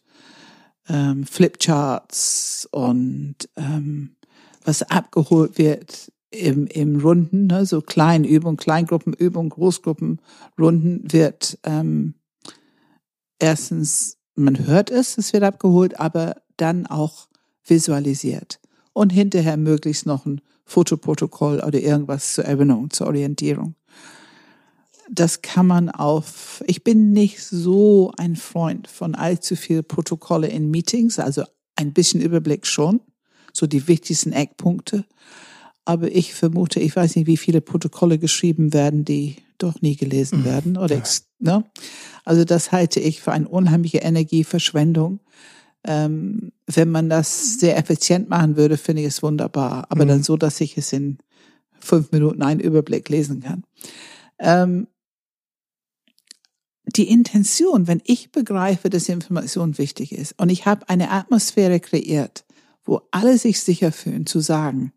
ähm, 0.88 1.25
Flipcharts 1.25 2.69
und 2.71 3.36
ähm, 3.55 4.15
was 4.63 4.84
abgeholt 4.84 5.57
wird 5.57 6.11
im, 6.29 6.67
im 6.67 6.99
Runden, 6.99 7.47
ne, 7.47 7.65
so 7.65 7.82
Kleinübung, 7.82 8.57
Kleingruppenübung, 8.57 9.49
Großgruppenrunden 9.49 11.11
wird 11.11 11.57
ähm, 11.63 12.13
erstens, 13.39 14.17
man 14.36 14.65
hört 14.67 14.91
es, 14.91 15.17
es 15.17 15.34
wird 15.34 15.43
abgeholt, 15.43 15.99
aber 15.99 16.41
dann 16.57 16.86
auch 16.86 17.27
visualisiert. 17.65 18.59
Und 18.93 19.11
hinterher 19.11 19.57
möglichst 19.57 20.05
noch 20.05 20.25
ein 20.25 20.41
Fotoprotokoll 20.66 21.59
oder 21.59 21.80
irgendwas 21.80 22.34
zur 22.34 22.45
Erinnerung, 22.45 22.89
zur 22.89 23.07
Orientierung. 23.07 23.76
Das 25.09 25.41
kann 25.41 25.68
man 25.68 25.89
auf, 25.89 26.64
ich 26.68 26.84
bin 26.84 27.12
nicht 27.12 27.43
so 27.43 28.14
ein 28.18 28.36
Freund 28.36 28.88
von 28.88 29.14
allzu 29.14 29.55
viel 29.55 29.84
Protokolle 29.84 30.47
in 30.47 30.72
Meetings, 30.72 31.20
also 31.20 31.43
ein 31.76 31.91
bisschen 31.91 32.22
Überblick 32.22 32.66
schon, 32.66 33.01
so 33.51 33.68
die 33.68 33.88
wichtigsten 33.88 34.32
Eckpunkte. 34.32 35.05
Aber 35.84 36.12
ich 36.12 36.34
vermute, 36.34 36.80
ich 36.80 36.95
weiß 36.95 37.16
nicht, 37.16 37.28
wie 37.28 37.38
viele 37.38 37.59
Protokolle 37.59 38.20
geschrieben 38.20 38.72
werden, 38.74 39.03
die 39.03 39.38
doch 39.57 39.82
nie 39.82 39.95
gelesen 39.95 40.41
mhm. 40.41 40.45
werden. 40.45 40.78
Oder 40.78 41.01
ne? 41.39 41.64
Also 42.24 42.45
das 42.45 42.72
halte 42.72 42.99
ich 42.99 43.22
für 43.22 43.32
eine 43.32 43.47
unheimliche 43.47 43.99
Energieverschwendung. 43.99 45.20
Ähm, 45.84 46.51
wenn 46.67 46.91
man 46.91 47.09
das 47.09 47.59
sehr 47.59 47.77
effizient 47.77 48.29
machen 48.29 48.55
würde, 48.55 48.77
finde 48.77 49.01
ich 49.01 49.07
es 49.07 49.23
wunderbar. 49.23 49.88
Aber 49.89 50.05
mhm. 50.05 50.09
dann 50.09 50.23
so, 50.23 50.38
dass 50.38 50.61
ich 50.61 50.77
es 50.77 50.93
in 50.93 51.17
fünf 51.79 52.11
Minuten 52.11 52.43
einen 52.43 52.59
Überblick 52.59 53.09
lesen 53.09 53.41
kann. 53.41 53.63
Ähm, 54.39 54.88
die 56.86 57.09
Intention, 57.09 57.88
wenn 57.88 58.01
ich 58.05 58.32
begreife, 58.32 58.89
dass 58.89 59.09
Information 59.09 59.77
wichtig 59.77 60.11
ist 60.11 60.39
und 60.39 60.49
ich 60.49 60.65
habe 60.65 60.89
eine 60.89 61.11
Atmosphäre 61.11 61.79
kreiert, 61.79 62.43
wo 62.84 63.01
alle 63.11 63.38
sich 63.38 63.61
sicher 63.61 63.91
fühlen 63.91 64.25
zu 64.25 64.39
sagen, 64.39 64.91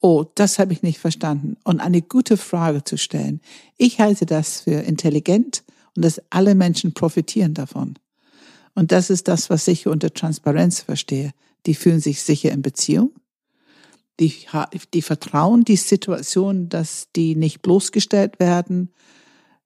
oh, 0.00 0.24
das 0.34 0.58
habe 0.58 0.72
ich 0.72 0.82
nicht 0.82 0.98
verstanden 0.98 1.56
und 1.64 1.80
eine 1.80 2.02
gute 2.02 2.36
Frage 2.36 2.84
zu 2.84 2.98
stellen. 2.98 3.40
Ich 3.78 4.00
halte 4.00 4.26
das 4.26 4.62
für 4.62 4.80
intelligent 4.80 5.62
und 5.96 6.04
dass 6.04 6.20
alle 6.30 6.54
Menschen 6.54 6.92
profitieren 6.92 7.54
davon. 7.54 7.94
Und 8.74 8.92
das 8.92 9.10
ist 9.10 9.28
das, 9.28 9.50
was 9.50 9.68
ich 9.68 9.86
unter 9.86 10.12
Transparenz 10.12 10.80
verstehe. 10.80 11.32
Die 11.66 11.74
fühlen 11.74 12.00
sich 12.00 12.22
sicher 12.22 12.50
in 12.50 12.62
Beziehung. 12.62 13.12
Die, 14.20 14.46
die 14.92 15.02
vertrauen 15.02 15.64
die 15.64 15.76
Situation, 15.76 16.68
dass 16.68 17.08
die 17.14 17.34
nicht 17.34 17.62
bloßgestellt 17.62 18.40
werden. 18.40 18.92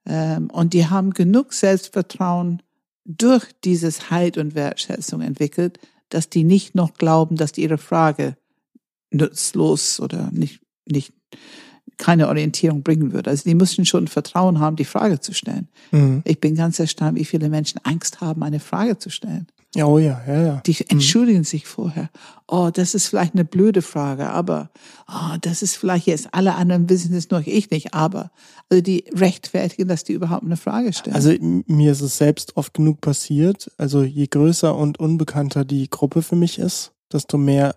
Ähm, 0.07 0.51
und 0.51 0.73
die 0.73 0.87
haben 0.87 1.11
genug 1.13 1.53
Selbstvertrauen 1.53 2.63
durch 3.05 3.45
dieses 3.65 4.11
Halt 4.11 4.39
und 4.39 4.55
Wertschätzung 4.55 5.21
entwickelt, 5.21 5.79
dass 6.09 6.29
die 6.29 6.45
nicht 6.45 6.75
noch 6.75 6.95
glauben, 6.95 7.37
dass 7.37 7.59
ihre 7.59 7.79
Frage 7.79 8.37
nutzlos 9.11 10.01
oder 10.01 10.31
nicht, 10.33 10.61
nicht 10.87 11.13
keine 11.97 12.29
Orientierung 12.29 12.83
bringen 12.83 13.13
würde. 13.13 13.31
Also 13.31 13.45
die 13.45 13.55
müssen 13.55 13.87
schon 13.87 14.09
Vertrauen 14.09 14.61
haben, 14.61 14.77
die 14.77 14.85
Frage 14.85 15.21
zu 15.21 15.33
stellen. 15.33 15.69
Mhm. 15.93 16.23
Ich 16.25 16.41
bin 16.41 16.55
ganz 16.55 16.79
erstaunt, 16.79 17.17
wie 17.17 17.25
viele 17.25 17.49
Menschen 17.49 17.81
Angst 17.85 18.21
haben, 18.21 18.43
eine 18.43 18.61
Frage 18.61 18.99
zu 18.99 19.11
stellen. 19.11 19.47
Ja, 19.75 19.85
oh 19.85 19.99
ja, 19.99 20.23
ja, 20.27 20.43
ja. 20.43 20.63
Die 20.65 20.73
mhm. 20.73 20.87
entschuldigen 20.89 21.41
mhm. 21.41 21.45
sich 21.45 21.67
vorher. 21.67 22.09
Oh, 22.49 22.71
das 22.73 22.95
ist 22.95 23.09
vielleicht 23.09 23.35
eine 23.35 23.45
blöde 23.45 23.83
Frage, 23.83 24.29
aber 24.29 24.71
oh, 25.09 25.37
das 25.41 25.63
ist 25.63 25.77
vielleicht 25.77 26.07
jetzt 26.07 26.29
alle 26.33 26.55
anderen 26.55 26.89
wissen 26.89 27.15
es 27.15 27.31
nur 27.31 27.47
ich 27.47 27.71
nicht, 27.71 27.93
aber 27.93 28.31
also 28.71 28.83
die 28.83 29.05
rechtfertigen, 29.15 29.89
dass 29.89 30.05
die 30.05 30.15
überhaupt 30.15 30.45
eine 30.45 30.57
Frage 30.57 30.93
stellen. 30.93 31.15
Also 31.15 31.35
mir 31.41 31.93
ist 31.93 32.01
es 32.01 32.17
selbst 32.17 32.57
oft 32.57 32.73
genug 32.73 33.01
passiert. 33.01 33.71
Also 33.77 34.03
je 34.03 34.27
größer 34.27 34.75
und 34.75 34.99
unbekannter 34.99 35.65
die 35.65 35.91
Gruppe 35.91 36.23
für 36.23 36.37
mich 36.37 36.59
ist, 36.59 36.93
desto 37.13 37.37
mehr 37.37 37.77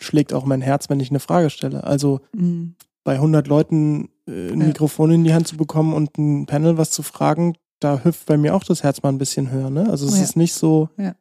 schlägt 0.00 0.32
auch 0.32 0.44
mein 0.44 0.60
Herz, 0.60 0.90
wenn 0.90 1.00
ich 1.00 1.10
eine 1.10 1.20
Frage 1.20 1.50
stelle. 1.50 1.84
Also 1.84 2.20
mhm. 2.34 2.74
Bei 3.04 3.14
100 3.14 3.46
Leuten 3.48 4.10
äh, 4.26 4.50
ein 4.50 4.60
ja. 4.60 4.66
Mikrofon 4.66 5.10
in 5.10 5.24
die 5.24 5.34
Hand 5.34 5.48
zu 5.48 5.56
bekommen 5.56 5.92
und 5.92 6.16
ein 6.18 6.46
Panel 6.46 6.78
was 6.78 6.90
zu 6.90 7.02
fragen, 7.02 7.54
da 7.80 8.04
hüpft 8.04 8.26
bei 8.26 8.36
mir 8.36 8.54
auch 8.54 8.64
das 8.64 8.82
Herz 8.82 9.02
mal 9.02 9.10
ein 9.10 9.18
bisschen 9.18 9.50
höher. 9.50 9.70
Ne? 9.70 9.88
Also 9.90 10.06
es 10.06 10.16
ja. 10.16 10.22
ist 10.22 10.36
nicht 10.36 10.54
so, 10.54 10.88
ja. 10.96 11.14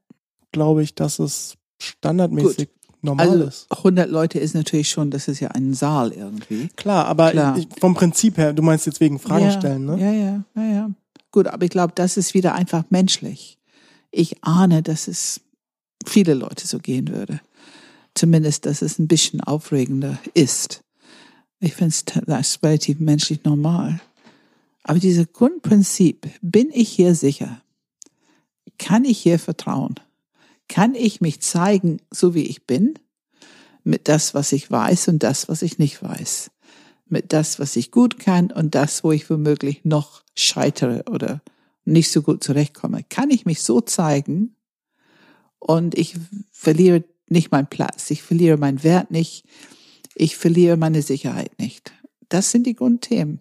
glaube 0.51 0.83
ich, 0.83 0.93
dass 0.95 1.19
es 1.19 1.57
standardmäßig 1.81 2.69
Gut. 2.69 3.01
normal 3.01 3.29
also 3.29 3.43
ist. 3.45 3.67
100 3.71 4.09
Leute 4.09 4.39
ist 4.39 4.53
natürlich 4.53 4.89
schon, 4.89 5.09
das 5.09 5.27
ist 5.27 5.39
ja 5.39 5.49
ein 5.49 5.73
Saal 5.73 6.11
irgendwie. 6.11 6.69
Klar, 6.75 7.05
aber 7.05 7.31
Klar. 7.31 7.57
Ich, 7.57 7.67
vom 7.79 7.95
Prinzip 7.95 8.37
her, 8.37 8.53
du 8.53 8.61
meinst 8.61 8.85
jetzt 8.85 8.99
wegen 8.99 9.17
Fragen 9.17 9.51
stellen, 9.51 9.85
ne? 9.85 9.97
Ja, 9.99 10.11
ja, 10.11 10.43
ja, 10.55 10.73
ja. 10.73 10.89
Gut, 11.31 11.47
aber 11.47 11.63
ich 11.63 11.71
glaube, 11.71 11.93
das 11.95 12.17
ist 12.17 12.33
wieder 12.33 12.53
einfach 12.53 12.83
menschlich. 12.89 13.57
Ich 14.11 14.43
ahne, 14.43 14.83
dass 14.83 15.07
es 15.07 15.41
viele 16.05 16.33
Leute 16.33 16.67
so 16.67 16.79
gehen 16.79 17.07
würde 17.07 17.39
zumindest, 18.13 18.65
dass 18.65 18.81
es 18.81 18.99
ein 18.99 19.07
bisschen 19.07 19.41
aufregender 19.41 20.17
ist. 20.33 20.83
Ich 21.61 21.75
finde 21.75 21.93
es 21.93 22.63
relativ 22.63 22.99
menschlich 22.99 23.43
normal. 23.43 24.01
Aber 24.83 24.97
dieses 24.97 25.31
Grundprinzip, 25.31 26.27
bin 26.41 26.71
ich 26.73 26.89
hier 26.89 27.13
sicher? 27.13 27.61
Kann 28.79 29.05
ich 29.05 29.19
hier 29.19 29.37
vertrauen? 29.37 29.95
Kann 30.67 30.95
ich 30.95 31.21
mich 31.21 31.39
zeigen, 31.41 32.01
so 32.09 32.33
wie 32.33 32.45
ich 32.45 32.65
bin? 32.65 32.95
Mit 33.83 34.07
das, 34.07 34.33
was 34.33 34.51
ich 34.53 34.71
weiß 34.71 35.09
und 35.09 35.21
das, 35.21 35.49
was 35.49 35.61
ich 35.61 35.77
nicht 35.77 36.01
weiß. 36.01 36.49
Mit 37.07 37.31
das, 37.31 37.59
was 37.59 37.75
ich 37.75 37.91
gut 37.91 38.17
kann 38.17 38.51
und 38.51 38.73
das, 38.73 39.03
wo 39.03 39.11
ich 39.11 39.29
womöglich 39.29 39.81
noch 39.85 40.23
scheitere 40.35 41.03
oder 41.11 41.41
nicht 41.85 42.11
so 42.11 42.23
gut 42.23 42.43
zurechtkomme. 42.43 43.03
Kann 43.07 43.29
ich 43.29 43.45
mich 43.45 43.61
so 43.61 43.81
zeigen 43.81 44.55
und 45.59 45.95
ich 45.95 46.15
verliere 46.51 47.03
nicht 47.27 47.51
mein 47.51 47.69
Platz, 47.69 48.09
ich 48.09 48.23
verliere 48.23 48.57
meinen 48.57 48.83
Wert 48.83 49.11
nicht, 49.11 49.45
ich 50.21 50.37
verliere 50.37 50.77
meine 50.77 51.01
Sicherheit 51.01 51.57
nicht. 51.57 51.93
Das 52.29 52.51
sind 52.51 52.67
die 52.67 52.75
Grundthemen. 52.75 53.39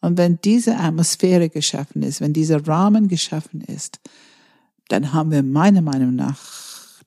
Und 0.00 0.16
wenn 0.16 0.38
diese 0.42 0.78
Atmosphäre 0.78 1.50
geschaffen 1.50 2.02
ist, 2.02 2.22
wenn 2.22 2.32
dieser 2.32 2.66
Rahmen 2.66 3.08
geschaffen 3.08 3.60
ist, 3.60 4.00
dann 4.88 5.12
haben 5.12 5.30
wir 5.30 5.42
meiner 5.42 5.82
Meinung 5.82 6.14
nach 6.14 6.40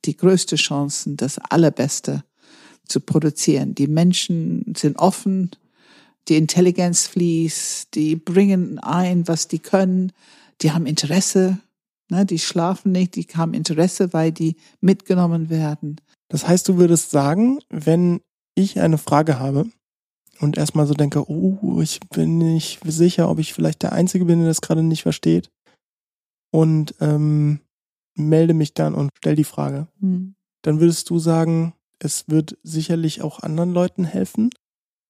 die 0.05 0.15
größte 0.15 0.57
Chancen, 0.57 1.17
das 1.17 1.39
Allerbeste 1.39 2.23
zu 2.87 2.99
produzieren. 2.99 3.73
Die 3.73 3.87
Menschen 3.87 4.75
sind 4.77 4.99
offen, 4.99 5.49
die 6.27 6.37
Intelligenz 6.37 7.07
fließt, 7.07 7.95
die 7.95 8.15
bringen 8.15 8.77
ein, 8.77 9.27
was 9.27 9.47
die 9.47 9.59
können, 9.59 10.11
die 10.61 10.71
haben 10.71 10.85
Interesse, 10.85 11.57
ne, 12.11 12.27
die 12.27 12.37
schlafen 12.37 12.91
nicht, 12.91 13.15
die 13.15 13.25
haben 13.33 13.55
Interesse, 13.55 14.13
weil 14.13 14.31
die 14.31 14.55
mitgenommen 14.81 15.49
werden. 15.49 15.99
Das 16.27 16.47
heißt, 16.47 16.67
du 16.69 16.77
würdest 16.77 17.09
sagen, 17.09 17.57
wenn 17.69 18.21
ich 18.55 18.79
eine 18.79 18.97
Frage 18.97 19.39
habe 19.39 19.65
und 20.39 20.57
erstmal 20.57 20.87
so 20.87 20.93
denke, 20.93 21.29
oh, 21.29 21.81
ich 21.81 21.99
bin 22.09 22.37
nicht 22.37 22.79
sicher, 22.85 23.29
ob 23.29 23.39
ich 23.39 23.53
vielleicht 23.53 23.83
der 23.83 23.93
Einzige 23.93 24.25
bin, 24.25 24.39
der 24.39 24.47
das 24.47 24.61
gerade 24.61 24.83
nicht 24.83 25.03
versteht 25.03 25.51
und 26.51 26.95
ähm, 27.01 27.59
melde 28.15 28.53
mich 28.53 28.73
dann 28.73 28.95
und 28.95 29.09
stell 29.17 29.35
die 29.35 29.43
Frage, 29.43 29.87
mhm. 29.99 30.35
dann 30.61 30.79
würdest 30.79 31.09
du 31.09 31.19
sagen, 31.19 31.73
es 31.99 32.27
wird 32.27 32.57
sicherlich 32.63 33.21
auch 33.21 33.39
anderen 33.39 33.73
Leuten 33.73 34.05
helfen. 34.05 34.49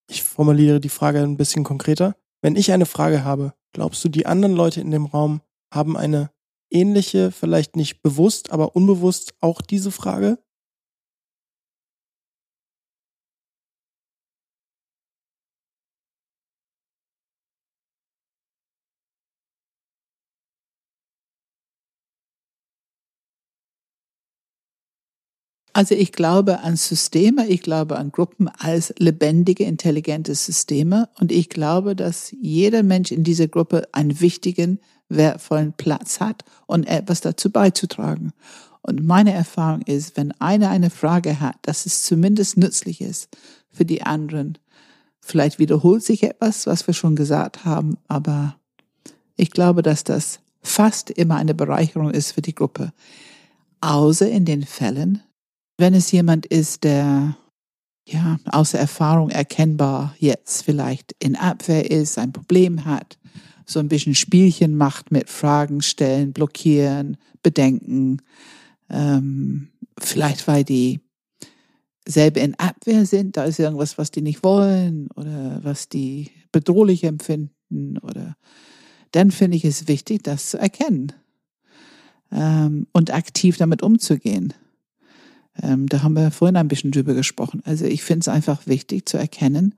Ich 0.08 0.22
formuliere 0.22 0.80
die 0.80 0.88
Frage 0.88 1.20
ein 1.20 1.36
bisschen 1.36 1.64
konkreter. 1.64 2.16
Wenn 2.42 2.56
ich 2.56 2.72
eine 2.72 2.86
Frage 2.86 3.24
habe, 3.24 3.54
glaubst 3.72 4.04
du, 4.04 4.08
die 4.08 4.26
anderen 4.26 4.54
Leute 4.54 4.80
in 4.80 4.90
dem 4.90 5.06
Raum 5.06 5.40
haben 5.72 5.96
eine 5.96 6.30
ähnliche, 6.70 7.32
vielleicht 7.32 7.76
nicht 7.76 8.02
bewusst, 8.02 8.50
aber 8.52 8.76
unbewusst 8.76 9.34
auch 9.40 9.60
diese 9.60 9.90
Frage? 9.90 10.38
Also 25.76 25.94
ich 25.94 26.12
glaube 26.12 26.60
an 26.60 26.74
Systeme, 26.76 27.48
ich 27.48 27.60
glaube 27.60 27.98
an 27.98 28.10
Gruppen 28.10 28.48
als 28.48 28.94
lebendige, 28.96 29.64
intelligente 29.64 30.34
Systeme 30.34 31.10
und 31.20 31.30
ich 31.30 31.50
glaube, 31.50 31.94
dass 31.94 32.34
jeder 32.40 32.82
Mensch 32.82 33.12
in 33.12 33.24
dieser 33.24 33.46
Gruppe 33.46 33.86
einen 33.92 34.18
wichtigen, 34.22 34.80
wertvollen 35.10 35.74
Platz 35.74 36.18
hat 36.18 36.44
und 36.64 36.84
etwas 36.84 37.20
dazu 37.20 37.50
beizutragen. 37.50 38.32
Und 38.80 39.04
meine 39.04 39.34
Erfahrung 39.34 39.82
ist, 39.82 40.16
wenn 40.16 40.32
einer 40.40 40.70
eine 40.70 40.88
Frage 40.88 41.40
hat, 41.40 41.56
dass 41.60 41.84
es 41.84 42.04
zumindest 42.04 42.56
nützlich 42.56 43.02
ist 43.02 43.36
für 43.70 43.84
die 43.84 44.00
anderen. 44.00 44.56
Vielleicht 45.20 45.58
wiederholt 45.58 46.02
sich 46.02 46.22
etwas, 46.22 46.66
was 46.66 46.86
wir 46.86 46.94
schon 46.94 47.16
gesagt 47.16 47.66
haben, 47.66 47.98
aber 48.08 48.56
ich 49.36 49.50
glaube, 49.50 49.82
dass 49.82 50.04
das 50.04 50.40
fast 50.62 51.10
immer 51.10 51.36
eine 51.36 51.52
Bereicherung 51.52 52.12
ist 52.12 52.32
für 52.32 52.40
die 52.40 52.54
Gruppe. 52.54 52.94
Außer 53.82 54.26
in 54.30 54.46
den 54.46 54.64
Fällen, 54.64 55.20
wenn 55.78 55.94
es 55.94 56.10
jemand 56.10 56.46
ist, 56.46 56.84
der 56.84 57.36
ja 58.08 58.38
außer 58.46 58.78
Erfahrung 58.78 59.30
erkennbar 59.30 60.14
jetzt 60.18 60.62
vielleicht 60.62 61.14
in 61.18 61.36
Abwehr 61.36 61.90
ist, 61.90 62.18
ein 62.18 62.32
Problem 62.32 62.84
hat, 62.84 63.18
so 63.66 63.80
ein 63.80 63.88
bisschen 63.88 64.14
Spielchen 64.14 64.76
macht 64.76 65.10
mit 65.10 65.28
Fragen 65.28 65.82
stellen, 65.82 66.32
blockieren, 66.32 67.16
bedenken, 67.42 68.22
ähm, 68.88 69.68
vielleicht 69.98 70.46
weil 70.46 70.64
die 70.64 71.00
selber 72.06 72.40
in 72.40 72.54
Abwehr 72.54 73.04
sind, 73.04 73.36
da 73.36 73.44
ist 73.44 73.58
irgendwas, 73.58 73.98
was 73.98 74.12
die 74.12 74.22
nicht 74.22 74.44
wollen 74.44 75.08
oder 75.16 75.60
was 75.64 75.88
die 75.88 76.30
bedrohlich 76.52 77.02
empfinden 77.02 77.98
oder 77.98 78.36
dann 79.10 79.32
finde 79.32 79.56
ich 79.56 79.64
es 79.64 79.88
wichtig, 79.88 80.22
das 80.22 80.50
zu 80.50 80.58
erkennen 80.58 81.12
ähm, 82.30 82.86
und 82.92 83.12
aktiv 83.12 83.56
damit 83.56 83.82
umzugehen. 83.82 84.54
Ähm, 85.62 85.88
da 85.88 86.02
haben 86.02 86.14
wir 86.14 86.30
vorhin 86.30 86.56
ein 86.56 86.68
bisschen 86.68 86.90
drüber 86.90 87.14
gesprochen. 87.14 87.62
Also 87.64 87.84
ich 87.84 88.02
finde 88.02 88.20
es 88.20 88.28
einfach 88.28 88.66
wichtig 88.66 89.08
zu 89.08 89.16
erkennen, 89.16 89.74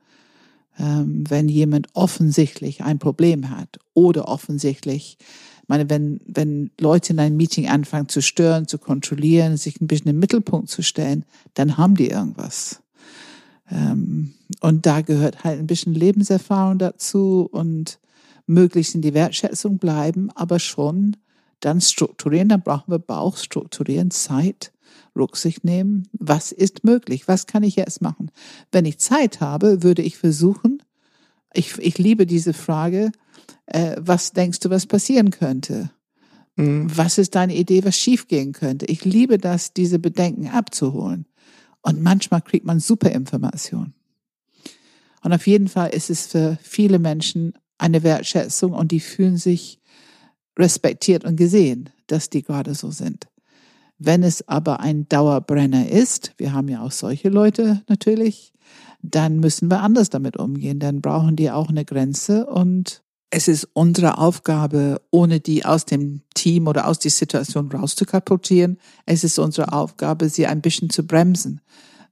ähm, 0.79 1.24
wenn 1.29 1.49
jemand 1.49 1.89
offensichtlich 1.95 2.83
ein 2.83 2.99
Problem 2.99 3.51
hat 3.51 3.79
oder 3.95 4.29
offensichtlich, 4.29 5.18
meine, 5.66 5.91
wenn, 5.91 6.20
wenn 6.26 6.70
Leute 6.81 7.12
in 7.12 7.20
einem 7.20 7.37
Meeting 7.37 7.68
anfangen 7.68 8.09
zu 8.09 8.22
stören, 8.22 8.68
zu 8.68 8.79
kontrollieren, 8.79 9.57
sich 9.57 9.81
ein 9.81 9.87
bisschen 9.87 10.11
im 10.11 10.18
Mittelpunkt 10.18 10.70
zu 10.70 10.83
stellen, 10.83 11.24
dann 11.55 11.76
haben 11.76 11.95
die 11.95 12.09
irgendwas. 12.09 12.81
Ähm, 13.70 14.35
und 14.61 14.87
da 14.87 15.03
gehört 15.03 15.45
halt 15.45 15.59
ein 15.59 15.66
bisschen 15.66 15.95
Lebenserfahrung 15.95 16.79
dazu 16.79 17.49
und 17.51 17.99
möglichst 18.47 18.95
in 18.95 19.03
die 19.03 19.14
Wertschätzung 19.14 19.79
bleiben, 19.79 20.31
aber 20.35 20.59
schon 20.59 21.16
dann 21.61 21.81
strukturieren, 21.81 22.49
dann 22.49 22.62
brauchen 22.62 22.93
wir 22.93 22.99
Bauch, 22.99 23.37
strukturieren, 23.37 24.11
Zeit, 24.11 24.72
Rücksicht 25.19 25.64
nehmen. 25.64 26.09
Was 26.12 26.53
ist 26.53 26.85
möglich? 26.85 27.29
Was 27.29 27.47
kann 27.47 27.62
ich 27.62 27.77
jetzt 27.77 28.01
machen? 28.01 28.31
Wenn 28.73 28.85
ich 28.85 28.99
Zeit 28.99 29.41
habe, 29.41 29.83
würde 29.83 30.03
ich 30.03 30.16
versuchen, 30.16 30.83
ich, 31.53 31.79
ich 31.79 31.99
liebe 31.99 32.27
diese 32.27 32.53
Frage, 32.53 33.11
äh, 33.66 33.97
was 33.99 34.33
denkst 34.33 34.61
du, 34.61 34.71
was 34.71 34.87
passieren 34.87 35.31
könnte? 35.31 35.91
Mhm. 36.57 36.91
Was 36.95 37.19
ist 37.19 37.35
deine 37.35 37.55
Idee, 37.55 37.85
was 37.85 37.97
schiefgehen 37.97 38.53
könnte? 38.53 38.87
Ich 38.87 39.05
liebe 39.05 39.39
das, 39.39 39.73
diese 39.73 39.99
Bedenken 39.99 40.49
abzuholen. 40.49 41.27
Und 41.83 42.03
manchmal 42.03 42.43
kriegt 42.43 42.66
man 42.66 42.81
super 42.81 43.11
Informationen. 43.11 43.95
Und 45.23 45.33
auf 45.33 45.47
jeden 45.47 45.69
Fall 45.69 45.91
ist 45.91 46.11
es 46.11 46.27
für 46.27 46.59
viele 46.62 46.99
Menschen 46.99 47.55
eine 47.79 48.03
Wertschätzung 48.03 48.73
und 48.73 48.93
die 48.93 49.01
fühlen 49.01 49.37
sich 49.37 49.81
respektiert 50.59 51.25
und 51.25 51.37
gesehen, 51.37 51.91
dass 52.09 52.31
die 52.31 52.43
gerade 52.43 52.75
so 52.75 52.91
sind. 52.91 53.29
Wenn 53.99 54.22
es 54.22 54.46
aber 54.49 54.80
ein 54.80 55.09
Dauerbrenner 55.09 55.88
ist, 55.88 56.32
wir 56.38 56.53
haben 56.53 56.68
ja 56.68 56.82
auch 56.82 56.92
solche 56.92 57.28
Leute 57.28 57.82
natürlich, 57.88 58.53
dann 59.03 59.40
müssen 59.40 59.70
wir 59.70 59.80
anders 59.80 60.11
damit 60.11 60.36
umgehen. 60.36 60.78
Dann 60.78 61.01
brauchen 61.01 61.36
die 61.36 61.51
auch 61.51 61.68
eine 61.68 61.84
Grenze 61.84 62.46
und 62.46 63.03
es 63.30 63.46
ist 63.46 63.68
unsere 63.74 64.18
Aufgabe, 64.18 65.03
ohne 65.11 65.40
die 65.40 65.64
aus 65.64 65.84
dem 65.84 66.22
Team 66.34 66.66
oder 66.66 66.86
aus 66.86 66.99
der 66.99 67.11
Situation 67.11 67.70
rauszukaputieren. 67.70 68.78
Es 69.05 69.22
ist 69.22 69.38
unsere 69.38 69.72
Aufgabe, 69.72 70.28
sie 70.28 70.46
ein 70.46 70.62
bisschen 70.62 70.88
zu 70.88 71.07
bremsen, 71.07 71.61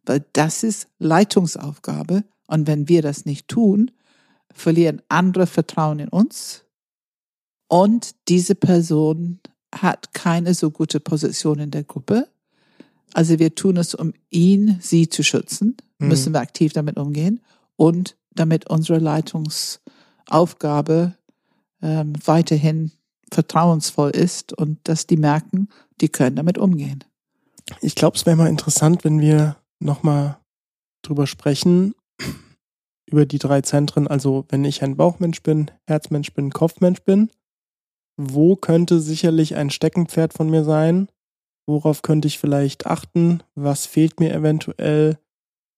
weil 0.04 0.24
das 0.32 0.62
ist 0.62 0.88
Leitungsaufgabe. 0.98 2.24
Und 2.48 2.66
wenn 2.66 2.88
wir 2.88 3.00
das 3.00 3.24
nicht 3.24 3.48
tun, 3.48 3.90
verlieren 4.52 5.02
andere 5.08 5.46
Vertrauen 5.46 6.00
in 6.00 6.08
uns 6.08 6.64
und 7.68 8.14
diese 8.28 8.54
Person 8.54 9.40
hat 9.82 10.14
keine 10.14 10.54
so 10.54 10.70
gute 10.70 11.00
Position 11.00 11.58
in 11.58 11.70
der 11.70 11.84
Gruppe. 11.84 12.28
Also 13.12 13.38
wir 13.38 13.54
tun 13.54 13.76
es, 13.76 13.94
um 13.94 14.14
ihn, 14.30 14.78
sie 14.80 15.08
zu 15.08 15.22
schützen, 15.22 15.76
mhm. 15.98 16.08
müssen 16.08 16.32
wir 16.32 16.40
aktiv 16.40 16.72
damit 16.72 16.98
umgehen 16.98 17.40
und 17.76 18.16
damit 18.34 18.68
unsere 18.68 18.98
Leitungsaufgabe 18.98 21.14
ähm, 21.82 22.14
weiterhin 22.24 22.90
vertrauensvoll 23.32 24.10
ist 24.10 24.52
und 24.52 24.78
dass 24.84 25.06
die 25.06 25.16
merken, 25.16 25.68
die 26.00 26.08
können 26.08 26.36
damit 26.36 26.58
umgehen. 26.58 27.04
Ich 27.80 27.94
glaube, 27.94 28.16
es 28.16 28.26
wäre 28.26 28.36
mal 28.36 28.48
interessant, 28.48 29.04
wenn 29.04 29.20
wir 29.20 29.56
nochmal 29.80 30.38
drüber 31.02 31.26
sprechen, 31.26 31.94
über 33.06 33.26
die 33.26 33.38
drei 33.38 33.62
Zentren, 33.62 34.08
also 34.08 34.44
wenn 34.48 34.64
ich 34.64 34.82
ein 34.82 34.96
Bauchmensch 34.96 35.42
bin, 35.42 35.70
Herzmensch 35.86 36.32
bin, 36.32 36.50
Kopfmensch 36.50 37.02
bin, 37.02 37.30
wo 38.16 38.56
könnte 38.56 39.00
sicherlich 39.00 39.56
ein 39.56 39.70
Steckenpferd 39.70 40.32
von 40.32 40.48
mir 40.50 40.64
sein? 40.64 41.08
Worauf 41.66 42.02
könnte 42.02 42.28
ich 42.28 42.38
vielleicht 42.38 42.86
achten? 42.86 43.42
Was 43.54 43.86
fehlt 43.86 44.20
mir 44.20 44.32
eventuell? 44.32 45.18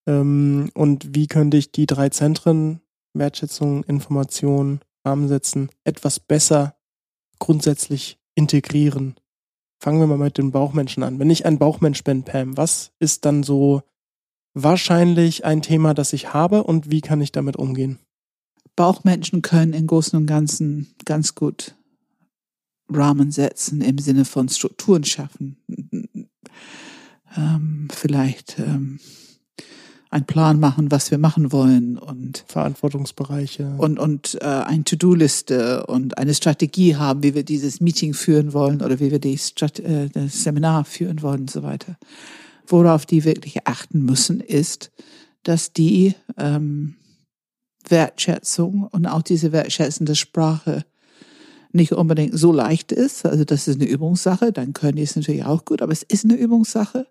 Ähm, 0.07 0.70
und 0.74 1.14
wie 1.14 1.26
könnte 1.26 1.57
ich 1.57 1.72
die 1.72 1.86
drei 1.86 2.11
Zentren, 2.11 2.80
Wertschätzung, 3.14 3.84
Information, 3.84 4.80
Rahmensetzen, 5.05 5.70
etwas 5.84 6.20
besser 6.20 6.76
grundsätzlich 7.39 8.18
integrieren? 8.34 9.16
Fangen 9.80 10.01
wir 10.01 10.07
mal 10.07 10.18
mit 10.18 10.39
den 10.39 10.53
Bauchmenschen 10.53 11.03
an. 11.03 11.18
Wenn 11.18 11.30
ich 11.30 11.47
ein 11.47 11.59
Bauchmensch 11.59 12.05
bin, 12.05 12.24
Pam, 12.24 12.57
was 12.57 12.93
ist 12.99 13.24
dann 13.24 13.43
so 13.43 13.82
wahrscheinlich 14.55 15.45
ein 15.45 15.62
Thema, 15.62 15.95
das 15.95 16.12
ich 16.12 16.34
habe 16.34 16.64
und 16.64 16.91
wie 16.91 17.01
kann 17.01 17.20
ich 17.20 17.32
damit 17.32 17.57
umgehen? 17.57 17.99
Bauchmenschen 18.76 19.43
können 19.43 19.72
im 19.72 19.86
Großen 19.86 20.18
und 20.18 20.26
Ganzen 20.26 20.95
ganz 21.05 21.34
gut 21.34 21.78
Rahmen 22.89 23.30
setzen 23.30 23.80
im 23.80 23.99
Sinne 23.99 24.24
von 24.24 24.49
Strukturen 24.49 25.05
schaffen. 25.05 25.57
Ähm, 27.36 27.89
vielleicht 27.93 28.59
ähm, 28.59 28.99
einen 30.11 30.24
Plan 30.24 30.59
machen, 30.59 30.91
was 30.91 31.11
wir 31.11 31.18
machen 31.18 31.53
wollen 31.53 31.99
und 31.99 32.45
Verantwortungsbereiche 32.47 33.74
und 33.76 33.99
und 33.99 34.39
äh, 34.41 34.45
eine 34.45 34.84
To-Do-Liste 34.84 35.86
und 35.86 36.16
eine 36.16 36.32
Strategie 36.32 36.97
haben, 36.97 37.22
wie 37.22 37.34
wir 37.34 37.45
dieses 37.45 37.80
Meeting 37.80 38.14
führen 38.14 38.55
wollen 38.55 38.80
oder 38.80 39.01
wie 39.01 39.11
wir 39.11 39.18
die 39.18 39.36
Strat 39.36 39.78
äh, 39.80 40.09
das 40.09 40.43
Seminar 40.43 40.86
führen 40.86 41.20
wollen 41.20 41.43
und 41.43 41.51
so 41.51 41.62
weiter 41.62 41.99
worauf 42.70 43.07
die 43.07 43.24
wirklich 43.24 43.66
achten 43.66 44.05
müssen, 44.05 44.41
ist, 44.41 44.91
dass 45.43 45.72
die 45.72 46.14
ähm, 46.36 46.97
Wertschätzung 47.89 48.84
und 48.84 49.07
auch 49.07 49.22
diese 49.22 49.53
wertschätzende 49.53 50.14
Sprache 50.14 50.84
nicht 51.72 51.92
unbedingt 51.92 52.38
so 52.38 52.52
leicht 52.52 52.92
ist. 52.92 53.26
Also 53.26 53.44
das 53.44 53.68
ist 53.68 53.80
eine 53.80 53.88
Übungssache, 53.88 54.52
dann 54.52 54.72
können 54.72 54.96
die 54.96 55.02
es 55.02 55.16
natürlich 55.16 55.44
auch 55.44 55.64
gut, 55.64 55.82
aber 55.82 55.92
es 55.92 56.02
ist 56.02 56.24
eine 56.24 56.34
Übungssache. 56.34 57.06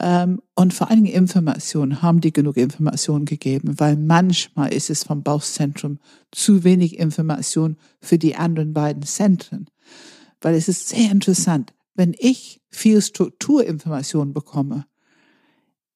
Ähm, 0.00 0.40
und 0.54 0.74
vor 0.74 0.90
allen 0.90 1.04
Dingen 1.04 1.14
Informationen, 1.14 2.02
haben 2.02 2.20
die 2.20 2.32
genug 2.32 2.56
Informationen 2.56 3.24
gegeben, 3.24 3.78
weil 3.78 3.96
manchmal 3.96 4.72
ist 4.72 4.90
es 4.90 5.04
vom 5.04 5.22
Bauchzentrum 5.22 5.98
zu 6.32 6.64
wenig 6.64 6.98
Information 6.98 7.76
für 8.00 8.18
die 8.18 8.36
anderen 8.36 8.72
beiden 8.74 9.02
Zentren. 9.02 9.68
Weil 10.40 10.54
es 10.54 10.68
ist 10.68 10.88
sehr 10.88 11.10
interessant 11.10 11.72
wenn 11.94 12.14
ich 12.18 12.60
viel 12.70 13.00
Strukturinformation 13.00 14.32
bekomme, 14.32 14.86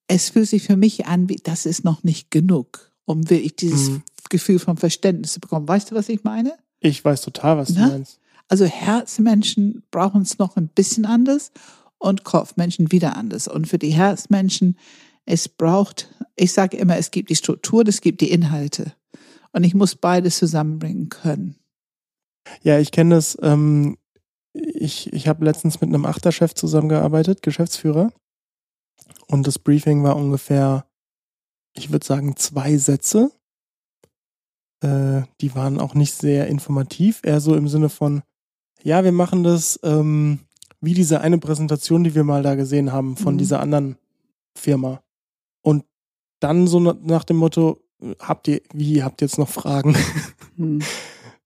es 0.06 0.30
fühlt 0.30 0.48
sich 0.48 0.62
für 0.62 0.76
mich 0.76 1.06
an, 1.06 1.28
wie 1.28 1.36
das 1.36 1.66
ist 1.66 1.84
noch 1.84 2.02
nicht 2.02 2.30
genug, 2.30 2.92
um 3.04 3.28
wirklich 3.28 3.56
dieses 3.56 3.90
mhm. 3.90 4.02
Gefühl 4.30 4.58
von 4.58 4.76
Verständnis 4.76 5.34
zu 5.34 5.40
bekommen. 5.40 5.68
Weißt 5.68 5.90
du, 5.90 5.94
was 5.94 6.08
ich 6.08 6.24
meine? 6.24 6.54
Ich 6.80 7.04
weiß 7.04 7.22
total, 7.22 7.58
was 7.58 7.70
Na? 7.70 7.86
du 7.86 7.92
meinst. 7.92 8.20
Also 8.48 8.64
Herzmenschen 8.64 9.82
brauchen 9.90 10.22
es 10.22 10.38
noch 10.38 10.56
ein 10.56 10.68
bisschen 10.68 11.04
anders 11.04 11.52
und 11.98 12.24
Kopfmenschen 12.24 12.90
wieder 12.92 13.16
anders. 13.16 13.46
Und 13.46 13.68
für 13.68 13.78
die 13.78 13.90
Herzmenschen, 13.90 14.78
es 15.26 15.48
braucht, 15.48 16.08
ich 16.36 16.52
sage 16.52 16.78
immer, 16.78 16.96
es 16.96 17.10
gibt 17.10 17.28
die 17.28 17.36
Struktur, 17.36 17.86
es 17.86 18.00
gibt 18.00 18.20
die 18.20 18.30
Inhalte. 18.30 18.94
Und 19.52 19.64
ich 19.64 19.74
muss 19.74 19.94
beides 19.94 20.38
zusammenbringen 20.38 21.10
können. 21.10 21.56
Ja, 22.62 22.78
ich 22.78 22.90
kenne 22.90 23.16
das. 23.16 23.36
Ähm, 23.42 23.98
ich, 24.52 25.12
ich 25.12 25.28
habe 25.28 25.44
letztens 25.44 25.80
mit 25.80 25.88
einem 25.88 26.06
Achterchef 26.06 26.54
zusammengearbeitet, 26.54 27.42
Geschäftsführer. 27.42 28.12
Und 29.26 29.46
das 29.46 29.58
Briefing 29.58 30.02
war 30.02 30.16
ungefähr, 30.16 30.86
ich 31.74 31.92
würde 31.92 32.06
sagen, 32.06 32.36
zwei 32.36 32.76
Sätze. 32.78 33.30
Äh, 34.80 35.22
die 35.40 35.54
waren 35.54 35.80
auch 35.80 35.94
nicht 35.94 36.14
sehr 36.14 36.46
informativ, 36.46 37.20
eher 37.24 37.40
so 37.40 37.54
im 37.56 37.68
Sinne 37.68 37.88
von, 37.88 38.22
ja, 38.82 39.02
wir 39.04 39.12
machen 39.12 39.42
das 39.42 39.80
ähm, 39.82 40.40
wie 40.80 40.94
diese 40.94 41.20
eine 41.20 41.38
Präsentation, 41.38 42.04
die 42.04 42.14
wir 42.14 42.24
mal 42.24 42.42
da 42.42 42.54
gesehen 42.54 42.92
haben 42.92 43.16
von 43.16 43.34
mhm. 43.34 43.38
dieser 43.38 43.60
anderen 43.60 43.96
Firma. 44.56 45.02
Und 45.62 45.84
dann 46.40 46.66
so 46.66 46.78
nach 46.80 47.24
dem 47.24 47.36
Motto, 47.36 47.82
habt 48.20 48.48
ihr, 48.48 48.60
wie, 48.72 49.02
habt 49.02 49.20
ihr 49.20 49.26
jetzt 49.26 49.38
noch 49.38 49.48
Fragen? 49.48 49.96
Hm. 50.56 50.80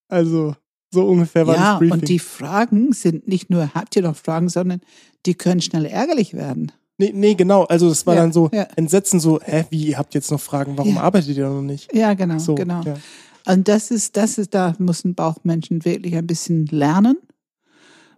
Also, 0.08 0.54
so 0.92 1.06
ungefähr 1.06 1.46
war 1.46 1.54
ja, 1.54 1.70
das 1.70 1.78
Briefing. 1.78 1.92
und 1.92 2.08
die 2.08 2.18
Fragen 2.18 2.92
sind 2.92 3.28
nicht 3.28 3.48
nur, 3.48 3.72
habt 3.72 3.96
ihr 3.96 4.02
noch 4.02 4.14
Fragen, 4.14 4.50
sondern 4.50 4.82
die 5.24 5.34
können 5.34 5.62
schnell 5.62 5.86
ärgerlich 5.86 6.34
werden. 6.34 6.70
Nee, 6.98 7.10
nee, 7.14 7.34
genau. 7.34 7.64
Also 7.64 7.88
es 7.88 8.06
war 8.06 8.14
Ja, 8.14 8.20
dann 8.22 8.32
so 8.32 8.50
ja. 8.52 8.64
Entsetzen, 8.76 9.18
so, 9.18 9.40
hä, 9.42 9.64
wie, 9.70 9.86
ihr 9.88 9.98
habt 9.98 10.14
jetzt 10.14 10.30
noch 10.30 10.40
Fragen, 10.40 10.76
warum 10.76 10.94
Ja. 10.96 11.00
arbeitet 11.02 11.36
ihr 11.36 11.48
noch 11.48 11.62
nicht? 11.62 11.92
Ja, 11.94 12.14
genau, 12.14 12.38
So, 12.38 12.54
genau. 12.54 12.82
Und 13.46 13.66
das 13.66 13.90
ist, 13.90 14.16
das 14.16 14.38
ist, 14.38 14.54
da 14.54 14.74
müssen 14.78 15.14
Bauchmenschen 15.14 15.84
wirklich 15.84 16.14
ein 16.16 16.26
bisschen 16.26 16.66
lernen, 16.66 17.16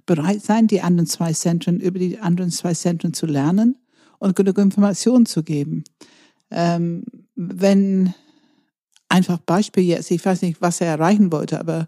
bereit 0.06 0.42
sein, 0.42 0.66
die 0.66 0.82
anderen 0.82 1.06
zwei 1.06 1.32
Zentren, 1.32 1.80
über 1.80 1.98
die 1.98 2.18
anderen 2.18 2.50
zwei 2.50 2.74
Zentren 2.74 3.14
zu 3.14 3.24
lernen 3.26 3.76
und 4.18 4.36
genug 4.36 4.58
Informationen 4.58 5.24
zu 5.24 5.42
geben. 5.42 5.84
Ähm, 6.50 7.04
wenn 7.36 8.12
einfach 9.08 9.38
Beispiel 9.38 9.84
jetzt, 9.84 10.10
ich 10.10 10.24
weiß 10.24 10.42
nicht, 10.42 10.60
was 10.60 10.80
er 10.82 10.88
erreichen 10.88 11.32
wollte, 11.32 11.58
aber 11.58 11.86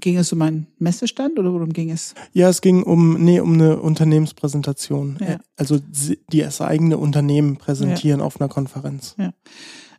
ging 0.00 0.16
es 0.16 0.32
um 0.32 0.40
einen 0.42 0.66
Messestand 0.78 1.38
oder 1.38 1.52
worum 1.52 1.72
ging 1.72 1.90
es? 1.90 2.14
Ja, 2.32 2.48
es 2.48 2.60
ging 2.60 2.82
um, 2.82 3.22
nee, 3.22 3.40
um 3.40 3.52
eine 3.54 3.78
Unternehmenspräsentation. 3.80 5.18
Ja. 5.20 5.38
Also 5.56 5.78
sie- 5.92 6.18
die 6.32 6.40
das 6.40 6.60
eigene 6.60 6.98
Unternehmen 6.98 7.56
präsentieren 7.58 8.20
auf 8.20 8.40
einer 8.40 8.48
Konferenz. 8.48 9.14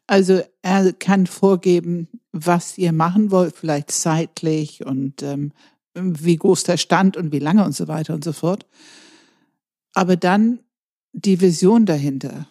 Also 0.07 0.41
er 0.61 0.91
kann 0.93 1.27
vorgeben, 1.27 2.07
was 2.31 2.77
ihr 2.77 2.91
machen 2.91 3.31
wollt, 3.31 3.55
vielleicht 3.55 3.91
zeitlich 3.91 4.85
und 4.85 5.21
ähm, 5.23 5.51
wie 5.95 6.35
groß 6.37 6.63
der 6.63 6.77
Stand 6.77 7.15
und 7.15 7.31
wie 7.31 7.39
lange 7.39 7.63
und 7.63 7.75
so 7.75 7.87
weiter 7.87 8.13
und 8.15 8.23
so 8.23 8.33
fort. 8.33 8.65
Aber 9.93 10.15
dann 10.15 10.59
die 11.13 11.39
Vision 11.39 11.85
dahinter. 11.85 12.47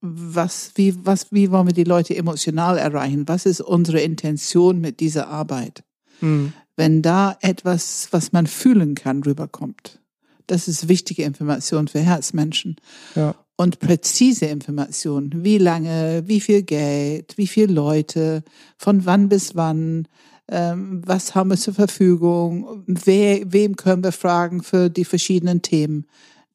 Was, 0.00 0.72
wie, 0.74 0.94
was, 1.06 1.32
wie 1.32 1.50
wollen 1.50 1.68
wir 1.68 1.72
die 1.74 1.84
Leute 1.84 2.14
emotional 2.16 2.76
erreichen? 2.76 3.26
Was 3.26 3.46
ist 3.46 3.60
unsere 3.60 4.00
Intention 4.00 4.80
mit 4.80 5.00
dieser 5.00 5.28
Arbeit? 5.28 5.82
Hm. 6.20 6.52
Wenn 6.76 7.02
da 7.02 7.36
etwas, 7.40 8.08
was 8.10 8.32
man 8.32 8.46
fühlen 8.46 8.94
kann, 8.94 9.22
rüberkommt. 9.22 10.00
Das 10.46 10.68
ist 10.68 10.88
wichtige 10.88 11.22
Information 11.24 11.88
für 11.88 12.00
Herzmenschen 12.00 12.76
Ja. 13.14 13.34
und 13.56 13.78
präzise 13.80 14.46
Informationen. 14.46 15.42
Wie 15.44 15.58
lange, 15.58 16.22
wie 16.26 16.40
viel 16.40 16.62
Geld, 16.62 17.36
wie 17.38 17.46
viele 17.46 17.72
Leute, 17.72 18.44
von 18.76 19.06
wann 19.06 19.28
bis 19.28 19.56
wann, 19.56 20.06
ähm, 20.48 21.02
was 21.04 21.34
haben 21.34 21.50
wir 21.50 21.56
zur 21.56 21.74
Verfügung, 21.74 22.84
wer, 22.86 23.40
wem 23.52 23.74
können 23.76 24.04
wir 24.04 24.12
fragen 24.12 24.62
für 24.62 24.88
die 24.90 25.04
verschiedenen 25.04 25.62
Themen. 25.62 26.06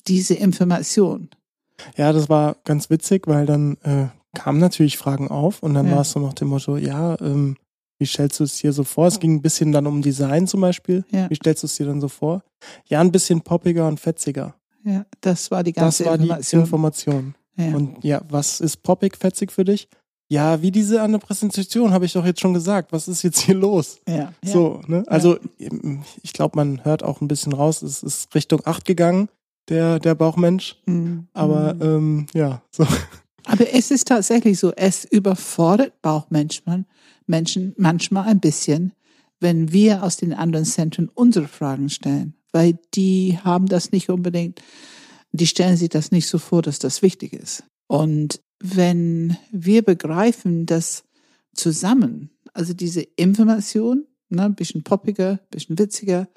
Diese 0.07 0.35
Information. 0.35 1.29
Ja, 1.97 2.13
das 2.13 2.29
war 2.29 2.57
ganz 2.63 2.89
witzig, 2.89 3.27
weil 3.27 3.45
dann 3.45 3.77
äh, 3.83 4.07
kamen 4.37 4.59
natürlich 4.59 4.97
Fragen 4.97 5.27
auf 5.29 5.61
und 5.63 5.73
dann 5.73 5.87
Ja. 5.87 5.93
war 5.95 6.01
es 6.01 6.11
so 6.11 6.19
nach 6.19 6.33
dem 6.33 6.47
Motto, 6.49 6.77
ja, 6.77 7.19
ähm, 7.19 7.57
wie 8.01 8.05
stellst 8.07 8.39
du 8.39 8.43
es 8.45 8.57
dir 8.57 8.73
so 8.73 8.83
vor? 8.83 9.05
Es 9.07 9.19
ging 9.19 9.35
ein 9.35 9.41
bisschen 9.43 9.71
dann 9.71 9.85
um 9.85 10.01
Design 10.01 10.47
zum 10.47 10.59
Beispiel. 10.61 11.05
Ja. 11.11 11.29
Wie 11.29 11.35
stellst 11.35 11.61
du 11.61 11.67
es 11.67 11.75
dir 11.75 11.85
dann 11.85 12.01
so 12.01 12.07
vor? 12.07 12.43
Ja, 12.87 12.99
ein 12.99 13.11
bisschen 13.11 13.41
poppiger 13.41 13.87
und 13.87 13.99
fetziger. 13.99 14.55
Ja, 14.83 15.05
das 15.21 15.51
war 15.51 15.63
die 15.63 15.71
ganze 15.71 16.03
das 16.03 16.07
war 16.11 16.19
Information. 16.19 16.59
die 16.59 16.65
Information. 16.65 17.35
ja. 17.57 17.75
Und 17.75 18.03
ja, 18.03 18.21
was 18.29 18.59
ist 18.59 18.81
poppig, 18.81 19.15
fetzig 19.15 19.51
für 19.51 19.63
dich? 19.63 19.87
Ja, 20.29 20.61
wie 20.63 20.71
diese 20.71 21.01
an 21.01 21.11
der 21.11 21.19
Präsentation, 21.19 21.91
habe 21.91 22.05
ich 22.05 22.13
doch 22.13 22.25
jetzt 22.25 22.39
schon 22.39 22.53
gesagt. 22.55 22.91
Was 22.91 23.07
ist 23.07 23.21
jetzt 23.21 23.41
hier 23.41 23.53
los? 23.55 23.99
ja, 24.07 24.15
ja. 24.15 24.31
So, 24.43 24.81
ne? 24.87 25.03
Also 25.07 25.37
ich 26.23 26.33
glaube, 26.33 26.55
man 26.55 26.83
hört 26.83 27.03
auch 27.03 27.21
ein 27.21 27.27
bisschen 27.27 27.53
raus, 27.53 27.81
es 27.83 28.01
ist 28.01 28.33
Richtung 28.33 28.61
8 28.65 28.83
gegangen, 28.85 29.29
der, 29.69 29.99
der 29.99 30.15
Bauchmensch. 30.15 30.77
Mhm. 30.87 31.27
Aber 31.33 31.75
Mhm. 31.75 31.81
ähm, 31.83 32.25
ja, 32.33 32.63
so. 32.71 32.87
Aber 33.45 33.73
es 33.73 33.91
ist 33.91 34.07
tatsächlich 34.07 34.57
so, 34.59 34.71
es 34.75 35.03
überfordert 35.05 36.01
Bauchmenschen 36.01 36.85
Menschen 37.31 37.73
manchmal 37.77 38.27
ein 38.27 38.39
bisschen, 38.39 38.93
wenn 39.39 39.71
wir 39.71 40.03
aus 40.03 40.17
den 40.17 40.33
anderen 40.33 40.65
Zentren 40.65 41.09
unsere 41.09 41.47
Fragen 41.47 41.89
stellen, 41.89 42.35
weil 42.51 42.77
die 42.93 43.39
haben 43.43 43.65
das 43.65 43.91
nicht 43.91 44.09
unbedingt, 44.09 44.61
die 45.31 45.47
stellen 45.47 45.77
sich 45.77 45.89
das 45.89 46.11
nicht 46.11 46.27
so 46.27 46.37
vor, 46.37 46.61
dass 46.61 46.77
das 46.77 47.01
wichtig 47.01 47.33
ist. 47.33 47.63
Und 47.87 48.41
wenn 48.59 49.35
wir 49.51 49.81
begreifen, 49.81 50.67
dass 50.67 51.03
zusammen, 51.55 52.29
also 52.53 52.73
diese 52.73 53.01
Information, 53.01 54.05
ne, 54.29 54.43
ein 54.43 54.55
bisschen 54.55 54.83
poppiger, 54.83 55.31
ein 55.31 55.49
bisschen 55.49 55.79
witziger, 55.79 56.27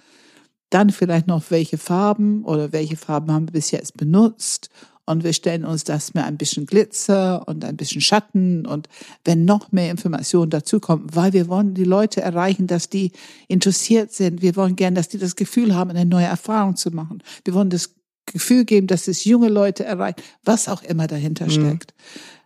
dann 0.71 0.91
vielleicht 0.91 1.27
noch 1.27 1.51
welche 1.51 1.79
Farben 1.79 2.45
oder 2.45 2.73
welche 2.73 2.97
Farben 2.97 3.31
haben 3.31 3.49
wir 3.49 3.53
bis 3.53 3.71
jetzt 3.71 3.97
benutzt 3.97 4.71
und 5.07 5.25
wir 5.25 5.33
stellen 5.33 5.65
uns 5.65 5.85
das 5.85 6.15
mit 6.15 6.25
ein 6.25 6.37
bisschen 6.39 6.67
Glitzer 6.67 7.47
und 7.47 7.65
ein 7.65 7.77
bisschen 7.77 8.01
Schatten 8.01 8.67
und 8.67 8.89
wenn 9.25 9.45
noch 9.45 9.71
mehr 9.73 9.91
Informationen 9.91 10.51
dazukommen, 10.51 11.07
weil 11.13 11.33
wir 11.33 11.49
wollen 11.49 11.75
die 11.75 11.85
Leute 11.85 12.23
erreichen, 12.23 12.67
dass 12.67 12.89
die 12.89 13.13
interessiert 13.49 14.13
sind. 14.13 14.41
Wir 14.41 14.57
wollen 14.57 14.77
gern, 14.77 14.95
dass 14.95 15.09
die 15.09 15.19
das 15.19 15.37
Gefühl 15.37 15.75
haben, 15.75 15.91
eine 15.91 16.07
neue 16.07 16.27
Erfahrung 16.27 16.77
zu 16.77 16.91
machen. 16.91 17.23
Wir 17.45 17.55
wollen 17.55 17.71
das 17.71 17.95
Gefühl 18.27 18.65
geben, 18.65 18.87
dass 18.87 19.07
es 19.07 19.25
junge 19.25 19.49
Leute 19.49 19.85
erreicht, 19.85 20.23
was 20.45 20.69
auch 20.69 20.83
immer 20.83 21.07
dahinter 21.07 21.47
Mhm. 21.47 21.51
steckt, 21.51 21.95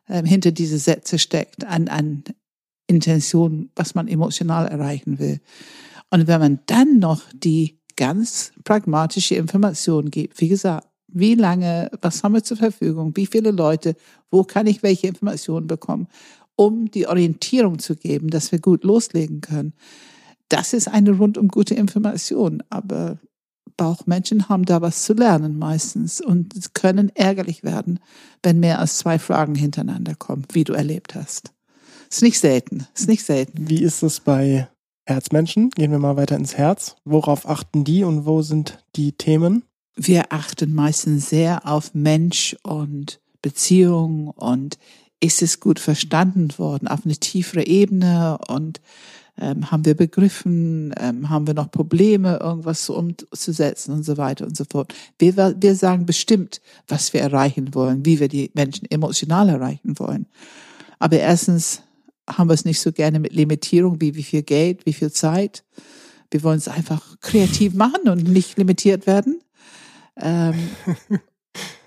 ähm, 0.09 0.25
hinter 0.25 0.51
diese 0.51 0.79
Sätze 0.79 1.19
steckt, 1.21 1.65
an, 1.65 1.87
an 1.87 2.25
Intention, 2.89 3.71
was 3.77 3.95
man 3.95 4.09
emotional 4.09 4.67
erreichen 4.67 5.19
will. 5.21 5.41
Und 6.11 6.27
wenn 6.27 6.41
man 6.41 6.59
dann 6.67 6.99
noch 6.99 7.23
die 7.35 7.79
ganz 7.97 8.53
pragmatische 8.65 9.35
Information 9.35 10.11
gibt, 10.11 10.41
wie 10.41 10.49
gesagt, 10.49 10.88
wie 11.09 11.35
lange, 11.35 11.91
was 12.01 12.23
haben 12.23 12.35
wir 12.35 12.45
zur 12.45 12.59
Verfügung, 12.59 13.17
wie 13.17 13.27
viele 13.27 13.51
Leute, 13.51 13.97
wo 14.31 14.45
kann 14.45 14.67
ich 14.67 14.83
welche 14.83 15.09
Informationen 15.09 15.67
bekommen, 15.67 16.07
um 16.55 16.91
die 16.91 17.07
Orientierung 17.07 17.79
zu 17.79 17.97
geben, 17.97 18.29
dass 18.29 18.53
wir 18.53 18.61
gut 18.61 18.85
loslegen 18.85 19.41
können. 19.41 19.73
Das 20.49 20.73
ist 20.73 20.89
eine 20.89 21.13
rundum 21.13 21.49
gute 21.49 21.75
Information, 21.75 22.63
aber 22.71 23.19
Bauchmenschen 23.77 24.49
haben 24.49 24.65
da 24.65 24.83
was 24.83 25.05
zu 25.05 25.15
lernen 25.15 25.59
meistens 25.59 26.21
und 26.21 26.75
können 26.75 27.11
ärgerlich 27.15 27.63
werden, 27.63 28.01
wenn 28.43 28.61
mehr 28.61 28.81
als 28.81 28.99
zwei 28.99 29.19
Fragen 29.19 29.55
hintereinander 29.55 30.15
kommen, 30.15 30.45
wie 30.53 30.65
du 30.65 30.73
erlebt 30.73 31.15
hast. 31.15 31.53
Ist 32.11 32.23
nicht 32.23 32.41
selten, 32.41 32.87
ist 32.95 33.09
nicht 33.09 33.25
selten. 33.25 33.69
Wie 33.69 33.83
ist 33.83 34.03
es 34.03 34.21
bei 34.21 34.69
Herzmenschen? 35.07 35.71
Gehen 35.71 35.91
wir 35.91 35.99
mal 35.99 36.17
weiter 36.17 36.37
ins 36.37 36.57
Herz. 36.57 36.97
Worauf 37.05 37.49
achten 37.49 37.85
die 37.85 38.03
und 38.05 38.27
wo 38.27 38.43
sind 38.43 38.85
die 38.97 39.13
Themen? 39.13 39.63
Wir 39.99 40.33
achten 40.33 40.75
meistens 40.75 41.29
sehr 41.29 41.67
auf 41.67 41.93
Mensch 41.93 42.57
und 42.63 43.21
Beziehung 43.43 44.29
und 44.29 44.79
ist 45.21 45.43
es 45.43 45.59
gut 45.59 45.81
verstanden 45.81 46.51
worden 46.59 46.87
auf 46.87 47.01
eine 47.05 47.17
tiefere 47.17 47.67
Ebene 47.67 48.39
und 48.47 48.81
ähm, 49.41 49.71
haben 49.71 49.85
wir 49.85 49.95
begriffen, 49.95 50.95
ähm, 50.99 51.29
haben 51.31 51.47
wir 51.47 51.55
noch 51.55 51.71
Probleme, 51.71 52.39
irgendwas 52.41 52.85
so 52.85 52.97
umzusetzen 52.97 53.93
und 53.93 54.05
so 54.05 54.17
weiter 54.17 54.47
und 54.47 54.57
so 54.57 54.65
fort. 54.71 54.95
Wir, 55.19 55.37
wir 55.61 55.75
sagen 55.75 56.07
bestimmt, 56.07 56.61
was 56.87 57.13
wir 57.13 57.21
erreichen 57.21 57.75
wollen, 57.75 58.05
wie 58.05 58.21
wir 58.21 58.29
die 58.29 58.51
Menschen 58.55 58.89
emotional 58.91 59.49
erreichen 59.49 59.99
wollen. 59.99 60.27
Aber 61.01 61.19
erstens 61.19 61.83
haben 62.29 62.49
wir 62.49 62.55
es 62.55 62.65
nicht 62.65 62.81
so 62.81 62.93
gerne 62.93 63.19
mit 63.19 63.33
Limitierung 63.33 64.01
wie 64.01 64.15
wie 64.15 64.23
viel 64.23 64.43
Geld, 64.43 64.87
wie 64.87 64.93
viel 64.93 65.11
Zeit. 65.11 65.65
Wir 66.31 66.43
wollen 66.43 66.59
es 66.59 66.69
einfach 66.69 67.19
kreativ 67.21 67.75
machen 67.75 68.09
und 68.09 68.25
nicht 68.25 68.59
limitiert 68.59 69.07
werden. 69.07 69.41
Ähm, 70.21 70.55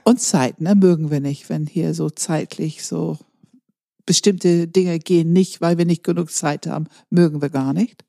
und 0.03 0.19
Zeit, 0.19 0.61
ne, 0.61 0.75
mögen 0.75 1.11
wir 1.11 1.19
nicht, 1.19 1.49
wenn 1.49 1.65
hier 1.67 1.93
so 1.93 2.09
zeitlich 2.09 2.83
so 2.85 3.17
bestimmte 4.05 4.67
Dinge 4.67 4.99
gehen 4.99 5.31
nicht, 5.31 5.61
weil 5.61 5.77
wir 5.77 5.85
nicht 5.85 6.03
genug 6.03 6.31
Zeit 6.31 6.67
haben, 6.67 6.87
mögen 7.09 7.41
wir 7.41 7.49
gar 7.49 7.73
nicht. 7.73 8.03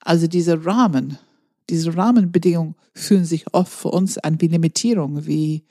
Also 0.00 0.26
diese 0.26 0.64
Rahmen, 0.64 1.18
diese 1.70 1.96
Rahmenbedingungen 1.96 2.76
fühlen 2.94 3.24
sich 3.24 3.52
oft 3.52 3.72
für 3.72 3.88
uns 3.88 4.18
an 4.18 4.40
wie 4.40 4.48
Limitierung, 4.48 5.26
wie 5.26 5.64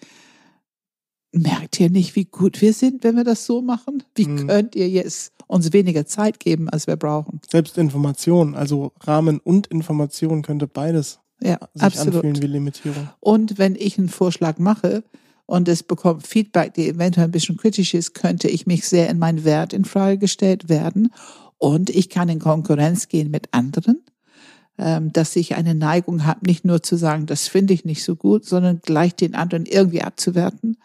merkt 1.31 1.79
ihr 1.79 1.89
nicht, 1.89 2.15
wie 2.15 2.25
gut 2.25 2.61
wir 2.61 2.73
sind, 2.73 3.03
wenn 3.03 3.15
wir 3.15 3.23
das 3.23 3.45
so 3.45 3.61
machen? 3.61 4.03
Wie 4.15 4.27
Mhm. 4.27 4.47
könnt 4.47 4.75
ihr 4.75 4.87
jetzt 4.89 5.31
uns 5.47 5.73
weniger 5.73 6.05
Zeit 6.05 6.39
geben, 6.39 6.69
als 6.69 6.85
wir 6.85 6.95
brauchen? 6.95 7.39
Selbst 7.49 7.77
Information, 7.77 8.53
also 8.55 8.91
Rahmen 9.01 9.39
und 9.39 9.67
Information 9.67 10.41
könnte 10.43 10.67
beides 10.67 11.19
Ja, 11.43 11.59
sich 11.73 11.83
absolut. 11.83 12.15
anfühlen 12.15 12.41
wie 12.41 12.47
Limitierung. 12.47 13.09
Und 13.19 13.57
wenn 13.57 13.75
ich 13.75 13.97
einen 13.97 14.09
Vorschlag 14.09 14.59
mache 14.59 15.03
und 15.45 15.67
es 15.67 15.83
bekommt 15.83 16.25
Feedback, 16.25 16.73
die 16.73 16.87
eventuell 16.87 17.27
ein 17.27 17.31
bisschen 17.31 17.57
kritisch 17.57 17.93
ist, 17.93 18.13
könnte 18.13 18.47
ich 18.47 18.65
mich 18.65 18.87
sehr 18.87 19.09
in 19.09 19.19
meinen 19.19 19.43
Wert 19.43 19.73
in 19.73 19.83
Frage 19.83 20.17
gestellt 20.17 20.69
werden. 20.69 21.11
Und 21.57 21.89
ich 21.89 22.09
kann 22.09 22.29
in 22.29 22.39
Konkurrenz 22.39 23.09
gehen 23.09 23.29
mit 23.29 23.49
anderen, 23.51 24.03
ähm, 24.77 25.11
dass 25.11 25.35
ich 25.35 25.55
eine 25.55 25.75
Neigung 25.75 26.25
habe, 26.25 26.45
nicht 26.45 26.65
nur 26.65 26.81
zu 26.81 26.95
sagen, 26.95 27.25
das 27.25 27.47
finde 27.47 27.73
ich 27.73 27.83
nicht 27.83 28.03
so 28.03 28.15
gut, 28.15 28.45
sondern 28.45 28.79
gleich 28.81 29.15
den 29.15 29.35
anderen 29.35 29.65
irgendwie 29.65 30.01
abzuwerten. 30.01 30.77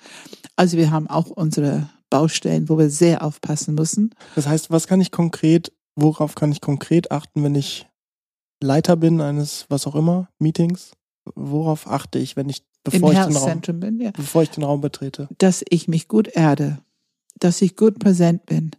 Also 0.56 0.76
wir 0.76 0.90
haben 0.90 1.06
auch 1.08 1.30
unsere 1.30 1.88
Baustellen, 2.10 2.68
wo 2.68 2.78
wir 2.78 2.90
sehr 2.90 3.22
aufpassen 3.22 3.74
müssen. 3.74 4.14
Das 4.34 4.46
heißt, 4.46 4.70
was 4.70 4.88
kann 4.88 5.00
ich 5.00 5.12
konkret, 5.12 5.72
worauf 5.94 6.34
kann 6.34 6.50
ich 6.50 6.60
konkret 6.60 7.12
achten, 7.12 7.44
wenn 7.44 7.54
ich 7.54 7.87
Leiter 8.60 8.96
bin 8.96 9.20
eines, 9.20 9.66
was 9.68 9.86
auch 9.86 9.94
immer, 9.94 10.28
Meetings? 10.38 10.92
Worauf 11.34 11.86
achte 11.86 12.18
ich, 12.18 12.36
wenn 12.36 12.48
ich 12.48 12.62
bevor, 12.84 13.12
im 13.12 13.18
ich 13.18 13.24
den, 13.24 13.36
Raum, 13.36 13.80
bin, 13.80 14.00
ja, 14.00 14.10
bevor 14.12 14.42
ich 14.42 14.50
den 14.50 14.64
Raum 14.64 14.80
betrete. 14.80 15.28
dass 15.38 15.64
ich 15.68 15.88
mich 15.88 16.08
gut 16.08 16.28
erde, 16.28 16.78
dass 17.38 17.62
ich 17.62 17.76
gut 17.76 17.98
präsent 17.98 18.46
bin 18.46 18.70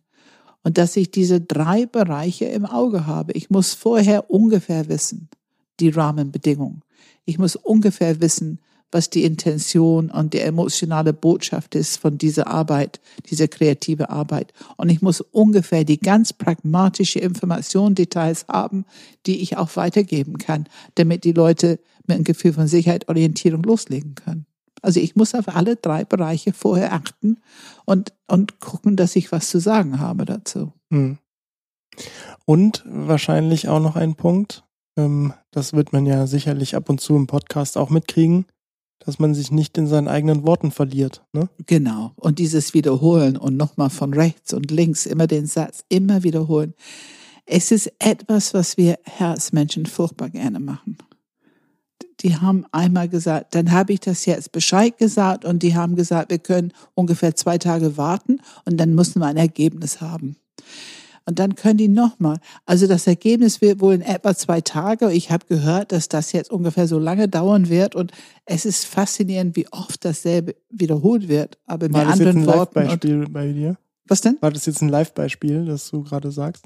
und 0.64 0.78
dass 0.78 0.96
ich 0.96 1.12
diese 1.12 1.40
drei 1.42 1.86
Bereiche 1.86 2.46
im 2.46 2.66
Auge 2.66 3.06
habe. 3.06 3.34
Ich 3.34 3.50
muss 3.50 3.74
vorher 3.74 4.30
ungefähr 4.30 4.90
wissen, 4.90 5.30
die 5.80 5.90
Rahmenbedingungen. 5.90 6.82
Ich 7.26 7.38
muss 7.38 7.56
ungefähr 7.56 8.20
wissen, 8.22 8.60
was 8.92 9.10
die 9.10 9.24
Intention 9.24 10.10
und 10.10 10.34
die 10.34 10.40
emotionale 10.40 11.14
Botschaft 11.14 11.76
ist 11.76 11.98
von 11.98 12.18
dieser 12.18 12.48
Arbeit, 12.48 13.00
dieser 13.30 13.48
kreative 13.48 14.10
Arbeit. 14.10 14.54
Und 14.78 14.90
ich 14.90 15.02
muss 15.02 15.22
ungefähr 15.22 15.84
die 15.84 16.00
ganz 16.00 16.34
pragmatische 16.34 17.20
Information, 17.20 17.96
Details 17.96 18.46
haben, 18.48 18.86
die 19.26 19.42
ich 19.42 19.58
auch 19.58 19.76
weitergeben 19.76 20.38
kann, 20.38 20.68
damit 20.96 21.24
die 21.24 21.34
Leute 21.34 21.80
mit 22.08 22.16
einem 22.16 22.24
Gefühl 22.24 22.54
von 22.54 22.68
Sicherheit, 22.68 23.08
Orientierung 23.10 23.64
loslegen 23.64 24.16
können. 24.16 24.46
Also 24.82 25.00
ich 25.00 25.16
muss 25.16 25.36
auf 25.36 25.50
alle 25.50 25.76
drei 25.76 26.06
Bereiche 26.06 26.54
vorher 26.54 26.94
achten 26.94 27.38
und, 27.86 28.14
und 28.28 28.60
gucken, 28.60 28.96
dass 28.96 29.16
ich 29.16 29.32
was 29.32 29.50
zu 29.50 29.60
sagen 29.60 30.00
habe 30.00 30.26
dazu. 30.26 30.74
Hm. 30.92 31.18
Und 32.46 32.84
wahrscheinlich 32.88 33.68
auch 33.68 33.82
noch 33.82 33.96
ein 33.96 34.16
Punkt, 34.16 34.64
ähm, 34.98 35.34
das 35.52 35.74
wird 35.74 35.94
man 35.94 36.06
ja 36.06 36.28
sicherlich 36.28 36.76
ab 36.76 36.90
und 36.90 37.02
zu 37.02 37.16
im 37.16 37.28
Podcast 37.28 37.78
auch 37.78 37.90
mitkriegen, 37.90 38.46
dass 39.00 39.20
man 39.20 39.34
sich 39.34 39.52
nicht 39.52 39.78
in 39.78 39.88
seinen 39.88 40.08
eigenen 40.08 40.46
Worten 40.46 40.72
verliert. 40.72 41.24
Ne? 41.34 41.50
Genau. 41.66 42.12
Und 42.16 42.40
dieses 42.40 42.74
Wiederholen 42.74 43.38
und 43.38 43.58
nochmal 43.58 43.90
von 43.90 44.14
rechts 44.14 44.54
und 44.54 44.72
links 44.72 45.06
immer 45.06 45.28
den 45.28 45.46
Satz 45.46 45.84
immer 45.90 46.24
wiederholen. 46.24 46.74
Es 47.46 47.72
ist 47.72 47.92
etwas, 48.00 48.54
was 48.54 48.78
wir 48.78 49.00
Herzmenschen 49.04 49.86
furchtbar 49.86 50.30
gerne 50.30 50.60
machen. 50.60 50.98
Die 52.20 52.36
haben 52.36 52.66
einmal 52.72 53.08
gesagt, 53.08 53.56
dann 53.56 53.72
habe 53.72 53.94
ich 53.94 54.02
das 54.02 54.26
jetzt 54.26 54.52
Bescheid 54.52 54.98
gesagt 54.98 55.46
und 55.46 55.64
die 55.64 55.76
haben 55.76 55.96
gesagt, 55.96 56.32
wir 56.32 56.40
können 56.40 56.74
ungefähr 56.94 57.36
zwei 57.36 57.58
Tage 57.58 57.98
warten 57.98 58.42
und 58.66 58.78
dann 58.78 58.94
müssen 58.94 59.20
wir 59.20 59.28
ein 59.28 59.38
Ergebnis 59.38 60.02
haben. 60.02 60.36
Und 61.30 61.38
dann 61.38 61.54
können 61.54 61.78
die 61.78 61.90
nochmal. 61.90 62.40
Also 62.66 62.88
das 62.88 63.06
Ergebnis 63.06 63.62
wird 63.62 63.82
wohl 63.82 63.94
in 63.94 64.02
etwa 64.02 64.34
zwei 64.34 64.62
Tage. 64.62 65.12
Ich 65.12 65.30
habe 65.30 65.46
gehört, 65.46 65.92
dass 65.92 66.10
das 66.10 66.32
jetzt 66.32 66.50
ungefähr 66.50 66.88
so 66.88 66.98
lange 66.98 67.28
dauern 67.28 67.70
wird. 67.70 67.94
Und 67.94 68.12
es 68.46 68.66
ist 68.66 68.86
faszinierend, 68.86 69.56
wie 69.56 69.68
oft 69.72 70.04
dasselbe 70.04 70.56
wiederholt 70.72 71.28
wird. 71.28 71.60
Aber 71.68 71.86
mit 71.86 71.94
War 71.94 72.06
das 72.06 72.14
anderen 72.14 72.38
jetzt 72.40 72.50
ein 72.50 72.56
Worten. 72.56 72.80
Live-Beispiel 72.80 73.30
bei 73.30 73.52
dir? 73.52 73.78
was 74.08 74.22
denn? 74.22 74.38
War 74.42 74.50
das 74.50 74.66
jetzt 74.66 74.82
ein 74.82 74.90
Live-Beispiel, 74.90 75.66
das 75.66 75.92
du 75.92 76.02
gerade 76.02 76.32
sagst? 76.32 76.66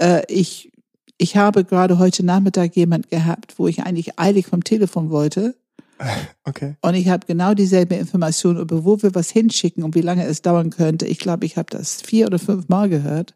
Äh, 0.00 0.22
ich, 0.28 0.70
ich 1.18 1.36
habe 1.36 1.64
gerade 1.64 1.98
heute 1.98 2.24
Nachmittag 2.24 2.76
jemand 2.76 3.08
gehabt, 3.08 3.58
wo 3.58 3.66
ich 3.66 3.82
eigentlich 3.82 4.20
eilig 4.20 4.46
vom 4.46 4.62
Telefon 4.62 5.10
wollte. 5.10 5.56
Okay. 6.44 6.76
Und 6.82 6.94
ich 6.94 7.08
habe 7.08 7.26
genau 7.26 7.54
dieselbe 7.54 7.94
Information 7.94 8.58
über 8.58 8.84
wo 8.84 9.00
wir 9.02 9.14
was 9.14 9.30
hinschicken 9.30 9.82
und 9.82 9.94
wie 9.94 10.02
lange 10.02 10.26
es 10.26 10.42
dauern 10.42 10.70
könnte. 10.70 11.06
Ich 11.06 11.18
glaube, 11.18 11.46
ich 11.46 11.56
habe 11.56 11.68
das 11.70 12.02
vier 12.02 12.26
oder 12.26 12.38
fünf 12.38 12.68
Mal 12.68 12.88
gehört. 12.88 13.34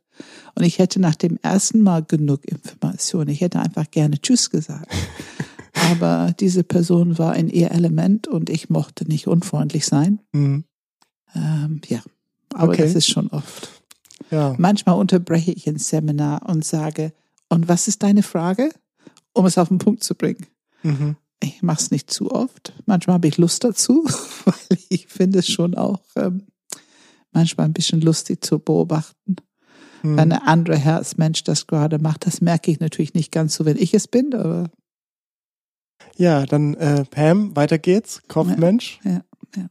Und 0.55 0.65
ich 0.65 0.79
hätte 0.79 1.01
nach 1.01 1.15
dem 1.15 1.39
ersten 1.43 1.81
Mal 1.83 2.03
genug 2.03 2.45
Informationen. 2.45 3.31
Ich 3.31 3.41
hätte 3.41 3.61
einfach 3.61 3.91
gerne 3.91 4.21
Tschüss 4.21 4.51
gesagt. 4.51 4.93
Aber 5.91 6.35
diese 6.39 6.65
Person 6.65 7.19
war 7.19 7.37
in 7.37 7.49
ihr 7.49 7.71
Element 7.71 8.27
und 8.27 8.51
ich 8.51 8.69
mochte 8.69 9.07
nicht 9.07 9.29
unfreundlich 9.29 9.87
sein. 9.87 10.21
Mhm. 10.33 10.65
Ähm, 11.35 11.81
ja, 11.87 12.03
aber 12.53 12.73
Okay. 12.73 12.83
das 12.83 12.95
ist 12.95 13.09
schon 13.09 13.29
oft. 13.29 13.69
Ja. 14.31 14.55
Manchmal 14.59 14.97
unterbreche 14.97 15.53
ich 15.53 15.69
ein 15.69 15.79
Seminar 15.79 16.49
und 16.49 16.65
sage, 16.65 17.13
und 17.49 17.69
was 17.69 17.87
ist 17.87 18.03
deine 18.03 18.23
Frage? 18.23 18.71
Um 19.35 19.47
es 19.47 19.57
auf 19.57 19.69
den 19.69 19.79
Punkt 19.79 20.03
zu 20.03 20.15
bringen. 20.15 20.47
Mhm. 20.83 21.17
Ich 21.41 21.63
mache 21.63 21.81
es 21.81 21.91
nicht 21.91 22.11
zu 22.11 22.31
oft. 22.33 22.73
Manchmal 22.87 23.15
habe 23.15 23.29
ich 23.29 23.37
Lust 23.39 23.63
dazu, 23.63 24.05
weil 24.45 24.79
ich 24.89 25.07
finde 25.07 25.39
es 25.39 25.49
schon 25.49 25.75
auch 25.77 26.01
ähm, 26.17 26.47
manchmal 27.31 27.67
ein 27.67 27.73
bisschen 27.73 28.01
lustig 28.01 28.45
zu 28.45 28.59
beobachten. 28.59 29.37
Mhm. 30.03 30.17
Wenn 30.17 30.33
ein 30.33 30.43
anderer 30.43 30.77
Herzmensch 30.77 31.45
das 31.45 31.67
gerade 31.67 31.99
macht, 31.99 32.27
das 32.27 32.41
merke 32.41 32.71
ich 32.71 32.81
natürlich 32.81 33.15
nicht 33.15 33.33
ganz 33.33 33.55
so, 33.55 33.65
wenn 33.65 33.77
ich 33.77 33.95
es 33.95 34.09
bin, 34.09 34.35
aber 34.35 34.71
Ja, 36.17 36.47
dann 36.47 36.75
äh, 36.75 37.05
Pam, 37.05 37.55
weiter 37.57 37.79
geht's. 37.79 38.23
Kopfmensch. 38.29 39.01
ja, 39.05 39.23
ja. 39.57 39.69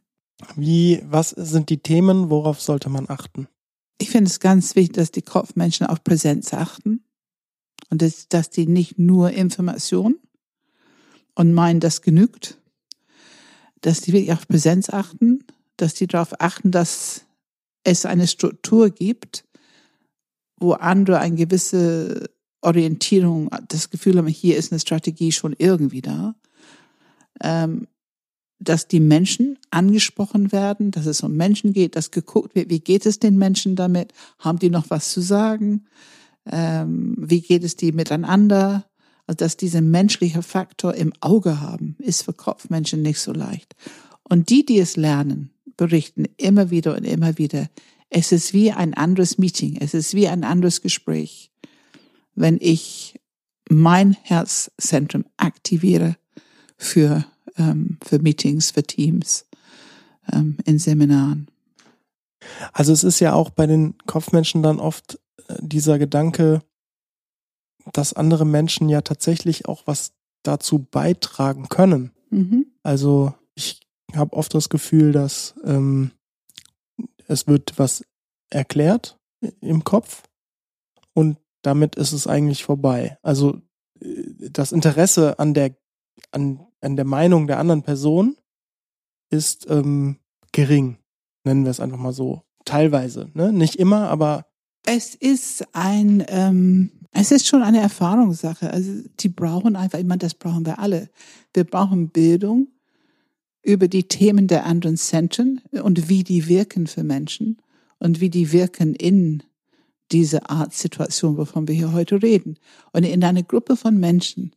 Wie, 0.55 1.01
was 1.05 1.31
sind 1.31 1.69
die 1.69 1.79
Themen, 1.79 2.29
worauf 2.29 2.61
sollte 2.61 2.89
man 2.89 3.09
achten? 3.09 3.47
ich 3.99 4.09
finde 4.09 4.29
es 4.29 4.39
ganz 4.39 4.75
wichtig, 4.75 4.95
dass 4.95 5.11
die 5.11 5.21
Kopfmenschen 5.21 5.87
auf 5.87 6.03
Präsenz 6.03 6.53
achten 6.53 7.03
und 7.89 8.01
dass, 8.01 8.27
dass 8.29 8.49
die 8.49 8.67
nicht 8.67 8.99
nur 8.99 9.31
Information 9.31 10.19
und 11.35 11.53
meinen, 11.53 11.79
das 11.79 12.01
genügt, 12.01 12.59
dass 13.81 14.01
die 14.01 14.13
wirklich 14.13 14.33
auf 14.33 14.47
Präsenz 14.47 14.89
achten, 14.89 15.43
dass 15.77 15.93
die 15.93 16.07
darauf 16.07 16.39
achten, 16.41 16.71
dass 16.71 17.25
es 17.83 18.05
eine 18.05 18.27
Struktur 18.27 18.89
gibt, 18.89 19.45
wo 20.59 20.73
andere 20.73 21.19
eine 21.19 21.35
gewisse 21.35 22.29
Orientierung, 22.61 23.49
das 23.67 23.89
Gefühl 23.89 24.17
haben, 24.17 24.27
hier 24.27 24.57
ist 24.57 24.71
eine 24.71 24.79
Strategie 24.79 25.31
schon 25.31 25.55
irgendwie 25.57 26.01
da. 26.01 26.35
Ähm, 27.41 27.87
dass 28.59 28.87
die 28.87 28.99
Menschen 28.99 29.59
angesprochen 29.69 30.51
werden, 30.51 30.91
dass 30.91 31.05
es 31.05 31.21
um 31.21 31.35
Menschen 31.35 31.73
geht, 31.73 31.95
dass 31.95 32.11
geguckt 32.11 32.55
wird, 32.55 32.69
wie 32.69 32.79
geht 32.79 33.05
es 33.05 33.19
den 33.19 33.37
Menschen 33.37 33.75
damit, 33.75 34.13
haben 34.39 34.59
die 34.59 34.69
noch 34.69 34.89
was 34.89 35.11
zu 35.11 35.21
sagen, 35.21 35.85
ähm, 36.45 37.15
wie 37.17 37.41
geht 37.41 37.63
es 37.63 37.75
die 37.75 37.91
miteinander, 37.91 38.85
also 39.27 39.37
dass 39.37 39.57
dieser 39.57 39.81
menschliche 39.81 40.41
Faktor 40.41 40.95
im 40.95 41.13
Auge 41.19 41.61
haben, 41.61 41.97
ist 41.99 42.23
für 42.23 42.33
Kopfmenschen 42.33 43.01
nicht 43.01 43.19
so 43.19 43.31
leicht. 43.31 43.75
Und 44.23 44.49
die, 44.49 44.65
die 44.65 44.79
es 44.79 44.95
lernen, 44.95 45.51
berichten 45.75 46.25
immer 46.37 46.71
wieder 46.71 46.95
und 46.95 47.03
immer 47.03 47.37
wieder, 47.37 47.69
es 48.09 48.31
ist 48.31 48.53
wie 48.53 48.71
ein 48.71 48.93
anderes 48.93 49.37
Meeting, 49.37 49.77
es 49.79 49.93
ist 49.93 50.13
wie 50.13 50.27
ein 50.27 50.43
anderes 50.43 50.81
Gespräch, 50.81 51.51
wenn 52.35 52.57
ich 52.61 53.19
mein 53.69 54.13
Herzzentrum 54.23 55.25
aktiviere 55.37 56.15
für 56.77 57.25
ähm, 57.57 57.97
für 58.03 58.19
Meetings, 58.19 58.71
für 58.71 58.83
Teams, 58.83 59.45
ähm, 60.31 60.57
in 60.65 60.79
Seminaren. 60.79 61.47
Also 62.71 62.93
es 62.93 63.03
ist 63.03 63.19
ja 63.19 63.33
auch 63.33 63.49
bei 63.49 63.67
den 63.67 63.95
Kopfmenschen 64.05 64.63
dann 64.63 64.79
oft 64.79 65.19
äh, 65.47 65.55
dieser 65.59 65.99
Gedanke, 65.99 66.61
dass 67.93 68.13
andere 68.13 68.45
Menschen 68.45 68.89
ja 68.89 69.01
tatsächlich 69.01 69.67
auch 69.67 69.83
was 69.85 70.13
dazu 70.43 70.79
beitragen 70.79 71.67
können. 71.69 72.11
Mhm. 72.29 72.67
Also 72.83 73.33
ich 73.55 73.81
habe 74.13 74.33
oft 74.35 74.53
das 74.53 74.69
Gefühl, 74.69 75.11
dass 75.11 75.55
ähm, 75.63 76.11
es 77.27 77.47
wird 77.47 77.77
was 77.77 78.03
erklärt 78.49 79.19
im 79.61 79.83
Kopf 79.83 80.23
und 81.13 81.37
damit 81.61 81.95
ist 81.95 82.13
es 82.13 82.27
eigentlich 82.27 82.63
vorbei. 82.63 83.17
Also 83.21 83.61
äh, 83.99 84.49
das 84.51 84.71
Interesse 84.71 85.37
an 85.39 85.53
der 85.53 85.75
an, 86.31 86.65
an 86.81 86.95
der 86.95 87.05
Meinung 87.05 87.47
der 87.47 87.59
anderen 87.59 87.83
Person 87.83 88.37
ist 89.29 89.69
ähm, 89.69 90.17
gering, 90.51 90.97
nennen 91.43 91.63
wir 91.63 91.71
es 91.71 91.79
einfach 91.79 91.97
mal 91.97 92.13
so. 92.13 92.43
Teilweise, 92.65 93.29
ne? 93.33 93.53
Nicht 93.53 93.75
immer, 93.75 94.09
aber 94.09 94.45
Es 94.85 95.15
ist 95.15 95.65
ein, 95.73 96.23
ähm, 96.27 96.91
es 97.11 97.31
ist 97.31 97.47
schon 97.47 97.61
eine 97.61 97.81
Erfahrungssache. 97.81 98.71
Also 98.71 99.03
die 99.19 99.29
brauchen 99.29 99.75
einfach, 99.75 99.99
ich 99.99 100.05
meine, 100.05 100.19
das 100.19 100.33
brauchen 100.33 100.65
wir 100.65 100.79
alle. 100.79 101.09
Wir 101.53 101.63
brauchen 101.63 102.09
Bildung 102.09 102.67
über 103.67 103.89
die 103.89 104.07
Themen 104.07 104.47
der 104.47 104.65
anderen 104.65 104.95
Zentren 104.95 105.61
und 105.71 106.07
wie 106.07 106.23
die 106.23 106.47
wirken 106.47 106.87
für 106.87 107.03
Menschen 107.03 107.57
und 107.99 108.21
wie 108.21 108.29
die 108.29 108.53
wirken 108.53 108.95
in 108.95 109.43
diese 110.13 110.49
Art 110.49 110.73
Situation, 110.73 111.35
wovon 111.35 111.67
wir 111.67 111.75
hier 111.75 111.91
heute 111.91 112.23
reden. 112.23 112.57
Und 112.93 113.03
in 113.03 113.21
einer 113.25 113.43
Gruppe 113.43 113.75
von 113.75 113.99
Menschen, 113.99 114.53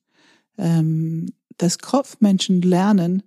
ähm, 0.58 1.26
dass 1.56 1.80
Kopfmenschen 1.80 2.62
lernen, 2.62 3.24